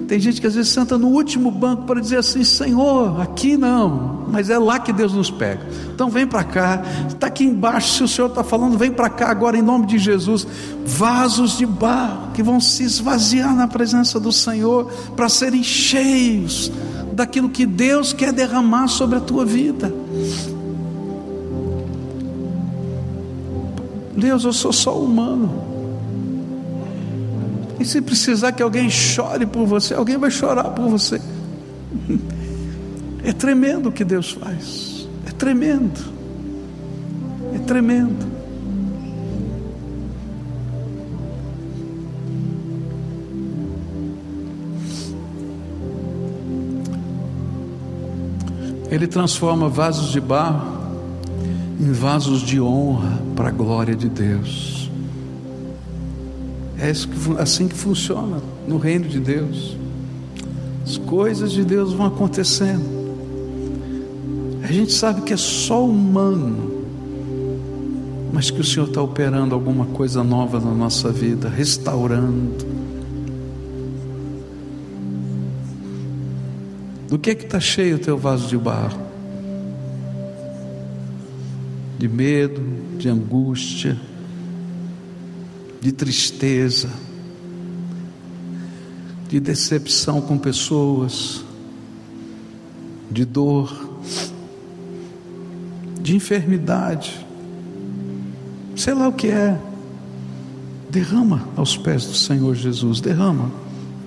Tem 0.09 0.21
gente 0.21 0.41
que 0.41 0.47
às 0.47 0.55
vezes 0.55 0.71
senta 0.73 0.97
no 0.97 1.09
último 1.09 1.51
banco 1.51 1.83
para 1.83 2.01
dizer 2.01 2.19
assim: 2.19 2.45
Senhor, 2.45 3.21
aqui 3.21 3.57
não, 3.57 4.27
mas 4.29 4.51
é 4.51 4.59
lá 4.59 4.79
que 4.79 4.93
Deus 4.93 5.13
nos 5.13 5.31
pega. 5.31 5.67
Então 5.93 6.09
vem 6.09 6.27
para 6.27 6.45
cá, 6.45 6.83
está 7.09 7.27
aqui 7.27 7.45
embaixo. 7.45 7.95
Se 7.95 8.05
o 8.05 8.09
Senhor 8.09 8.29
está 8.29 8.45
falando, 8.45 8.79
vem 8.79 8.91
para 8.91 9.11
cá 9.11 9.29
agora 9.29 9.59
em 9.59 9.63
nome 9.63 9.87
de 9.87 9.99
Jesus. 9.99 10.47
Vasos 10.85 11.59
de 11.59 11.67
barro 11.67 12.31
que 12.33 12.43
vão 12.43 12.61
se 12.61 12.85
esvaziar 12.85 13.55
na 13.55 13.67
presença 13.67 14.21
do 14.21 14.31
Senhor 14.31 14.91
para 15.17 15.29
serem 15.29 15.65
cheios 15.65 16.71
daquilo 17.13 17.49
que 17.49 17.67
Deus 17.67 18.13
quer 18.13 18.33
derramar 18.33 18.89
sobre 18.89 19.19
a 19.19 19.21
tua 19.21 19.45
vida. 19.45 19.93
Deus, 24.17 24.45
eu 24.45 24.53
sou 24.53 24.73
só 24.73 24.99
humano. 24.99 25.76
E 27.79 27.85
se 27.85 28.01
precisar 28.01 28.53
que 28.53 28.63
alguém 28.63 28.89
chore 28.89 29.47
por 29.47 29.67
você, 29.67 29.95
alguém 29.95 30.17
vai 30.17 30.31
chorar 30.31 30.71
por 30.71 30.89
você. 30.89 31.21
É 33.23 33.33
tremendo 33.33 33.89
o 33.89 33.93
que 33.93 34.05
Deus 34.05 34.31
faz. 34.31 35.09
É 35.27 35.33
tremendo. 35.33 36.01
É 37.55 37.59
tremendo. 37.59 38.37
Ele 48.91 49.07
transforma 49.07 49.69
vasos 49.69 50.13
de 50.13 50.21
barro 50.21 50.77
em 51.81 51.93
vasos 51.93 52.41
de 52.41 52.61
honra 52.61 53.21
para 53.35 53.49
a 53.49 53.51
glória 53.51 53.95
de 53.95 54.09
Deus. 54.09 54.76
É 56.79 56.93
assim 57.41 57.69
que 57.69 57.75
funciona 57.75 58.41
no 58.67 58.79
reino 58.79 59.09
de 59.09 59.19
Deus. 59.19 59.77
As 60.85 60.99
coisas 60.99 61.53
de 61.53 61.65
Deus 61.65 61.93
vão 61.93 62.07
acontecendo. 62.07 62.97
A 64.63 64.71
gente 64.71 64.93
sabe 64.93 65.23
que 65.23 65.33
é 65.33 65.37
só 65.37 65.85
humano, 65.85 66.85
mas 68.33 68.51
que 68.51 68.61
o 68.61 68.65
Senhor 68.65 68.89
está 68.89 69.01
operando 69.01 69.55
alguma 69.55 69.87
coisa 69.87 70.23
nova 70.23 70.61
na 70.61 70.73
nossa 70.73 71.11
vida, 71.11 71.49
restaurando. 71.49 72.67
Do 77.09 77.19
que 77.19 77.31
é 77.31 77.35
que 77.35 77.45
está 77.45 77.61
cheio 77.61 77.97
o 77.97 77.99
teu 77.99 78.19
vaso 78.19 78.49
de 78.49 78.59
barro? 78.59 79.07
de 81.99 82.09
medo, 82.09 82.61
de 82.99 83.09
angústia, 83.09 83.97
de 85.87 85.93
tristeza, 85.93 86.91
de 89.29 89.39
decepção 89.39 90.21
com 90.21 90.37
pessoas, 90.37 91.45
de 93.09 93.25
dor, 93.25 94.01
de 96.03 96.17
enfermidade, 96.17 97.25
sei 98.75 98.95
lá 98.95 99.07
o 99.07 99.13
que 99.13 99.29
é. 99.29 99.57
Derrama 100.91 101.47
aos 101.55 101.77
pés 101.77 102.05
do 102.05 102.15
Senhor 102.15 102.57
Jesus, 102.57 103.01
derrama, 103.01 103.53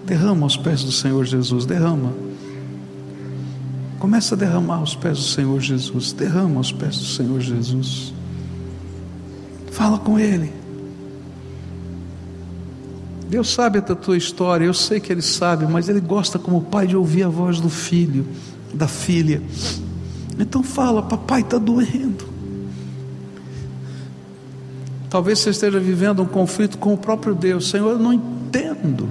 derrama 0.05 0.43
aos 0.47 0.57
pés 0.57 0.83
do 0.83 0.91
Senhor 0.91 1.23
Jesus, 1.23 1.65
derrama. 1.65 2.13
Começa 3.99 4.35
a 4.35 4.37
derramar 4.37 4.79
aos 4.79 4.95
pés 4.95 5.17
do 5.17 5.23
Senhor 5.23 5.61
Jesus. 5.61 6.11
Derrama 6.11 6.57
aos 6.57 6.73
pés 6.73 6.97
do 6.97 7.05
Senhor 7.05 7.39
Jesus. 7.39 8.13
Fala 9.71 9.97
com 9.97 10.19
Ele. 10.19 10.58
Deus 13.29 13.53
sabe 13.53 13.79
da 13.79 13.93
tua 13.93 14.17
história, 14.17 14.65
eu 14.65 14.73
sei 14.73 14.99
que 14.99 15.13
Ele 15.13 15.21
sabe, 15.21 15.67
mas 15.67 15.87
Ele 15.87 15.99
gosta 15.99 16.39
como 16.39 16.61
pai 16.61 16.87
de 16.87 16.97
ouvir 16.97 17.23
a 17.23 17.29
voz 17.29 17.59
do 17.61 17.69
filho, 17.69 18.25
da 18.73 18.87
filha. 18.87 19.39
Então 20.39 20.63
fala, 20.63 21.03
papai 21.03 21.41
está 21.41 21.59
doendo. 21.59 22.27
Talvez 25.11 25.39
você 25.39 25.51
esteja 25.51 25.79
vivendo 25.79 26.23
um 26.23 26.25
conflito 26.25 26.79
com 26.79 26.93
o 26.93 26.97
próprio 26.97 27.35
Deus. 27.35 27.69
Senhor, 27.69 27.91
eu 27.91 27.99
não 27.99 28.13
entendo. 28.13 29.07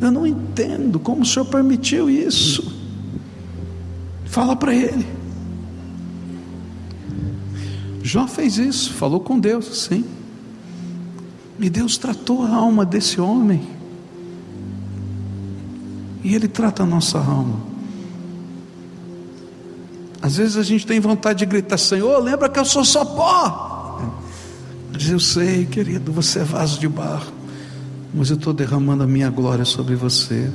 Eu 0.00 0.10
não 0.10 0.26
entendo 0.26 0.98
como 0.98 1.22
o 1.22 1.26
Senhor 1.26 1.44
permitiu 1.44 2.10
isso. 2.10 2.72
Fala 4.24 4.56
para 4.56 4.74
ele. 4.74 5.06
Jó 8.02 8.26
fez 8.26 8.58
isso, 8.58 8.92
falou 8.94 9.20
com 9.20 9.38
Deus, 9.38 9.86
sim. 9.88 10.04
E 11.62 11.70
Deus 11.70 11.96
tratou 11.96 12.44
a 12.44 12.56
alma 12.56 12.84
desse 12.84 13.20
homem. 13.20 13.62
E 16.24 16.34
Ele 16.34 16.48
trata 16.48 16.82
a 16.82 16.86
nossa 16.86 17.18
alma. 17.18 17.60
Às 20.20 20.36
vezes 20.36 20.56
a 20.56 20.64
gente 20.64 20.84
tem 20.84 20.98
vontade 20.98 21.38
de 21.38 21.46
gritar: 21.46 21.78
Senhor, 21.78 22.18
lembra 22.18 22.48
que 22.48 22.58
eu 22.58 22.64
sou 22.64 22.84
só 22.84 23.04
pó. 23.04 24.00
Mas 24.92 25.08
eu 25.08 25.20
sei, 25.20 25.64
querido, 25.64 26.10
você 26.12 26.40
é 26.40 26.44
vaso 26.44 26.80
de 26.80 26.88
barro. 26.88 27.32
Mas 28.12 28.28
eu 28.30 28.36
estou 28.36 28.52
derramando 28.52 29.04
a 29.04 29.06
minha 29.06 29.30
glória 29.30 29.64
sobre 29.64 29.94
você. 29.94 30.50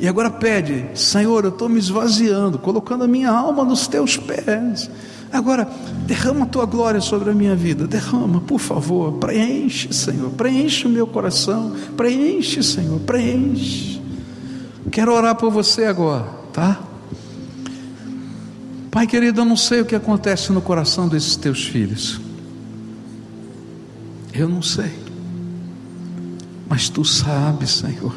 E 0.00 0.08
agora 0.08 0.28
pede, 0.28 0.86
Senhor, 0.92 1.44
eu 1.44 1.50
estou 1.50 1.68
me 1.68 1.78
esvaziando, 1.78 2.58
colocando 2.58 3.04
a 3.04 3.08
minha 3.08 3.30
alma 3.30 3.64
nos 3.64 3.86
teus 3.86 4.16
pés. 4.16 4.90
Agora, 5.32 5.70
derrama 6.06 6.44
a 6.44 6.48
tua 6.48 6.66
glória 6.66 7.00
sobre 7.00 7.30
a 7.30 7.34
minha 7.34 7.54
vida, 7.54 7.86
derrama, 7.86 8.40
por 8.40 8.58
favor, 8.58 9.12
preenche, 9.12 9.92
Senhor, 9.92 10.30
preenche 10.30 10.86
o 10.86 10.90
meu 10.90 11.06
coração, 11.06 11.72
preenche, 11.96 12.62
Senhor, 12.62 12.98
preenche. 13.00 14.00
Quero 14.90 15.14
orar 15.14 15.36
por 15.36 15.52
você 15.52 15.84
agora, 15.84 16.24
tá? 16.52 16.80
Pai 18.90 19.06
querido, 19.06 19.42
eu 19.42 19.44
não 19.44 19.56
sei 19.56 19.82
o 19.82 19.84
que 19.84 19.94
acontece 19.94 20.52
no 20.52 20.60
coração 20.60 21.06
desses 21.06 21.36
teus 21.36 21.64
filhos, 21.64 22.20
eu 24.34 24.48
não 24.48 24.62
sei, 24.62 24.90
mas 26.68 26.88
tu 26.88 27.04
sabes, 27.04 27.70
Senhor. 27.70 28.14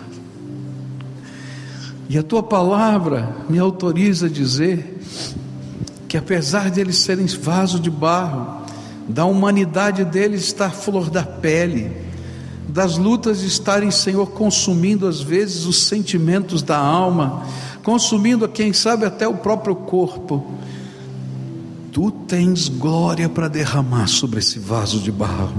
E 2.09 2.17
a 2.17 2.23
tua 2.23 2.41
palavra 2.41 3.35
me 3.47 3.59
autoriza 3.59 4.25
a 4.25 4.29
dizer 4.29 4.99
que 6.13 6.17
apesar 6.19 6.69
de 6.69 6.79
eles 6.79 6.97
serem 6.97 7.25
vaso 7.25 7.79
de 7.79 7.89
barro, 7.89 8.61
da 9.09 9.25
humanidade 9.25 10.05
deles 10.05 10.43
estar 10.43 10.69
flor 10.69 11.09
da 11.09 11.23
pele, 11.23 11.91
das 12.69 12.99
lutas 12.99 13.41
estarem, 13.41 13.89
Senhor, 13.89 14.27
consumindo 14.27 15.07
às 15.07 15.21
vezes 15.21 15.65
os 15.65 15.87
sentimentos 15.87 16.61
da 16.61 16.77
alma, 16.77 17.47
consumindo, 17.81 18.47
quem 18.47 18.71
sabe, 18.73 19.07
até 19.07 19.27
o 19.27 19.33
próprio 19.33 19.75
corpo. 19.75 20.45
Tu 21.91 22.11
tens 22.27 22.69
glória 22.69 23.27
para 23.27 23.47
derramar 23.47 24.05
sobre 24.05 24.37
esse 24.37 24.59
vaso 24.59 24.99
de 24.99 25.11
barro. 25.11 25.55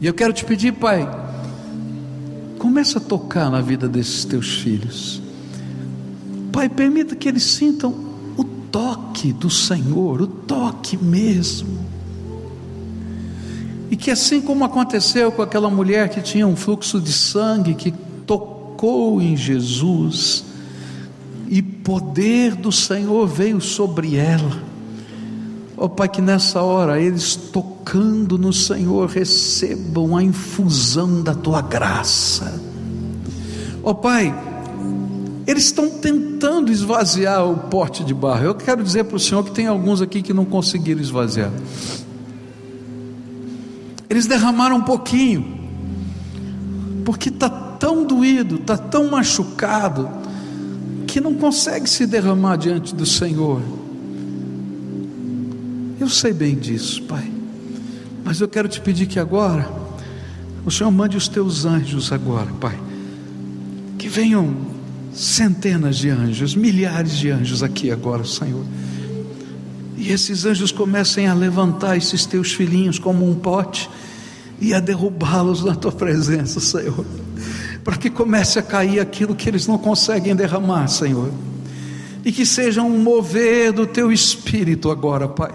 E 0.00 0.06
eu 0.06 0.14
quero 0.14 0.32
te 0.32 0.44
pedir, 0.44 0.70
Pai, 0.74 1.04
começa 2.60 2.98
a 2.98 3.02
tocar 3.02 3.50
na 3.50 3.60
vida 3.60 3.88
desses 3.88 4.24
teus 4.24 4.58
filhos. 4.58 5.23
Pai, 6.54 6.68
permita 6.68 7.16
que 7.16 7.28
eles 7.28 7.42
sintam 7.42 7.92
o 8.36 8.44
toque 8.44 9.32
do 9.32 9.50
Senhor, 9.50 10.22
o 10.22 10.26
toque 10.28 10.96
mesmo. 10.96 11.84
E 13.90 13.96
que 13.96 14.08
assim 14.08 14.40
como 14.40 14.64
aconteceu 14.64 15.32
com 15.32 15.42
aquela 15.42 15.68
mulher 15.68 16.08
que 16.10 16.22
tinha 16.22 16.46
um 16.46 16.54
fluxo 16.54 17.00
de 17.00 17.12
sangue, 17.12 17.74
que 17.74 17.90
tocou 18.24 19.20
em 19.20 19.36
Jesus, 19.36 20.44
e 21.48 21.60
poder 21.60 22.54
do 22.54 22.70
Senhor 22.70 23.26
veio 23.26 23.60
sobre 23.60 24.14
ela. 24.14 24.62
Oh, 25.76 25.88
Pai, 25.88 26.08
que 26.08 26.22
nessa 26.22 26.62
hora 26.62 27.00
eles 27.00 27.34
tocando 27.34 28.38
no 28.38 28.52
Senhor 28.52 29.08
recebam 29.08 30.16
a 30.16 30.22
infusão 30.22 31.20
da 31.20 31.34
tua 31.34 31.60
graça. 31.60 32.62
Oh, 33.82 33.92
Pai, 33.92 34.32
eles 35.46 35.64
estão 35.64 35.90
tentando 35.90 36.72
esvaziar 36.72 37.44
o 37.46 37.56
pote 37.56 38.02
de 38.02 38.14
barro. 38.14 38.44
Eu 38.44 38.54
quero 38.54 38.82
dizer 38.82 39.04
para 39.04 39.16
o 39.16 39.20
Senhor 39.20 39.44
que 39.44 39.50
tem 39.50 39.66
alguns 39.66 40.00
aqui 40.00 40.22
que 40.22 40.32
não 40.32 40.44
conseguiram 40.44 41.00
esvaziar. 41.00 41.50
Eles 44.08 44.26
derramaram 44.26 44.76
um 44.76 44.82
pouquinho, 44.82 45.68
porque 47.04 47.28
está 47.28 47.50
tão 47.50 48.06
doído, 48.06 48.56
está 48.56 48.76
tão 48.76 49.10
machucado, 49.10 50.08
que 51.06 51.20
não 51.20 51.34
consegue 51.34 51.88
se 51.88 52.06
derramar 52.06 52.56
diante 52.56 52.94
do 52.94 53.04
Senhor. 53.04 53.60
Eu 56.00 56.08
sei 56.08 56.32
bem 56.32 56.54
disso, 56.54 57.02
Pai, 57.02 57.30
mas 58.24 58.40
eu 58.40 58.48
quero 58.48 58.68
te 58.68 58.80
pedir 58.80 59.06
que 59.06 59.18
agora, 59.18 59.68
o 60.64 60.70
Senhor 60.70 60.90
mande 60.90 61.16
os 61.16 61.28
teus 61.28 61.64
anjos 61.64 62.10
agora, 62.10 62.50
Pai, 62.60 62.78
que 63.98 64.08
venham 64.08 64.73
centenas 65.14 65.96
de 65.96 66.10
anjos, 66.10 66.54
milhares 66.54 67.16
de 67.16 67.30
anjos 67.30 67.62
aqui 67.62 67.90
agora, 67.90 68.24
Senhor. 68.24 68.64
E 69.96 70.10
esses 70.10 70.44
anjos 70.44 70.72
comecem 70.72 71.28
a 71.28 71.34
levantar 71.34 71.96
esses 71.96 72.26
teus 72.26 72.52
filhinhos 72.52 72.98
como 72.98 73.28
um 73.28 73.34
pote 73.34 73.88
e 74.60 74.74
a 74.74 74.80
derrubá-los 74.80 75.64
na 75.64 75.74
tua 75.74 75.92
presença, 75.92 76.58
Senhor, 76.60 77.04
para 77.84 77.96
que 77.96 78.10
comece 78.10 78.58
a 78.58 78.62
cair 78.62 79.00
aquilo 79.00 79.34
que 79.34 79.48
eles 79.48 79.66
não 79.66 79.78
conseguem 79.78 80.34
derramar, 80.34 80.88
Senhor, 80.88 81.30
e 82.24 82.32
que 82.32 82.44
seja 82.44 82.82
um 82.82 82.98
mover 82.98 83.72
do 83.72 83.86
teu 83.86 84.10
espírito 84.10 84.90
agora, 84.90 85.28
Pai. 85.28 85.52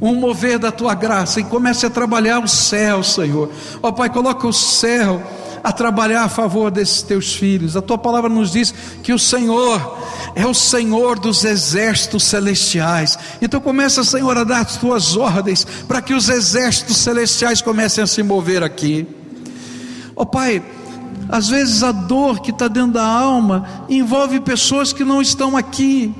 Um 0.00 0.14
mover 0.14 0.58
da 0.58 0.70
tua 0.70 0.94
graça 0.94 1.40
e 1.40 1.44
comece 1.44 1.86
a 1.86 1.90
trabalhar 1.90 2.40
o 2.40 2.48
céu, 2.48 3.02
Senhor. 3.02 3.50
Ó 3.82 3.88
oh, 3.88 3.92
Pai, 3.92 4.10
coloca 4.10 4.46
o 4.46 4.52
céu 4.52 5.22
a 5.62 5.72
trabalhar 5.72 6.24
a 6.24 6.28
favor 6.28 6.70
desses 6.70 7.02
teus 7.02 7.34
filhos. 7.34 7.76
A 7.76 7.82
tua 7.82 7.96
palavra 7.96 8.28
nos 8.28 8.50
diz 8.50 8.74
que 9.02 9.12
o 9.12 9.18
Senhor 9.18 9.98
é 10.34 10.46
o 10.46 10.54
Senhor 10.54 11.18
dos 11.18 11.44
exércitos 11.44 12.24
celestiais. 12.24 13.18
Então 13.40 13.60
começa, 13.60 14.02
Senhor, 14.02 14.36
a 14.36 14.44
dar 14.44 14.60
as 14.60 14.76
tuas 14.76 15.16
ordens 15.16 15.64
para 15.86 16.02
que 16.02 16.14
os 16.14 16.28
exércitos 16.28 16.96
celestiais 16.96 17.62
comecem 17.62 18.02
a 18.02 18.06
se 18.06 18.22
mover 18.22 18.62
aqui. 18.62 19.06
Ó 20.16 20.22
oh, 20.22 20.26
Pai, 20.26 20.62
às 21.28 21.48
vezes 21.48 21.82
a 21.82 21.92
dor 21.92 22.40
que 22.40 22.50
está 22.50 22.66
dentro 22.66 22.92
da 22.92 23.06
alma 23.06 23.86
envolve 23.88 24.40
pessoas 24.40 24.92
que 24.92 25.04
não 25.04 25.22
estão 25.22 25.56
aqui, 25.56 26.12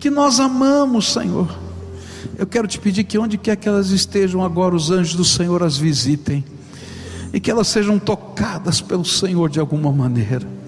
que 0.00 0.10
nós 0.10 0.40
amamos, 0.40 1.12
Senhor. 1.12 1.48
Eu 2.36 2.46
quero 2.46 2.66
te 2.66 2.78
pedir 2.78 3.04
que 3.04 3.18
onde 3.18 3.36
quer 3.36 3.56
que 3.56 3.68
elas 3.68 3.90
estejam 3.90 4.44
agora, 4.44 4.74
os 4.74 4.90
anjos 4.90 5.14
do 5.14 5.24
Senhor 5.24 5.62
as 5.62 5.76
visitem 5.76 6.44
e 7.32 7.40
que 7.40 7.50
elas 7.50 7.68
sejam 7.68 7.98
tocadas 7.98 8.80
pelo 8.80 9.04
Senhor 9.04 9.48
de 9.48 9.60
alguma 9.60 9.92
maneira 9.92 10.58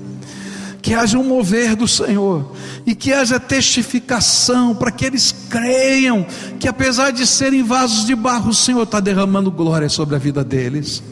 que 0.81 0.95
haja 0.95 1.19
um 1.19 1.25
mover 1.25 1.77
do 1.77 1.87
Senhor 1.87 2.53
e 2.87 2.95
que 2.95 3.13
haja 3.13 3.39
testificação 3.39 4.75
para 4.75 4.91
que 4.91 5.05
eles 5.05 5.35
creiam 5.49 6.27
que 6.59 6.67
apesar 6.67 7.11
de 7.11 7.27
serem 7.27 7.63
vasos 7.63 8.07
de 8.07 8.15
barro, 8.15 8.51
o 8.51 8.55
Senhor 8.55 8.83
está 8.83 9.01
derramando 9.01 9.51
glória 9.51 9.89
sobre 9.89 10.17
a 10.17 10.19
vida 10.19 10.43
deles. 10.43 11.03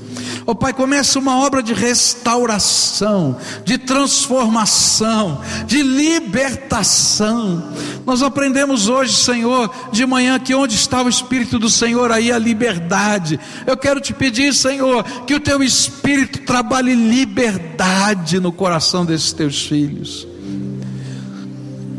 Ó 0.46 0.52
oh, 0.52 0.54
Pai, 0.54 0.72
começa 0.72 1.18
uma 1.18 1.38
obra 1.38 1.62
de 1.62 1.74
restauração, 1.74 3.36
de 3.64 3.76
transformação, 3.76 5.40
de 5.66 5.82
libertação. 5.82 7.70
Nós 8.06 8.22
aprendemos 8.22 8.88
hoje, 8.88 9.14
Senhor, 9.14 9.70
de 9.92 10.06
manhã, 10.06 10.38
que 10.38 10.54
onde 10.54 10.74
está 10.74 11.02
o 11.02 11.08
Espírito 11.08 11.58
do 11.58 11.68
Senhor, 11.68 12.10
aí 12.10 12.32
a 12.32 12.38
liberdade. 12.38 13.38
Eu 13.66 13.76
quero 13.76 14.00
te 14.00 14.14
pedir, 14.14 14.54
Senhor, 14.54 15.04
que 15.26 15.34
o 15.34 15.40
teu 15.40 15.62
Espírito 15.62 16.40
trabalhe 16.40 16.94
liberdade 16.94 18.40
no 18.40 18.52
coração 18.52 19.04
desses 19.04 19.32
teus 19.32 19.66
filhos. 19.66 20.26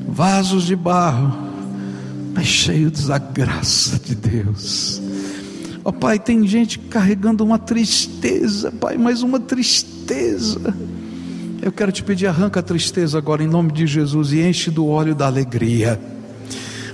Vasos 0.07 0.65
de 0.65 0.75
barro, 0.75 1.37
mas 2.33 2.47
cheios 2.47 3.05
da 3.05 3.17
graça 3.17 3.99
de 3.99 4.15
Deus 4.15 5.08
Ó 5.83 5.89
oh, 5.89 5.93
Pai, 5.93 6.19
tem 6.19 6.45
gente 6.45 6.77
carregando 6.77 7.43
uma 7.43 7.57
tristeza, 7.57 8.71
Pai, 8.71 8.97
mais 8.97 9.23
uma 9.23 9.39
tristeza. 9.39 10.75
Eu 11.61 11.71
quero 11.71 11.91
te 11.91 12.03
pedir, 12.03 12.27
arranca 12.27 12.59
a 12.59 12.63
tristeza 12.63 13.17
agora 13.17 13.43
em 13.43 13.47
nome 13.47 13.71
de 13.71 13.87
Jesus 13.87 14.31
e 14.33 14.41
enche 14.41 14.69
do 14.69 14.87
óleo 14.87 15.15
da 15.15 15.25
alegria. 15.27 15.99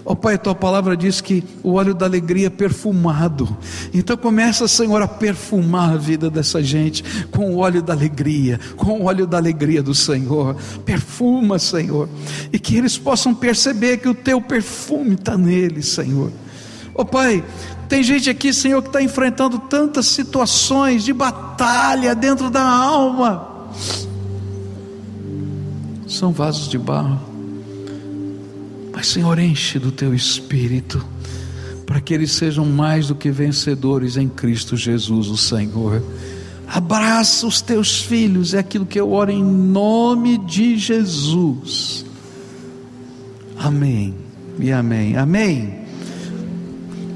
Ó 0.05 0.13
oh, 0.13 0.15
Pai, 0.15 0.35
a 0.35 0.37
tua 0.37 0.53
palavra 0.53 0.95
diz 0.95 1.19
que 1.19 1.43
o 1.63 1.73
óleo 1.73 1.95
da 1.95 2.05
alegria 2.05 2.45
é 2.45 2.49
perfumado. 2.49 3.57
Então 3.91 4.15
começa, 4.15 4.67
Senhor, 4.67 5.01
a 5.01 5.07
perfumar 5.07 5.93
a 5.93 5.97
vida 5.97 6.29
dessa 6.29 6.61
gente 6.61 7.03
com 7.31 7.55
o 7.55 7.57
óleo 7.57 7.81
da 7.81 7.93
alegria, 7.93 8.59
com 8.77 8.99
o 8.99 9.05
óleo 9.05 9.25
da 9.25 9.37
alegria 9.37 9.81
do 9.81 9.95
Senhor. 9.95 10.55
Perfuma, 10.85 11.57
Senhor, 11.57 12.07
e 12.53 12.59
que 12.59 12.77
eles 12.77 12.99
possam 12.99 13.33
perceber 13.33 13.97
que 13.97 14.07
o 14.07 14.13
teu 14.13 14.39
perfume 14.39 15.15
está 15.15 15.35
neles, 15.35 15.87
Senhor. 15.87 16.31
Ó 16.95 17.01
oh, 17.01 17.05
Pai, 17.05 17.43
tem 17.89 18.01
gente 18.01 18.29
aqui, 18.29 18.53
Senhor, 18.53 18.81
que 18.81 18.87
está 18.87 19.01
enfrentando 19.01 19.59
tantas 19.59 20.07
situações 20.07 21.03
de 21.03 21.11
batalha 21.11 22.15
dentro 22.15 22.49
da 22.49 22.63
alma. 22.63 23.69
São 26.07 26.31
vasos 26.31 26.69
de 26.69 26.77
barro. 26.77 27.19
Mas, 28.93 29.07
Senhor, 29.07 29.37
enche 29.37 29.77
do 29.77 29.91
teu 29.91 30.13
espírito, 30.13 31.05
para 31.85 31.99
que 31.99 32.13
eles 32.13 32.31
sejam 32.31 32.65
mais 32.65 33.09
do 33.09 33.15
que 33.15 33.29
vencedores 33.29 34.15
em 34.15 34.29
Cristo 34.29 34.77
Jesus, 34.77 35.27
o 35.27 35.35
Senhor. 35.35 36.01
Abraça 36.65 37.45
os 37.45 37.61
teus 37.61 38.01
filhos, 38.01 38.53
é 38.53 38.59
aquilo 38.59 38.85
que 38.85 38.99
eu 38.99 39.11
oro 39.11 39.31
em 39.31 39.43
nome 39.43 40.37
de 40.37 40.77
Jesus. 40.77 42.05
Amém 43.57 44.15
e 44.59 44.71
amém. 44.71 45.17
Amém. 45.17 45.84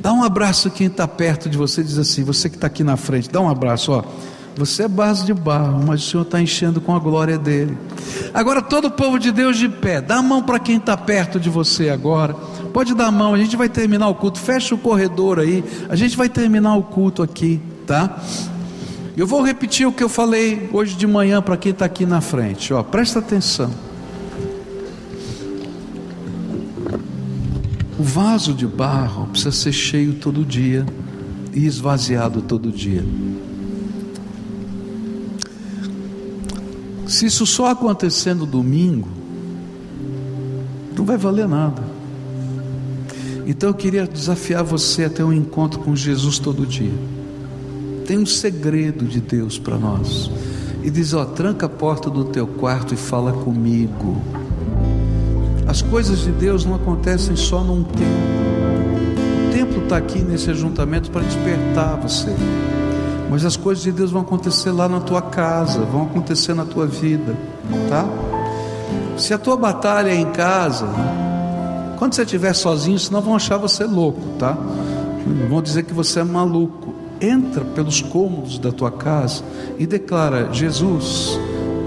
Dá 0.01 0.13
um 0.13 0.23
abraço 0.23 0.69
quem 0.69 0.87
está 0.87 1.07
perto 1.07 1.49
de 1.49 1.57
você, 1.57 1.83
diz 1.83 1.97
assim: 1.97 2.23
você 2.23 2.49
que 2.49 2.55
está 2.55 2.67
aqui 2.67 2.83
na 2.83 2.97
frente, 2.97 3.29
dá 3.29 3.41
um 3.41 3.49
abraço, 3.49 3.91
ó. 3.91 4.03
Você 4.55 4.83
é 4.83 4.87
base 4.87 5.25
de 5.25 5.33
barro, 5.33 5.81
mas 5.85 6.05
o 6.05 6.09
Senhor 6.09 6.23
está 6.23 6.41
enchendo 6.41 6.81
com 6.81 6.93
a 6.93 6.99
glória 6.99 7.37
dele. 7.37 7.77
Agora, 8.33 8.61
todo 8.61 8.85
o 8.85 8.91
povo 8.91 9.17
de 9.17 9.31
Deus 9.31 9.57
de 9.57 9.69
pé, 9.69 10.01
dá 10.01 10.17
a 10.17 10.21
mão 10.21 10.43
para 10.43 10.59
quem 10.59 10.77
está 10.77 10.97
perto 10.97 11.39
de 11.39 11.49
você 11.49 11.89
agora. 11.89 12.33
Pode 12.73 12.93
dar 12.93 13.07
a 13.07 13.11
mão, 13.11 13.33
a 13.33 13.37
gente 13.37 13.55
vai 13.55 13.69
terminar 13.69 14.09
o 14.09 14.15
culto. 14.15 14.37
Fecha 14.37 14.75
o 14.75 14.77
corredor 14.77 15.39
aí, 15.39 15.63
a 15.87 15.95
gente 15.95 16.17
vai 16.17 16.27
terminar 16.27 16.75
o 16.75 16.83
culto 16.83 17.23
aqui, 17.23 17.61
tá? 17.87 18.17
Eu 19.15 19.25
vou 19.25 19.41
repetir 19.41 19.87
o 19.87 19.93
que 19.93 20.03
eu 20.03 20.09
falei 20.09 20.69
hoje 20.73 20.95
de 20.95 21.07
manhã 21.07 21.41
para 21.41 21.55
quem 21.55 21.71
está 21.71 21.85
aqui 21.85 22.05
na 22.05 22.19
frente, 22.19 22.73
ó. 22.73 22.83
Presta 22.83 23.19
atenção. 23.19 23.88
O 27.99 28.03
vaso 28.03 28.53
de 28.53 28.65
barro 28.65 29.27
precisa 29.27 29.51
ser 29.51 29.73
cheio 29.73 30.13
todo 30.13 30.45
dia 30.45 30.85
e 31.53 31.65
esvaziado 31.65 32.41
todo 32.41 32.71
dia. 32.71 33.03
Se 37.05 37.25
isso 37.25 37.45
só 37.45 37.71
acontecer 37.71 38.33
no 38.33 38.45
domingo, 38.45 39.09
não 40.95 41.03
vai 41.03 41.17
valer 41.17 41.45
nada. 41.45 41.83
Então 43.45 43.71
eu 43.71 43.73
queria 43.73 44.07
desafiar 44.07 44.63
você 44.63 45.03
a 45.03 45.09
ter 45.09 45.23
um 45.23 45.33
encontro 45.33 45.81
com 45.81 45.93
Jesus 45.93 46.39
todo 46.39 46.65
dia. 46.65 46.93
Tem 48.07 48.17
um 48.17 48.25
segredo 48.25 49.03
de 49.05 49.19
Deus 49.19 49.59
para 49.59 49.77
nós. 49.77 50.31
E 50.81 50.89
diz: 50.89 51.13
Ó, 51.13 51.25
tranca 51.25 51.65
a 51.65 51.69
porta 51.69 52.09
do 52.09 52.23
teu 52.23 52.47
quarto 52.47 52.93
e 52.93 52.97
fala 52.97 53.33
comigo. 53.33 54.21
As 55.69 55.83
coisas 55.83 56.21
de 56.21 56.31
Deus 56.31 56.65
não 56.65 56.73
acontecem 56.73 57.35
só 57.35 57.63
num 57.63 57.83
templo. 57.83 58.07
O 59.47 59.53
templo 59.53 59.83
está 59.83 59.97
aqui 59.97 60.17
nesse 60.17 60.49
ajuntamento 60.49 61.11
para 61.11 61.21
despertar 61.21 61.95
você. 61.97 62.35
Mas 63.29 63.45
as 63.45 63.55
coisas 63.55 63.83
de 63.83 63.91
Deus 63.91 64.09
vão 64.09 64.23
acontecer 64.23 64.71
lá 64.71 64.89
na 64.89 64.99
tua 64.99 65.21
casa, 65.21 65.81
vão 65.81 66.05
acontecer 66.05 66.55
na 66.55 66.65
tua 66.65 66.87
vida, 66.87 67.35
tá? 67.87 68.03
Se 69.15 69.31
a 69.31 69.37
tua 69.37 69.55
batalha 69.55 70.09
é 70.09 70.15
em 70.15 70.31
casa, 70.31 70.87
quando 71.99 72.15
você 72.15 72.23
estiver 72.23 72.53
sozinho, 72.53 72.97
senão 72.97 73.21
vão 73.21 73.35
achar 73.35 73.57
você 73.57 73.83
louco, 73.83 74.21
tá? 74.39 74.57
Vão 75.47 75.61
dizer 75.61 75.83
que 75.83 75.93
você 75.93 76.21
é 76.21 76.23
maluco. 76.23 76.95
Entra 77.21 77.63
pelos 77.63 78.01
cômodos 78.01 78.57
da 78.57 78.71
tua 78.71 78.89
casa 78.89 79.43
e 79.77 79.85
declara: 79.85 80.49
Jesus, 80.51 81.39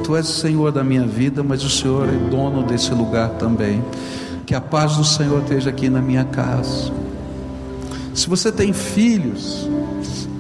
tu 0.03 0.16
és 0.16 0.28
o 0.28 0.32
Senhor 0.32 0.72
da 0.72 0.82
minha 0.82 1.07
vida, 1.07 1.42
mas 1.42 1.62
o 1.64 1.70
Senhor 1.70 2.09
é 2.09 2.30
dono 2.30 2.62
desse 2.62 2.92
lugar 2.92 3.30
também. 3.30 3.82
Que 4.44 4.55
a 4.55 4.61
paz 4.61 4.96
do 4.96 5.05
Senhor 5.05 5.40
esteja 5.42 5.70
aqui 5.70 5.88
na 5.88 6.00
minha 6.00 6.24
casa. 6.24 6.92
Se 8.12 8.28
você 8.28 8.50
tem 8.53 8.72
filhos, 8.72 9.68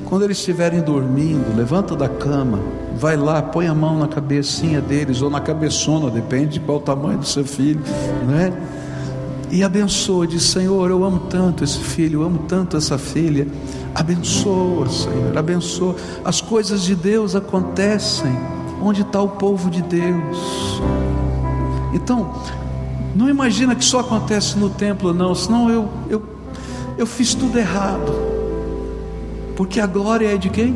quando 0.04 0.24
eles 0.24 0.38
estiverem 0.38 0.80
dormindo, 0.80 1.56
levanta 1.56 1.96
da 1.96 2.08
cama, 2.08 2.58
vai 2.98 3.16
lá, 3.16 3.40
põe 3.40 3.66
a 3.66 3.74
mão 3.74 3.98
na 3.98 4.08
cabecinha 4.08 4.80
deles 4.80 5.22
ou 5.22 5.30
na 5.30 5.40
cabeçona, 5.40 6.10
depende 6.10 6.54
de 6.54 6.60
qual 6.60 6.78
o 6.78 6.80
tamanho 6.80 7.18
do 7.18 7.26
seu 7.26 7.44
filho, 7.44 7.80
né? 8.28 8.52
E 9.50 9.62
abençoa, 9.62 10.26
diz: 10.26 10.42
Senhor, 10.42 10.90
eu 10.90 11.04
amo 11.04 11.20
tanto 11.30 11.62
esse 11.62 11.78
filho, 11.78 12.20
eu 12.20 12.26
amo 12.26 12.40
tanto 12.48 12.76
essa 12.76 12.98
filha. 12.98 13.46
Abençoa, 13.94 14.88
Senhor, 14.88 15.36
abençoa. 15.36 15.96
As 16.24 16.40
coisas 16.40 16.82
de 16.82 16.94
Deus 16.94 17.34
acontecem 17.36 18.32
onde 18.82 19.02
está 19.02 19.20
o 19.20 19.28
povo 19.28 19.70
de 19.70 19.82
Deus. 19.82 20.80
Então, 21.92 22.34
não 23.14 23.28
imagina 23.28 23.74
que 23.74 23.84
só 23.84 24.00
acontece 24.00 24.58
no 24.58 24.70
templo, 24.70 25.12
não, 25.12 25.34
senão 25.34 25.68
eu, 25.68 25.88
eu, 26.08 26.22
eu 26.96 27.06
fiz 27.06 27.34
tudo 27.34 27.58
errado. 27.58 28.12
Porque 29.56 29.78
a 29.78 29.86
glória 29.86 30.34
é 30.34 30.36
de 30.36 30.48
quem? 30.48 30.74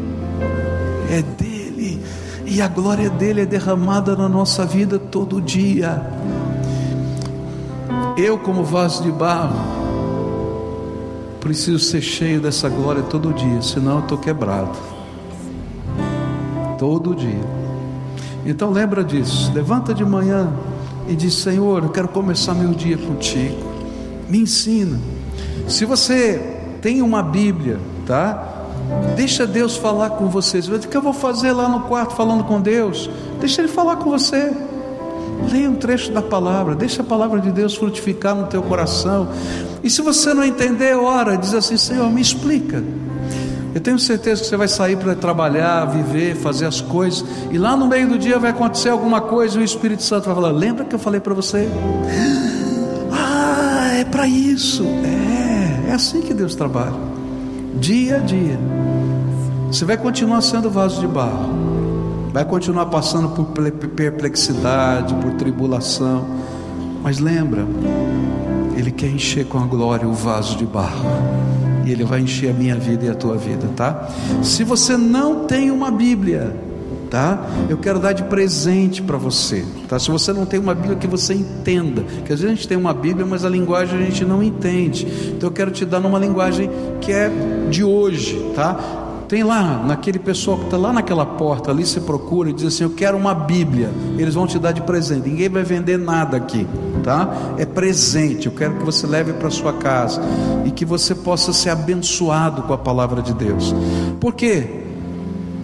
É 1.11 1.23
dele. 1.23 2.03
E 2.45 2.61
a 2.61 2.69
glória 2.69 3.11
dele 3.11 3.41
é 3.41 3.47
derramada 3.47 4.15
na 4.15 4.29
nossa 4.29 4.65
vida 4.65 4.99
todo 4.99 5.41
dia. 5.41 6.03
Eu, 8.17 8.39
como 8.39 8.63
vaso 8.63 9.03
de 9.03 9.11
barro, 9.11 9.57
preciso 11.41 11.79
ser 11.79 12.01
cheio 12.01 12.41
dessa 12.41 12.69
glória 12.69 13.03
todo 13.03 13.33
dia, 13.33 13.63
senão 13.63 13.97
eu 13.97 14.01
estou 14.01 14.19
quebrado. 14.19 14.77
Todo 16.79 17.15
dia. 17.15 17.66
Então 18.47 18.71
lembra 18.71 19.03
disso. 19.03 19.53
Levanta 19.53 19.93
de 19.93 20.05
manhã 20.05 20.53
e 21.09 21.15
diz: 21.15 21.35
Senhor, 21.35 21.83
eu 21.83 21.89
quero 21.91 22.09
começar 22.09 22.55
meu 22.55 22.71
dia 22.71 22.97
contigo. 22.97 23.57
Me 24.29 24.39
ensina. 24.39 24.99
Se 25.69 25.85
você 25.85 26.59
tem 26.81 27.03
uma 27.03 27.23
Bíblia, 27.23 27.79
tá? 28.07 28.53
Deixa 29.17 29.47
Deus 29.47 29.77
falar 29.77 30.11
com 30.11 30.29
vocês. 30.29 30.69
O 30.69 30.79
que 30.79 30.97
eu 30.97 31.03
vou 31.03 31.13
fazer 31.13 31.53
lá 31.53 31.69
no 31.69 31.81
quarto 31.81 32.15
falando 32.15 32.45
com 32.45 32.61
Deus? 32.61 33.11
Deixa 33.41 33.61
Ele 33.61 33.69
falar 33.69 33.97
com 33.97 34.11
você. 34.11 34.53
Leia 35.51 35.69
um 35.69 35.75
trecho 35.75 36.13
da 36.13 36.23
palavra, 36.23 36.75
deixa 36.75 37.03
a 37.03 37.05
palavra 37.05 37.41
de 37.41 37.51
Deus 37.51 37.75
frutificar 37.75 38.35
no 38.35 38.47
teu 38.47 38.63
coração. 38.63 39.29
E 39.83 39.91
se 39.91 40.01
você 40.03 40.33
não 40.33 40.45
entender, 40.45 40.95
ora, 40.97 41.37
diz 41.37 41.53
assim: 41.53 41.77
Senhor, 41.77 42.11
me 42.11 42.21
explica. 42.21 42.83
Eu 43.77 43.81
tenho 43.83 43.99
certeza 43.99 44.41
que 44.41 44.49
você 44.49 44.57
vai 44.57 44.69
sair 44.69 44.97
para 44.97 45.15
trabalhar, 45.15 45.85
viver, 45.85 46.35
fazer 46.35 46.65
as 46.65 46.81
coisas, 46.81 47.23
e 47.51 47.59
lá 47.59 47.77
no 47.77 47.87
meio 47.87 48.09
do 48.09 48.19
dia 48.19 48.39
vai 48.39 48.51
acontecer 48.51 48.89
alguma 48.89 49.21
coisa 49.21 49.59
e 49.59 49.61
o 49.61 49.63
Espírito 49.63 50.03
Santo 50.03 50.25
vai 50.25 50.35
falar: 50.35 50.51
Lembra 50.51 50.87
que 50.87 50.95
eu 50.95 50.99
falei 50.99 51.21
para 51.21 51.35
você? 51.35 51.69
Ah, 53.13 53.99
é 53.99 54.05
para 54.05 54.27
isso. 54.27 54.83
É, 54.83 55.91
é 55.91 55.93
assim 55.93 56.23
que 56.23 56.33
Deus 56.33 56.55
trabalha, 56.55 56.97
dia 57.75 58.17
a 58.17 58.19
dia. 58.21 58.59
Você 59.71 59.85
vai 59.85 59.99
continuar 59.99 60.41
sendo 60.41 60.71
vaso 60.71 60.99
de 60.99 61.07
barro, 61.07 62.31
vai 62.33 62.47
continuar 62.47 62.87
passando 62.87 63.29
por 63.29 63.45
perplexidade, 63.91 65.13
por 65.17 65.33
tribulação, 65.33 66.27
mas 67.03 67.19
lembra, 67.19 67.67
Ele 68.75 68.91
quer 68.91 69.11
encher 69.11 69.45
com 69.47 69.59
a 69.59 69.67
glória 69.67 70.09
o 70.09 70.15
vaso 70.15 70.57
de 70.57 70.65
barro, 70.65 71.11
e 71.87 71.93
Ele 71.93 72.05
vai 72.05 72.21
encher 72.21 72.51
a 72.51 72.53
minha 72.53 72.75
vida 72.75 73.07
e 73.07 73.09
a 73.09 73.15
tua 73.15 73.37
vida, 73.37 73.69
tá? 73.77 74.09
Se 74.43 74.65
você 74.65 74.97
não 74.97 75.45
tem 75.47 75.71
uma 75.71 75.91
Bíblia, 75.91 76.55
tá? 77.09 77.47
Eu 77.69 77.79
quero 77.79 78.01
dar 78.01 78.13
de 78.13 78.25
presente 78.25 79.01
para 79.01 79.17
você, 79.17 79.65
tá? 79.89 79.99
Se 79.99 80.11
você 80.11 80.33
não 80.33 80.45
tem 80.45 80.59
uma 80.59 80.75
Bíblia 80.75 80.97
que 80.97 81.07
você 81.07 81.33
entenda, 81.33 82.03
que 82.25 82.33
às 82.33 82.41
vezes 82.41 82.45
a 82.45 82.55
gente 82.57 82.69
tem 82.69 82.77
uma 82.77 82.93
Bíblia, 82.93 83.25
mas 83.25 83.45
a 83.45 83.49
linguagem 83.49 83.99
a 83.99 84.03
gente 84.03 84.25
não 84.25 84.43
entende. 84.43 85.07
Então 85.29 85.49
eu 85.49 85.53
quero 85.53 85.71
te 85.71 85.85
dar 85.85 86.01
numa 86.01 86.19
linguagem 86.19 86.69
que 87.01 87.13
é 87.13 87.31
de 87.71 87.85
hoje, 87.85 88.53
tá? 88.55 89.06
Tem 89.29 89.43
lá, 89.43 89.83
naquele 89.85 90.21
pessoal 90.21 90.57
que 90.57 90.65
está 90.65 90.77
lá 90.77 90.93
naquela 90.93 91.27
porta, 91.27 91.73
ali 91.73 91.85
você 91.85 92.01
procura 92.01 92.51
e 92.51 92.53
diz 92.53 92.67
assim: 92.67 92.85
Eu 92.85 92.91
quero 92.91 93.17
uma 93.17 93.35
Bíblia. 93.35 93.91
Eles 94.17 94.35
vão 94.35 94.47
te 94.47 94.59
dar 94.59 94.71
de 94.71 94.81
presente. 94.83 95.29
Ninguém 95.29 95.49
vai 95.49 95.65
vender 95.65 95.99
nada 95.99 96.37
aqui, 96.37 96.67
tá? 97.03 97.29
É 97.59 97.67
presente. 97.67 98.47
Eu 98.47 98.53
quero 98.53 98.75
que 98.75 98.85
você 98.85 99.07
leve 99.07 99.33
para 99.33 99.51
sua 99.51 99.73
casa 99.73 100.21
e 100.65 100.71
que 100.71 100.85
você 100.85 101.15
possa 101.15 101.53
ser 101.53 101.71
abençoado 101.71 102.63
com 102.63 102.73
a 102.73 102.79
palavra 102.79 103.21
de 103.21 103.35
Deus. 103.35 103.75
Por 104.21 104.33
quê? 104.35 104.83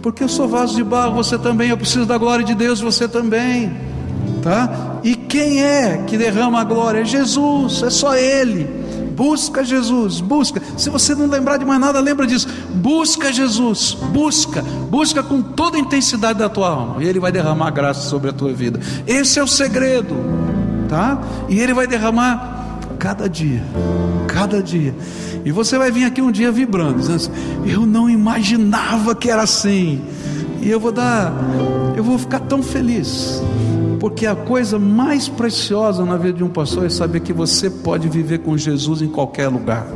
Porque 0.02 0.24
eu 0.24 0.28
sou 0.28 0.48
vaso 0.48 0.74
de 0.74 0.82
barro, 0.82 1.14
você 1.14 1.38
também. 1.38 1.70
Eu 1.70 1.76
preciso 1.76 2.04
da 2.04 2.18
glória 2.18 2.44
de 2.44 2.56
Deus, 2.56 2.80
você 2.80 3.06
também, 3.06 3.72
tá? 4.42 4.98
E 5.04 5.14
quem 5.14 5.62
é 5.62 6.02
que 6.04 6.18
derrama 6.18 6.60
a 6.60 6.64
glória? 6.64 7.00
É 7.00 7.04
Jesus, 7.04 7.84
é 7.84 7.90
só 7.90 8.16
Ele. 8.16 8.81
Busca 9.14 9.64
Jesus, 9.64 10.20
busca. 10.20 10.60
Se 10.76 10.90
você 10.90 11.14
não 11.14 11.26
lembrar 11.26 11.56
de 11.56 11.64
mais 11.64 11.80
nada, 11.80 12.00
lembra 12.00 12.26
disso. 12.26 12.48
Busca 12.74 13.32
Jesus, 13.32 13.96
busca, 14.12 14.62
busca 14.90 15.22
com 15.22 15.42
toda 15.42 15.76
a 15.76 15.80
intensidade 15.80 16.38
da 16.38 16.48
tua 16.48 16.68
alma, 16.68 17.02
e 17.02 17.06
Ele 17.06 17.20
vai 17.20 17.30
derramar 17.30 17.70
graça 17.70 18.08
sobre 18.08 18.30
a 18.30 18.32
tua 18.32 18.52
vida. 18.52 18.80
Esse 19.06 19.38
é 19.38 19.42
o 19.42 19.46
segredo, 19.46 20.14
tá? 20.88 21.20
E 21.48 21.58
Ele 21.58 21.74
vai 21.74 21.86
derramar 21.86 22.78
cada 22.98 23.28
dia, 23.28 23.62
cada 24.28 24.62
dia. 24.62 24.94
E 25.44 25.50
você 25.50 25.76
vai 25.76 25.90
vir 25.90 26.04
aqui 26.04 26.22
um 26.22 26.30
dia 26.30 26.52
vibrando, 26.52 27.00
dizendo 27.00 27.16
assim, 27.16 27.30
eu 27.66 27.84
não 27.84 28.08
imaginava 28.08 29.14
que 29.14 29.28
era 29.28 29.42
assim. 29.42 30.00
E 30.60 30.70
eu 30.70 30.78
vou 30.78 30.92
dar, 30.92 31.32
eu 31.96 32.04
vou 32.04 32.16
ficar 32.18 32.38
tão 32.40 32.62
feliz 32.62 33.42
porque 34.02 34.26
a 34.26 34.34
coisa 34.34 34.80
mais 34.80 35.28
preciosa 35.28 36.04
na 36.04 36.16
vida 36.16 36.38
de 36.38 36.42
um 36.42 36.48
pastor 36.48 36.84
é 36.84 36.88
saber 36.88 37.20
que 37.20 37.32
você 37.32 37.70
pode 37.70 38.08
viver 38.08 38.40
com 38.40 38.58
Jesus 38.58 39.00
em 39.00 39.06
qualquer 39.06 39.46
lugar. 39.46 39.86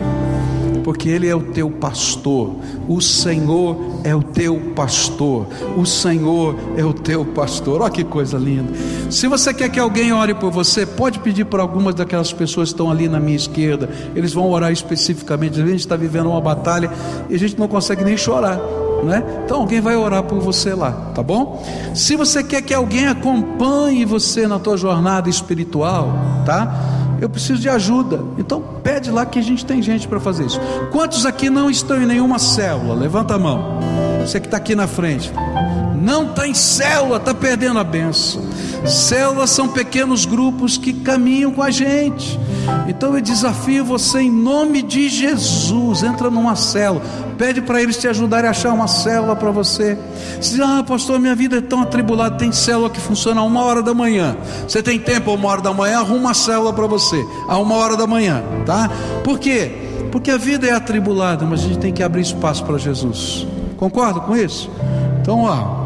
Porque 0.85 1.09
Ele 1.09 1.27
é 1.27 1.35
o 1.35 1.41
teu 1.41 1.69
pastor, 1.69 2.55
o 2.87 3.01
Senhor 3.01 3.77
é 4.05 4.15
o 4.15 4.23
teu 4.23 4.61
pastor, 4.77 5.49
o 5.77 5.85
Senhor 5.85 6.55
é 6.77 6.85
o 6.85 6.93
teu 6.93 7.25
pastor. 7.25 7.83
Olha 7.83 7.91
que 7.91 8.05
coisa 8.05 8.39
linda. 8.39 8.73
Se 9.11 9.27
você 9.27 9.53
quer 9.53 9.71
que 9.71 9.81
alguém 9.81 10.13
ore 10.13 10.35
por 10.35 10.53
você, 10.53 10.87
pode 10.87 11.19
pedir 11.19 11.45
para 11.45 11.61
algumas 11.61 11.93
daquelas 11.93 12.33
pessoas 12.33 12.69
que 12.69 12.75
estão 12.75 12.89
ali 12.89 13.09
na 13.09 13.19
minha 13.19 13.37
esquerda, 13.37 13.91
eles 14.15 14.33
vão 14.33 14.49
orar 14.49 14.71
especificamente. 14.71 15.61
A 15.61 15.67
gente 15.67 15.81
está 15.81 15.97
vivendo 15.97 16.31
uma 16.31 16.41
batalha 16.41 16.93
e 17.29 17.35
a 17.35 17.39
gente 17.41 17.59
não 17.59 17.67
consegue 17.67 18.05
nem 18.05 18.17
chorar 18.17 18.61
né? 19.07 19.23
Então 19.45 19.61
alguém 19.61 19.81
vai 19.81 19.97
orar 19.97 20.23
por 20.23 20.41
você 20.41 20.75
lá, 20.75 21.13
tá 21.15 21.23
bom? 21.23 21.65
Se 21.95 22.17
você 22.17 22.43
quer 22.43 22.63
que 22.63 22.75
alguém 22.75 23.07
acompanhe 23.07 24.05
você 24.05 24.47
na 24.47 24.59
tua 24.59 24.77
jornada 24.77 25.31
espiritual, 25.31 26.13
tá? 26.45 26.75
Eu 27.21 27.31
preciso 27.31 27.61
de 27.61 27.69
ajuda. 27.69 28.23
Então 28.37 28.63
pede 28.83 29.11
lá 29.11 29.25
que 29.25 29.39
a 29.39 29.43
gente 29.43 29.65
tem 29.65 29.81
gente 29.81 30.07
para 30.07 30.21
fazer 30.21 30.47
isso. 30.47 30.61
Quantos 30.93 31.25
aqui 31.25 31.49
não 31.49 31.71
estão 31.71 32.03
em 32.03 32.07
nenhuma 32.07 32.39
célula? 32.39 32.95
Levanta 32.95 33.35
a 33.35 33.39
mão. 33.39 33.81
Você 34.21 34.41
que 34.41 34.47
está 34.47 34.57
aqui 34.57 34.75
na 34.75 34.87
frente. 34.87 35.33
Não 36.01 36.31
está 36.31 36.47
em 36.47 36.55
célula, 36.55 37.17
está 37.17 37.33
perdendo 37.33 37.79
a 37.79 37.85
benção. 37.85 38.43
Células 38.85 39.51
são 39.51 39.69
pequenos 39.69 40.27
grupos 40.27 40.77
que 40.77 40.93
caminham 40.93 41.51
com 41.53 41.63
a 41.63 41.71
gente. 41.71 42.39
Então 42.89 43.15
eu 43.15 43.21
desafio 43.21 43.85
você 43.85 44.21
em 44.21 44.31
nome 44.31 44.83
de 44.83 45.09
Jesus. 45.09 46.03
Entra 46.03 46.31
numa 46.31 46.57
célula. 46.57 47.03
Pede 47.37 47.61
para 47.61 47.83
eles 47.83 47.97
te 47.99 48.09
ajudarem 48.09 48.49
a 48.49 48.51
achar 48.51 48.73
uma 48.73 48.89
célula 48.89 49.37
para 49.37 49.51
você. 49.51 49.99
Diz, 50.41 50.59
ah, 50.61 50.83
pastor, 50.87 51.19
minha 51.19 51.35
vida 51.35 51.59
é 51.59 51.61
tão 51.61 51.83
atribulada. 51.83 52.37
Tem 52.37 52.51
célula 52.53 52.89
que 52.89 53.01
funciona 53.01 53.41
a 53.41 53.45
uma 53.45 53.63
hora 53.65 53.83
da 53.83 53.93
manhã. 53.93 54.37
Você 54.67 54.83
tem 54.83 54.99
tempo 54.99 55.31
a 55.31 55.35
uma 55.35 55.49
hora 55.49 55.61
da 55.61 55.73
manhã? 55.73 55.99
Arruma 55.99 56.17
uma 56.17 56.35
célula 56.35 56.73
para 56.73 56.87
você. 56.87 57.25
A 57.49 57.59
uma 57.59 57.77
hora 57.77 57.97
da 57.97 58.07
manhã, 58.07 58.43
tá? 58.65 58.91
Por 59.23 59.39
quê? 59.39 59.71
Porque 60.11 60.31
a 60.31 60.39
vida 60.39 60.67
é 60.67 60.73
atribulada, 60.73 61.45
mas 61.45 61.61
a 61.61 61.69
gente 61.69 61.79
tem 61.79 61.93
que 61.93 62.03
abrir 62.03 62.23
espaço 62.23 62.65
para 62.65 62.79
Jesus. 62.79 63.47
Concorda 63.77 64.21
com 64.21 64.35
isso? 64.35 64.71
Então, 65.21 65.43
ó, 65.43 65.86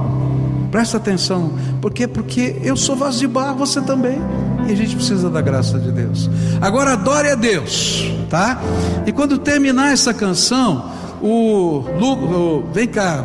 presta 0.71 0.97
atenção. 0.97 1.53
Por 1.81 1.93
quê? 1.93 2.07
Porque 2.07 2.57
eu 2.62 2.77
sou 2.77 2.97
vaso 2.97 3.18
de 3.18 3.27
barro, 3.27 3.59
você 3.59 3.81
também. 3.81 4.18
E 4.66 4.73
a 4.73 4.75
gente 4.75 4.95
precisa 4.95 5.29
da 5.29 5.41
graça 5.41 5.79
de 5.79 5.91
Deus. 5.91 6.31
Agora 6.61 6.93
adore 6.93 7.31
a 7.31 7.35
Deus, 7.35 8.12
tá? 8.29 8.61
E 9.07 9.12
quando 9.12 9.39
terminar 9.39 9.93
essa 9.93 10.14
canção, 10.14 10.91
o, 11.21 11.85
Lu, 11.99 12.12
o 12.12 12.73
vem 12.73 12.87
cá, 12.87 13.25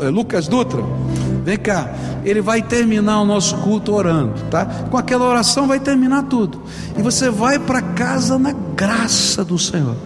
é, 0.00 0.08
Lucas 0.08 0.48
Dutra, 0.48 0.82
vem 1.44 1.58
cá, 1.58 1.94
ele 2.24 2.40
vai 2.40 2.62
terminar 2.62 3.20
o 3.20 3.24
nosso 3.24 3.56
culto 3.58 3.94
orando, 3.94 4.34
tá? 4.50 4.64
Com 4.90 4.96
aquela 4.96 5.26
oração 5.26 5.66
vai 5.66 5.78
terminar 5.78 6.24
tudo. 6.24 6.62
E 6.96 7.02
você 7.02 7.30
vai 7.30 7.58
para 7.58 7.80
casa 7.80 8.38
na 8.38 8.52
graça 8.52 9.44
do 9.44 9.58
Senhor. 9.58 9.96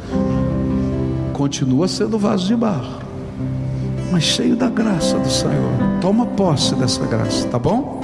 Continua 1.33 1.89
sendo 1.89 2.19
vaso 2.19 2.47
de 2.47 2.55
barro, 2.55 3.02
mas 4.13 4.25
cheio 4.25 4.55
da 4.55 4.69
graça 4.69 5.19
do 5.19 5.31
Senhor. 5.31 5.73
Toma 6.03 6.27
posse 6.27 6.75
dessa 6.75 7.05
graça, 7.07 7.49
tá 7.49 7.59
bom? 7.59 8.01